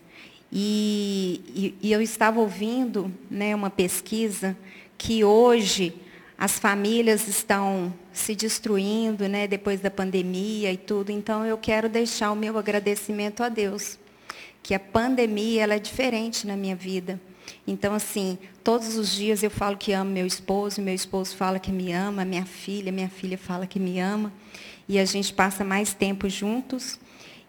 E, 0.52 1.40
e- 1.54 1.88
e 1.88 1.92
eu 1.92 2.02
estava 2.02 2.38
ouvindo 2.38 3.10
né, 3.30 3.54
uma 3.54 3.70
pesquisa 3.70 4.54
que 4.98 5.24
hoje 5.24 5.94
as 6.36 6.58
famílias 6.58 7.26
estão 7.26 7.94
se 8.12 8.34
destruindo 8.34 9.26
né, 9.26 9.46
depois 9.46 9.80
da 9.80 9.90
pandemia 9.90 10.70
e 10.70 10.76
tudo. 10.76 11.10
Então, 11.10 11.46
eu 11.46 11.56
quero 11.56 11.88
deixar 11.88 12.30
o 12.30 12.36
meu 12.36 12.58
agradecimento 12.58 13.42
a 13.42 13.48
Deus 13.48 13.98
que 14.62 14.74
a 14.74 14.80
pandemia 14.80 15.62
ela 15.62 15.74
é 15.74 15.78
diferente 15.78 16.46
na 16.46 16.56
minha 16.56 16.76
vida. 16.76 17.20
Então, 17.66 17.94
assim, 17.94 18.38
todos 18.62 18.96
os 18.96 19.12
dias 19.12 19.42
eu 19.42 19.50
falo 19.50 19.76
que 19.76 19.92
amo 19.92 20.10
meu 20.10 20.26
esposo, 20.26 20.80
meu 20.80 20.94
esposo 20.94 21.36
fala 21.36 21.58
que 21.58 21.72
me 21.72 21.92
ama, 21.92 22.24
minha 22.24 22.44
filha, 22.44 22.92
minha 22.92 23.08
filha 23.08 23.38
fala 23.38 23.66
que 23.66 23.80
me 23.80 23.98
ama. 23.98 24.32
E 24.88 24.98
a 24.98 25.04
gente 25.04 25.32
passa 25.32 25.64
mais 25.64 25.94
tempo 25.94 26.28
juntos. 26.28 26.98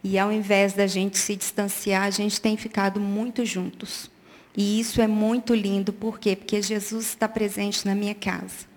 E 0.03 0.19
ao 0.19 0.31
invés 0.31 0.73
da 0.73 0.85
gente 0.85 1.17
se 1.17 1.35
distanciar, 1.35 2.03
a 2.03 2.09
gente 2.09 2.41
tem 2.41 2.57
ficado 2.57 2.99
muito 2.99 3.45
juntos. 3.45 4.11
E 4.55 4.79
isso 4.79 5.01
é 5.01 5.07
muito 5.07 5.55
lindo, 5.55 5.91
por 5.91 6.19
quê? 6.19 6.35
Porque 6.35 6.61
Jesus 6.61 7.07
está 7.07 7.27
presente 7.27 7.85
na 7.85 7.95
minha 7.95 8.13
casa. 8.13 8.71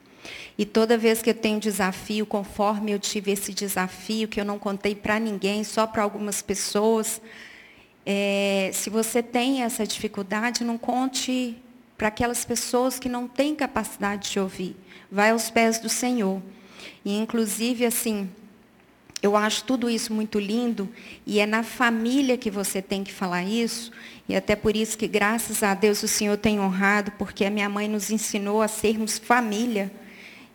E 0.56 0.64
toda 0.64 0.96
vez 0.96 1.20
que 1.20 1.30
eu 1.30 1.34
tenho 1.34 1.60
desafio, 1.60 2.24
conforme 2.24 2.92
eu 2.92 2.98
tive 2.98 3.32
esse 3.32 3.52
desafio, 3.52 4.26
que 4.26 4.40
eu 4.40 4.44
não 4.44 4.58
contei 4.58 4.94
para 4.94 5.18
ninguém, 5.18 5.62
só 5.64 5.86
para 5.86 6.02
algumas 6.02 6.40
pessoas, 6.40 7.20
é, 8.08 8.70
se 8.72 8.88
você 8.88 9.20
tem 9.20 9.62
essa 9.62 9.84
dificuldade, 9.84 10.62
não 10.62 10.78
conte 10.78 11.56
para 11.98 12.06
aquelas 12.06 12.44
pessoas 12.44 13.00
que 13.00 13.08
não 13.08 13.26
têm 13.26 13.54
capacidade 13.56 14.30
de 14.30 14.38
ouvir. 14.38 14.76
Vai 15.10 15.30
aos 15.30 15.50
pés 15.50 15.80
do 15.80 15.88
Senhor. 15.88 16.40
E, 17.04 17.16
inclusive, 17.18 17.84
assim, 17.84 18.30
eu 19.20 19.36
acho 19.36 19.64
tudo 19.64 19.90
isso 19.90 20.12
muito 20.12 20.38
lindo 20.38 20.88
e 21.26 21.40
é 21.40 21.46
na 21.46 21.62
família 21.64 22.36
que 22.36 22.50
você 22.50 22.80
tem 22.80 23.02
que 23.02 23.12
falar 23.12 23.42
isso. 23.42 23.90
E 24.28 24.36
até 24.36 24.54
por 24.54 24.76
isso 24.76 24.96
que, 24.96 25.08
graças 25.08 25.62
a 25.62 25.74
Deus, 25.74 26.02
o 26.02 26.08
Senhor 26.08 26.36
tem 26.36 26.60
honrado, 26.60 27.10
porque 27.12 27.44
a 27.44 27.50
minha 27.50 27.68
mãe 27.68 27.88
nos 27.88 28.10
ensinou 28.10 28.62
a 28.62 28.68
sermos 28.68 29.18
família. 29.18 29.90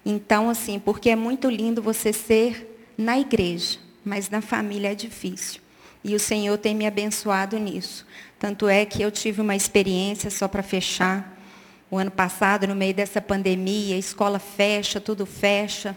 Então, 0.05 0.49
assim, 0.49 0.79
porque 0.79 1.09
é 1.09 1.15
muito 1.15 1.49
lindo 1.49 1.81
você 1.81 2.13
ser 2.13 2.79
na 2.97 3.19
igreja, 3.19 3.77
mas 4.05 4.29
na 4.29 4.41
família 4.41 4.91
é 4.91 4.95
difícil. 4.95 5.60
E 6.03 6.15
o 6.15 6.19
Senhor 6.19 6.57
tem 6.57 6.73
me 6.73 6.87
abençoado 6.87 7.57
nisso. 7.59 8.05
Tanto 8.39 8.67
é 8.67 8.85
que 8.85 9.01
eu 9.01 9.11
tive 9.11 9.39
uma 9.41 9.55
experiência, 9.55 10.31
só 10.31 10.47
para 10.47 10.63
fechar, 10.63 11.37
o 11.91 11.97
ano 11.97 12.09
passado, 12.09 12.65
no 12.65 12.75
meio 12.75 12.93
dessa 12.93 13.21
pandemia, 13.21 13.97
escola 13.97 14.39
fecha, 14.39 14.99
tudo 14.99 15.25
fecha. 15.25 15.95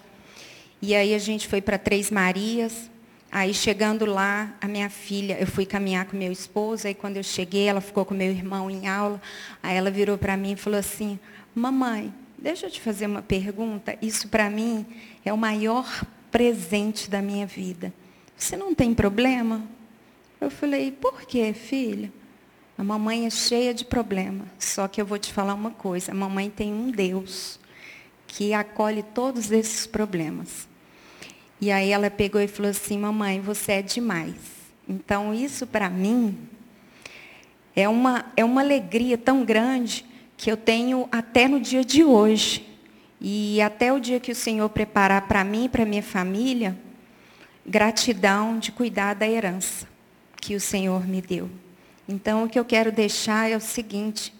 E 0.83 0.95
aí 0.95 1.15
a 1.15 1.19
gente 1.19 1.49
foi 1.49 1.63
para 1.63 1.79
Três 1.79 2.11
Marias. 2.11 2.91
Aí 3.31 3.55
chegando 3.55 4.05
lá, 4.05 4.55
a 4.61 4.69
minha 4.69 4.91
filha, 4.91 5.37
eu 5.41 5.47
fui 5.47 5.65
caminhar 5.65 6.05
com 6.05 6.17
meu 6.17 6.31
esposo, 6.31 6.87
aí 6.87 6.95
quando 6.95 7.17
eu 7.17 7.23
cheguei, 7.23 7.67
ela 7.67 7.81
ficou 7.81 8.05
com 8.05 8.13
meu 8.13 8.31
irmão 8.31 8.71
em 8.71 8.87
aula. 8.87 9.21
Aí 9.63 9.77
ela 9.77 9.91
virou 9.91 10.19
para 10.19 10.37
mim 10.37 10.53
e 10.53 10.57
falou 10.57 10.79
assim: 10.79 11.19
"Mamãe, 11.55 12.13
deixa 12.39 12.67
eu 12.67 12.71
te 12.71 12.81
fazer 12.81 13.07
uma 13.07 13.23
pergunta. 13.23 13.97
Isso 14.03 14.29
para 14.29 14.51
mim 14.51 14.85
é 15.25 15.33
o 15.33 15.39
maior 15.39 16.05
presente 16.31 17.09
da 17.09 17.23
minha 17.23 17.47
vida. 17.47 17.93
Você 18.37 18.57
não 18.57 18.75
tem 18.75 18.93
problema?" 18.93 19.63
Eu 20.45 20.51
falei: 20.51 20.93
"Por 20.93 21.23
quê, 21.23 21.53
filha?" 21.53 22.12
A 22.77 22.83
mamãe 22.83 23.25
é 23.25 23.31
cheia 23.31 23.73
de 23.73 23.85
problema. 23.85 24.47
Só 24.59 24.89
que 24.89 25.01
eu 25.01 25.07
vou 25.07 25.19
te 25.19 25.33
falar 25.33 25.55
uma 25.55 25.71
coisa: 25.71 26.12
a 26.12 26.15
mamãe 26.15 26.51
tem 26.51 26.73
um 26.73 26.91
Deus 26.91 27.59
que 28.27 28.53
acolhe 28.53 29.03
todos 29.03 29.51
esses 29.51 29.87
problemas. 29.87 30.69
E 31.61 31.71
aí 31.71 31.91
ela 31.91 32.11
pegou 32.11 32.41
e 32.41 32.49
falou 32.49 32.71
assim: 32.71 32.99
Mamãe, 32.99 33.41
você 33.41 33.73
é 33.73 33.83
demais. 33.83 34.35
Então, 34.89 35.33
isso 35.33 35.66
para 35.66 35.89
mim 35.89 36.37
é 37.77 37.89
uma, 37.89 38.27
é 38.37 38.45
uma 38.45 38.61
alegria 38.61 39.16
tão 39.16 39.45
grande 39.45 40.05
que 40.37 40.51
eu 40.51 40.57
tenho 40.57 41.09
até 41.12 41.47
no 41.47 41.61
dia 41.61 41.85
de 41.85 42.03
hoje. 42.03 42.69
E 43.21 43.62
até 43.62 43.93
o 43.93 44.01
dia 44.01 44.21
que 44.21 44.33
o 44.33 44.35
Senhor 44.35 44.69
preparar 44.69 45.29
para 45.29 45.45
mim 45.45 45.65
e 45.65 45.69
para 45.69 45.87
minha 45.87 46.03
família, 46.03 46.77
gratidão 47.65 48.59
de 48.59 48.71
cuidar 48.73 49.15
da 49.15 49.27
herança 49.27 49.94
que 50.45 50.55
o 50.55 50.61
Senhor 50.61 51.07
me 51.07 51.23
deu. 51.23 51.49
Então, 52.07 52.45
o 52.45 52.49
que 52.49 52.59
eu 52.59 52.66
quero 52.66 52.93
deixar 52.93 53.51
é 53.51 53.57
o 53.57 53.61
seguinte: 53.61 54.35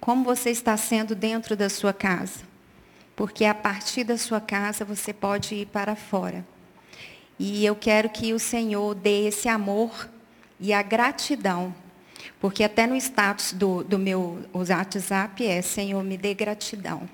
como 0.00 0.24
você 0.24 0.48
está 0.48 0.74
sendo 0.74 1.14
dentro 1.14 1.54
da 1.54 1.68
sua 1.68 1.92
casa? 1.92 2.40
Porque 3.14 3.44
a 3.44 3.54
partir 3.54 4.04
da 4.04 4.16
sua 4.16 4.40
casa 4.40 4.86
você 4.86 5.12
pode 5.12 5.54
ir 5.54 5.66
para 5.66 5.94
fora. 5.94 6.46
E 7.38 7.62
eu 7.62 7.76
quero 7.76 8.08
que 8.08 8.32
o 8.32 8.38
Senhor 8.38 8.94
dê 8.94 9.26
esse 9.26 9.46
amor 9.46 10.08
e 10.58 10.72
a 10.72 10.80
gratidão. 10.80 11.74
Porque 12.40 12.64
até 12.64 12.86
no 12.86 12.96
status 12.96 13.52
do, 13.52 13.84
do 13.84 13.98
meu 13.98 14.42
WhatsApp 14.54 15.46
é 15.46 15.60
Senhor, 15.60 16.02
me 16.02 16.16
dê 16.16 16.32
gratidão. 16.32 17.06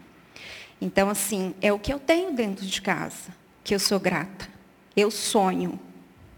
Então, 0.81 1.11
assim, 1.11 1.53
é 1.61 1.73
o 1.73 1.81
que 1.81 1.93
eu 1.93 1.99
tenho 1.99 2.33
dentro 2.33 2.65
de 2.65 2.81
casa, 2.81 3.35
que 3.65 3.75
eu 3.75 3.81
sou 3.81 3.99
grata. 3.99 4.49
Eu 4.97 5.11
sonho, 5.11 5.81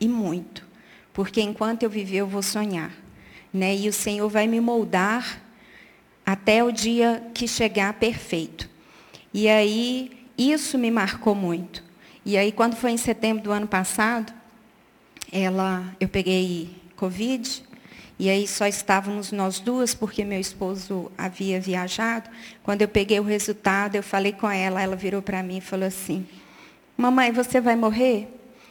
e 0.00 0.08
muito. 0.08 0.71
Porque 1.12 1.40
enquanto 1.40 1.82
eu 1.82 1.90
viver, 1.90 2.18
eu 2.18 2.26
vou 2.26 2.42
sonhar. 2.42 2.92
Né? 3.52 3.76
E 3.76 3.88
o 3.88 3.92
Senhor 3.92 4.28
vai 4.28 4.46
me 4.46 4.60
moldar 4.60 5.40
até 6.24 6.64
o 6.64 6.70
dia 6.70 7.22
que 7.34 7.46
chegar 7.46 7.92
perfeito. 7.94 8.68
E 9.34 9.48
aí, 9.48 10.10
isso 10.38 10.78
me 10.78 10.90
marcou 10.90 11.34
muito. 11.34 11.82
E 12.24 12.36
aí, 12.36 12.52
quando 12.52 12.76
foi 12.76 12.92
em 12.92 12.96
setembro 12.96 13.42
do 13.42 13.52
ano 13.52 13.66
passado, 13.66 14.32
ela, 15.30 15.84
eu 15.98 16.08
peguei 16.08 16.70
Covid, 16.94 17.64
e 18.18 18.30
aí 18.30 18.46
só 18.46 18.68
estávamos 18.68 19.32
nós 19.32 19.58
duas, 19.58 19.94
porque 19.94 20.24
meu 20.24 20.38
esposo 20.38 21.10
havia 21.18 21.60
viajado. 21.60 22.30
Quando 22.62 22.82
eu 22.82 22.88
peguei 22.88 23.18
o 23.18 23.24
resultado, 23.24 23.96
eu 23.96 24.02
falei 24.02 24.32
com 24.32 24.48
ela, 24.48 24.80
ela 24.80 24.94
virou 24.94 25.20
para 25.20 25.42
mim 25.42 25.56
e 25.56 25.60
falou 25.60 25.86
assim, 25.86 26.24
mamãe, 26.96 27.32
você 27.32 27.60
vai 27.60 27.74
morrer? 27.74 28.28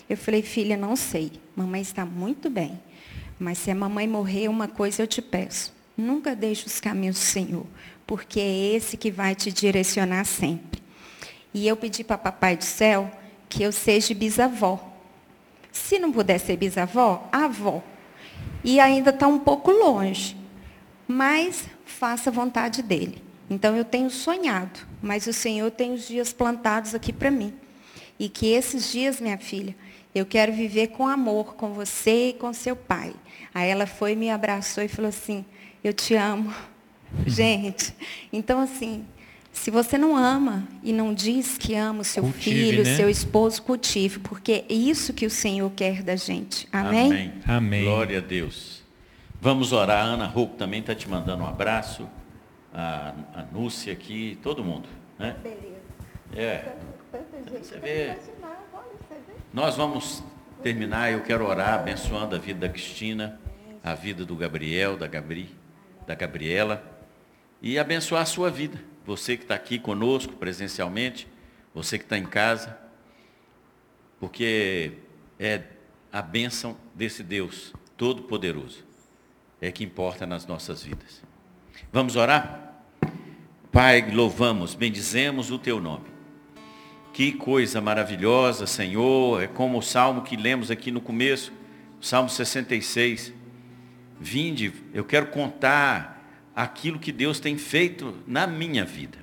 Eu 0.10 0.16
falei, 0.16 0.42
filha, 0.42 0.78
não 0.78 0.96
sei. 0.96 1.34
Mamãe 1.56 1.82
está 1.82 2.06
muito 2.06 2.50
bem. 2.50 2.80
Mas 3.40 3.58
se 3.58 3.72
a 3.72 3.76
mamãe 3.76 4.08
morrer, 4.08 4.48
uma 4.48 4.68
coisa 4.68 5.02
eu 5.02 5.08
te 5.08 5.22
peço. 5.22 5.74
Nunca 5.98 6.36
deixe 6.36 6.66
os 6.66 6.80
caminhos 6.80 7.18
do 7.18 7.24
Senhor, 7.24 7.66
porque 8.08 8.40
é 8.40 8.76
esse 8.76 8.98
que 8.98 9.12
vai 9.12 9.36
te 9.36 9.52
direcionar 9.52 10.26
sempre. 10.26 10.82
E 11.54 11.68
eu 11.68 11.76
pedi 11.76 12.04
para 12.04 12.18
Papai 12.18 12.56
do 12.56 12.64
Céu 12.64 13.12
que 13.50 13.64
eu 13.64 13.72
seja 13.72 14.14
bisavó. 14.14 14.80
Se 15.72 16.00
não 16.00 16.12
puder 16.12 16.40
ser 16.40 16.58
bisavó, 16.58 17.28
avó. 17.32 17.84
E 18.64 18.80
ainda 18.80 19.10
está 19.10 19.28
um 19.28 19.40
pouco 19.40 19.72
longe. 19.72 20.38
Mas 21.08 21.66
faça 21.86 22.30
a 22.30 22.34
vontade 22.34 22.82
dele. 22.82 23.22
Então 23.50 23.76
eu 23.76 23.84
tenho 23.84 24.10
sonhado, 24.10 24.80
mas 25.02 25.28
o 25.28 25.34
Senhor 25.34 25.70
tem 25.72 25.94
os 25.94 26.08
dias 26.08 26.32
plantados 26.32 26.96
aqui 26.96 27.12
para 27.12 27.30
mim. 27.30 27.54
E 28.18 28.30
que 28.30 28.48
esses 28.48 28.92
dias, 28.92 29.20
minha 29.20 29.38
filha, 29.38 29.76
eu 30.14 30.26
quero 30.26 30.52
viver 30.52 30.88
com 30.88 31.08
amor 31.08 31.56
com 31.56 31.74
você 31.74 32.30
e 32.30 32.34
com 32.34 32.54
seu 32.54 32.76
pai. 32.76 33.14
Aí 33.54 33.70
ela 33.70 33.86
foi, 33.86 34.16
me 34.16 34.30
abraçou 34.30 34.84
e 34.84 34.88
falou 34.88 35.10
assim: 35.10 35.46
Eu 35.84 35.94
te 35.94 36.16
amo. 36.16 36.54
Gente, 37.26 37.94
então 38.32 38.62
assim, 38.62 39.06
se 39.52 39.70
você 39.70 39.98
não 39.98 40.16
ama 40.16 40.68
e 40.82 40.94
não 40.94 41.14
diz 41.14 41.58
que 41.58 41.76
ama 41.76 42.02
o 42.02 42.04
seu 42.06 42.24
cultive, 42.24 42.56
filho, 42.56 42.84
né? 42.84 42.96
seu 42.96 43.10
esposo, 43.10 43.62
cultive, 43.62 44.20
porque 44.20 44.66
é 44.68 44.74
isso 44.74 45.14
que 45.14 45.26
o 45.26 45.30
Senhor 45.30 45.70
quer 45.72 46.02
da 46.02 46.16
gente. 46.16 46.68
Amém? 46.72 47.12
Amém. 47.12 47.34
Amém. 47.46 47.84
Glória 47.84 48.18
a 48.20 48.22
Deus. 48.22 48.82
Vamos 49.42 49.74
orar. 49.74 50.06
A 50.06 50.10
Ana 50.10 50.28
Rouco 50.28 50.56
também 50.56 50.80
está 50.80 50.96
te 50.96 51.10
mandando 51.10 51.44
um 51.44 51.48
abraço. 51.48 52.08
A, 52.74 53.14
a 53.34 53.44
Núcia 53.52 53.92
aqui, 53.92 54.40
todo 54.42 54.64
mundo. 54.64 54.88
Né? 55.20 55.36
Beleza. 55.44 55.82
É. 56.34 56.74
Você 57.60 57.78
vê. 57.80 58.18
Nós 59.54 59.76
vamos 59.76 60.24
terminar, 60.64 61.12
eu 61.12 61.22
quero 61.22 61.46
orar 61.46 61.76
abençoando 61.76 62.36
a 62.36 62.40
vida 62.40 62.68
da 62.68 62.70
Cristina, 62.70 63.40
a 63.84 63.94
vida 63.94 64.26
do 64.26 64.36
Gabriel, 64.36 64.98
da 64.98 65.08
Gabri, 65.08 65.56
da 66.06 66.16
Gabriela, 66.16 66.84
e 67.62 67.78
abençoar 67.78 68.22
a 68.22 68.26
sua 68.26 68.50
vida 68.50 68.92
você 69.06 69.36
que 69.36 69.44
está 69.44 69.56
aqui 69.56 69.80
conosco 69.80 70.34
presencialmente, 70.34 71.28
você 71.74 71.98
que 71.98 72.06
está 72.06 72.18
em 72.18 72.26
casa, 72.26 72.78
porque 74.20 74.94
é 75.40 75.64
a 76.12 76.22
bênção 76.22 76.78
desse 76.94 77.24
Deus 77.24 77.74
Todo-Poderoso, 77.98 78.84
é 79.60 79.72
que 79.72 79.84
importa 79.84 80.26
nas 80.26 80.46
nossas 80.46 80.84
vidas. 80.84 81.22
Vamos 81.92 82.16
orar? 82.16 82.84
Pai, 83.72 84.12
louvamos, 84.12 84.76
bendizemos 84.76 85.50
o 85.50 85.58
teu 85.58 85.80
nome. 85.80 86.11
Que 87.14 87.34
coisa 87.34 87.82
maravilhosa, 87.82 88.66
Senhor, 88.66 89.44
é 89.44 89.48
como 89.48 89.78
o 89.78 89.82
salmo 89.82 90.22
que 90.22 90.38
lemos 90.38 90.72
aqui 90.72 90.92
no 90.92 91.02
começo, 91.02 91.52
Salmo 92.00 92.30
66. 92.30 93.34
Vinde, 94.18 94.72
eu 94.94 95.04
quero 95.04 95.28
contar 95.28 96.50
aquilo 96.56 97.00
que 97.00 97.12
Deus 97.12 97.38
tem 97.40 97.58
feito 97.58 98.18
na 98.26 98.48
minha 98.48 98.86
vida. 98.86 99.18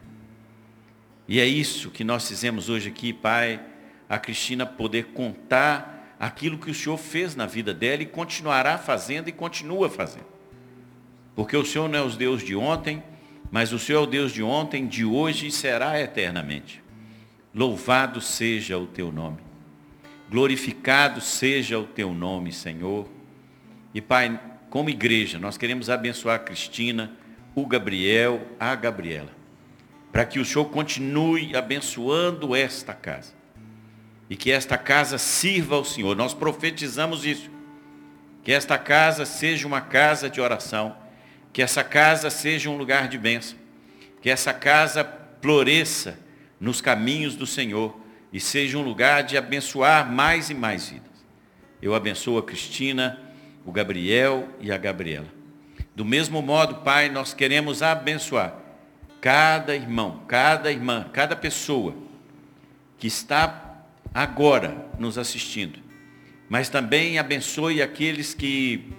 E 1.26 1.40
é 1.40 1.46
isso 1.46 1.90
que 1.90 2.04
nós 2.04 2.28
fizemos 2.28 2.68
hoje 2.68 2.88
aqui, 2.88 3.12
Pai, 3.12 3.58
a 4.06 4.18
Cristina 4.18 4.66
poder 4.66 5.06
contar 5.06 6.16
aquilo 6.20 6.58
que 6.58 6.70
o 6.70 6.74
Senhor 6.74 6.98
fez 6.98 7.34
na 7.34 7.46
vida 7.46 7.72
dela 7.72 8.02
e 8.02 8.06
continuará 8.06 8.76
fazendo 8.76 9.28
e 9.28 9.32
continua 9.32 9.88
fazendo. 9.88 10.26
Porque 11.34 11.56
o 11.56 11.64
Senhor 11.64 11.88
não 11.88 11.98
é 11.98 12.02
o 12.02 12.10
Deus 12.10 12.42
de 12.42 12.54
ontem, 12.54 13.02
mas 13.50 13.72
o 13.72 13.78
Senhor 13.78 14.00
é 14.00 14.02
o 14.02 14.06
Deus 14.06 14.32
de 14.32 14.42
ontem, 14.42 14.86
de 14.86 15.06
hoje 15.06 15.46
e 15.46 15.50
será 15.50 15.98
eternamente. 15.98 16.82
Louvado 17.54 18.20
seja 18.20 18.76
o 18.78 18.86
teu 18.86 19.10
nome. 19.10 19.38
Glorificado 20.30 21.20
seja 21.20 21.78
o 21.78 21.84
teu 21.84 22.12
nome, 22.12 22.52
Senhor. 22.52 23.08
E 23.94 24.00
Pai, 24.00 24.38
como 24.68 24.90
igreja, 24.90 25.38
nós 25.38 25.56
queremos 25.56 25.88
abençoar 25.88 26.36
a 26.36 26.38
Cristina, 26.38 27.12
o 27.54 27.66
Gabriel, 27.66 28.46
a 28.60 28.74
Gabriela, 28.74 29.30
para 30.12 30.26
que 30.26 30.38
o 30.38 30.44
Senhor 30.44 30.66
continue 30.66 31.56
abençoando 31.56 32.54
esta 32.54 32.92
casa. 32.92 33.32
E 34.28 34.36
que 34.36 34.50
esta 34.50 34.76
casa 34.76 35.16
sirva 35.16 35.76
ao 35.76 35.84
Senhor. 35.84 36.14
Nós 36.14 36.34
profetizamos 36.34 37.24
isso. 37.24 37.50
Que 38.42 38.52
esta 38.52 38.76
casa 38.76 39.24
seja 39.24 39.66
uma 39.66 39.80
casa 39.80 40.28
de 40.28 40.38
oração. 40.38 40.94
Que 41.50 41.62
essa 41.62 41.82
casa 41.82 42.28
seja 42.28 42.68
um 42.68 42.76
lugar 42.76 43.08
de 43.08 43.16
bênção. 43.16 43.56
Que 44.20 44.28
essa 44.28 44.52
casa 44.52 45.10
floresça 45.40 46.18
nos 46.60 46.80
caminhos 46.80 47.36
do 47.36 47.46
Senhor 47.46 47.98
e 48.32 48.40
seja 48.40 48.76
um 48.78 48.82
lugar 48.82 49.22
de 49.22 49.36
abençoar 49.36 50.10
mais 50.10 50.50
e 50.50 50.54
mais 50.54 50.88
vidas. 50.88 51.08
Eu 51.80 51.94
abençoo 51.94 52.38
a 52.38 52.42
Cristina 52.42 53.28
o 53.68 53.72
Gabriel 53.72 54.48
e 54.62 54.72
a 54.72 54.78
Gabriela. 54.78 55.28
Do 55.94 56.02
mesmo 56.02 56.40
modo, 56.40 56.76
Pai, 56.76 57.10
nós 57.10 57.34
queremos 57.34 57.82
abençoar 57.82 58.58
cada 59.20 59.76
irmão, 59.76 60.22
cada 60.26 60.72
irmã, 60.72 61.06
cada 61.12 61.36
pessoa 61.36 61.94
que 62.96 63.06
está 63.06 63.84
agora 64.14 64.88
nos 64.98 65.18
assistindo, 65.18 65.80
mas 66.48 66.70
também 66.70 67.18
abençoe 67.18 67.82
aqueles 67.82 68.32
que 68.32 68.90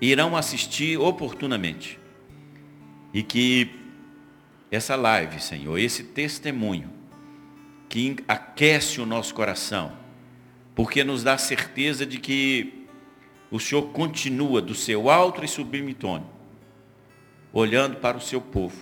irão 0.00 0.36
assistir 0.36 0.96
oportunamente. 0.96 1.98
E 3.12 3.20
que 3.22 3.81
essa 4.76 4.96
live, 4.96 5.38
Senhor, 5.38 5.78
esse 5.78 6.02
testemunho, 6.02 6.90
que 7.90 8.16
aquece 8.26 9.02
o 9.02 9.06
nosso 9.06 9.34
coração, 9.34 9.92
porque 10.74 11.04
nos 11.04 11.22
dá 11.22 11.36
certeza 11.36 12.06
de 12.06 12.18
que 12.18 12.86
o 13.50 13.60
Senhor 13.60 13.82
continua 13.88 14.62
do 14.62 14.74
seu 14.74 15.10
alto 15.10 15.44
e 15.44 15.48
sublime 15.48 15.92
trono, 15.92 16.26
olhando 17.52 17.96
para 17.96 18.16
o 18.16 18.20
seu 18.20 18.40
povo. 18.40 18.80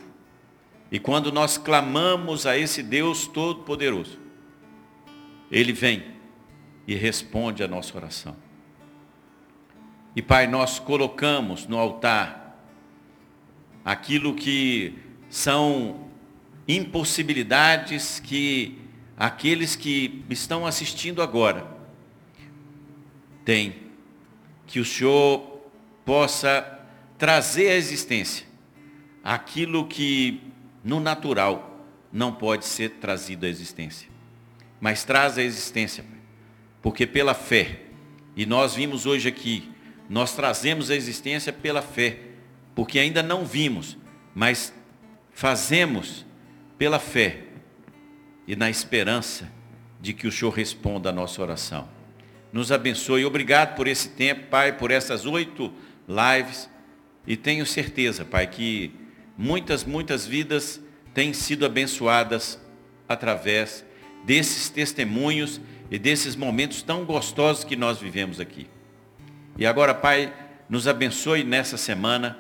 E 0.92 1.00
quando 1.00 1.32
nós 1.32 1.58
clamamos 1.58 2.46
a 2.46 2.56
esse 2.56 2.84
Deus 2.84 3.26
Todo-Poderoso, 3.26 4.16
Ele 5.50 5.72
vem 5.72 6.04
e 6.86 6.94
responde 6.94 7.64
a 7.64 7.68
nossa 7.68 7.96
oração. 7.96 8.36
E 10.14 10.22
Pai, 10.22 10.46
nós 10.46 10.78
colocamos 10.78 11.66
no 11.66 11.76
altar 11.76 12.56
aquilo 13.84 14.34
que 14.34 15.09
são 15.30 16.08
impossibilidades 16.66 18.20
que 18.20 18.78
aqueles 19.16 19.76
que 19.76 20.24
estão 20.28 20.66
assistindo 20.66 21.22
agora 21.22 21.66
têm 23.44 23.74
que 24.66 24.80
o 24.80 24.84
Senhor 24.84 25.60
possa 26.04 26.80
trazer 27.16 27.70
à 27.70 27.74
existência 27.76 28.46
aquilo 29.22 29.86
que 29.86 30.40
no 30.82 30.98
natural 31.00 31.86
não 32.12 32.32
pode 32.32 32.64
ser 32.64 32.90
trazido 33.00 33.46
à 33.46 33.48
existência. 33.48 34.08
Mas 34.80 35.04
traz 35.04 35.38
à 35.38 35.42
existência, 35.42 36.04
porque 36.80 37.06
pela 37.06 37.34
fé, 37.34 37.82
e 38.34 38.46
nós 38.46 38.74
vimos 38.74 39.06
hoje 39.06 39.28
aqui, 39.28 39.70
nós 40.08 40.34
trazemos 40.34 40.90
a 40.90 40.96
existência 40.96 41.52
pela 41.52 41.82
fé, 41.82 42.18
porque 42.74 42.98
ainda 42.98 43.22
não 43.22 43.44
vimos, 43.44 43.96
mas 44.34 44.72
fazemos 45.40 46.26
pela 46.76 46.98
fé 46.98 47.44
e 48.46 48.54
na 48.54 48.68
esperança 48.68 49.50
de 50.00 50.12
que 50.12 50.26
o 50.26 50.32
Senhor 50.32 50.50
responda 50.50 51.08
a 51.08 51.12
nossa 51.12 51.40
oração 51.40 51.88
nos 52.52 52.72
abençoe. 52.72 53.24
Obrigado 53.24 53.76
por 53.76 53.86
esse 53.86 54.08
tempo, 54.08 54.46
Pai, 54.48 54.76
por 54.76 54.90
essas 54.90 55.24
oito 55.26 55.72
lives. 56.08 56.68
E 57.26 57.36
tenho 57.36 57.64
certeza, 57.64 58.24
Pai, 58.24 58.46
que 58.46 58.92
muitas, 59.36 59.84
muitas 59.84 60.26
vidas 60.26 60.80
têm 61.14 61.32
sido 61.32 61.64
abençoadas 61.64 62.60
através 63.08 63.84
desses 64.24 64.68
testemunhos 64.68 65.60
e 65.90 65.98
desses 65.98 66.36
momentos 66.36 66.82
tão 66.82 67.04
gostosos 67.04 67.64
que 67.64 67.76
nós 67.76 67.98
vivemos 67.98 68.40
aqui. 68.40 68.66
E 69.56 69.66
agora, 69.66 69.94
Pai, 69.94 70.32
nos 70.68 70.86
abençoe 70.86 71.44
nessa 71.44 71.76
semana, 71.76 72.38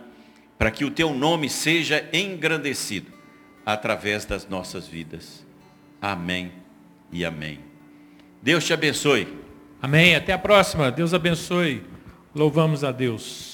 para 0.60 0.70
que 0.70 0.84
o 0.84 0.90
Teu 0.90 1.14
nome 1.14 1.48
seja 1.48 2.06
engrandecido 2.12 3.10
através 3.64 4.26
das 4.26 4.46
nossas 4.46 4.86
vidas. 4.86 5.42
Amém 6.02 6.52
e 7.10 7.24
amém. 7.24 7.60
Deus 8.42 8.66
te 8.66 8.74
abençoe. 8.74 9.26
Amém. 9.80 10.14
Até 10.14 10.34
a 10.34 10.38
próxima. 10.38 10.90
Deus 10.90 11.14
abençoe. 11.14 11.82
Louvamos 12.34 12.84
a 12.84 12.92
Deus. 12.92 13.49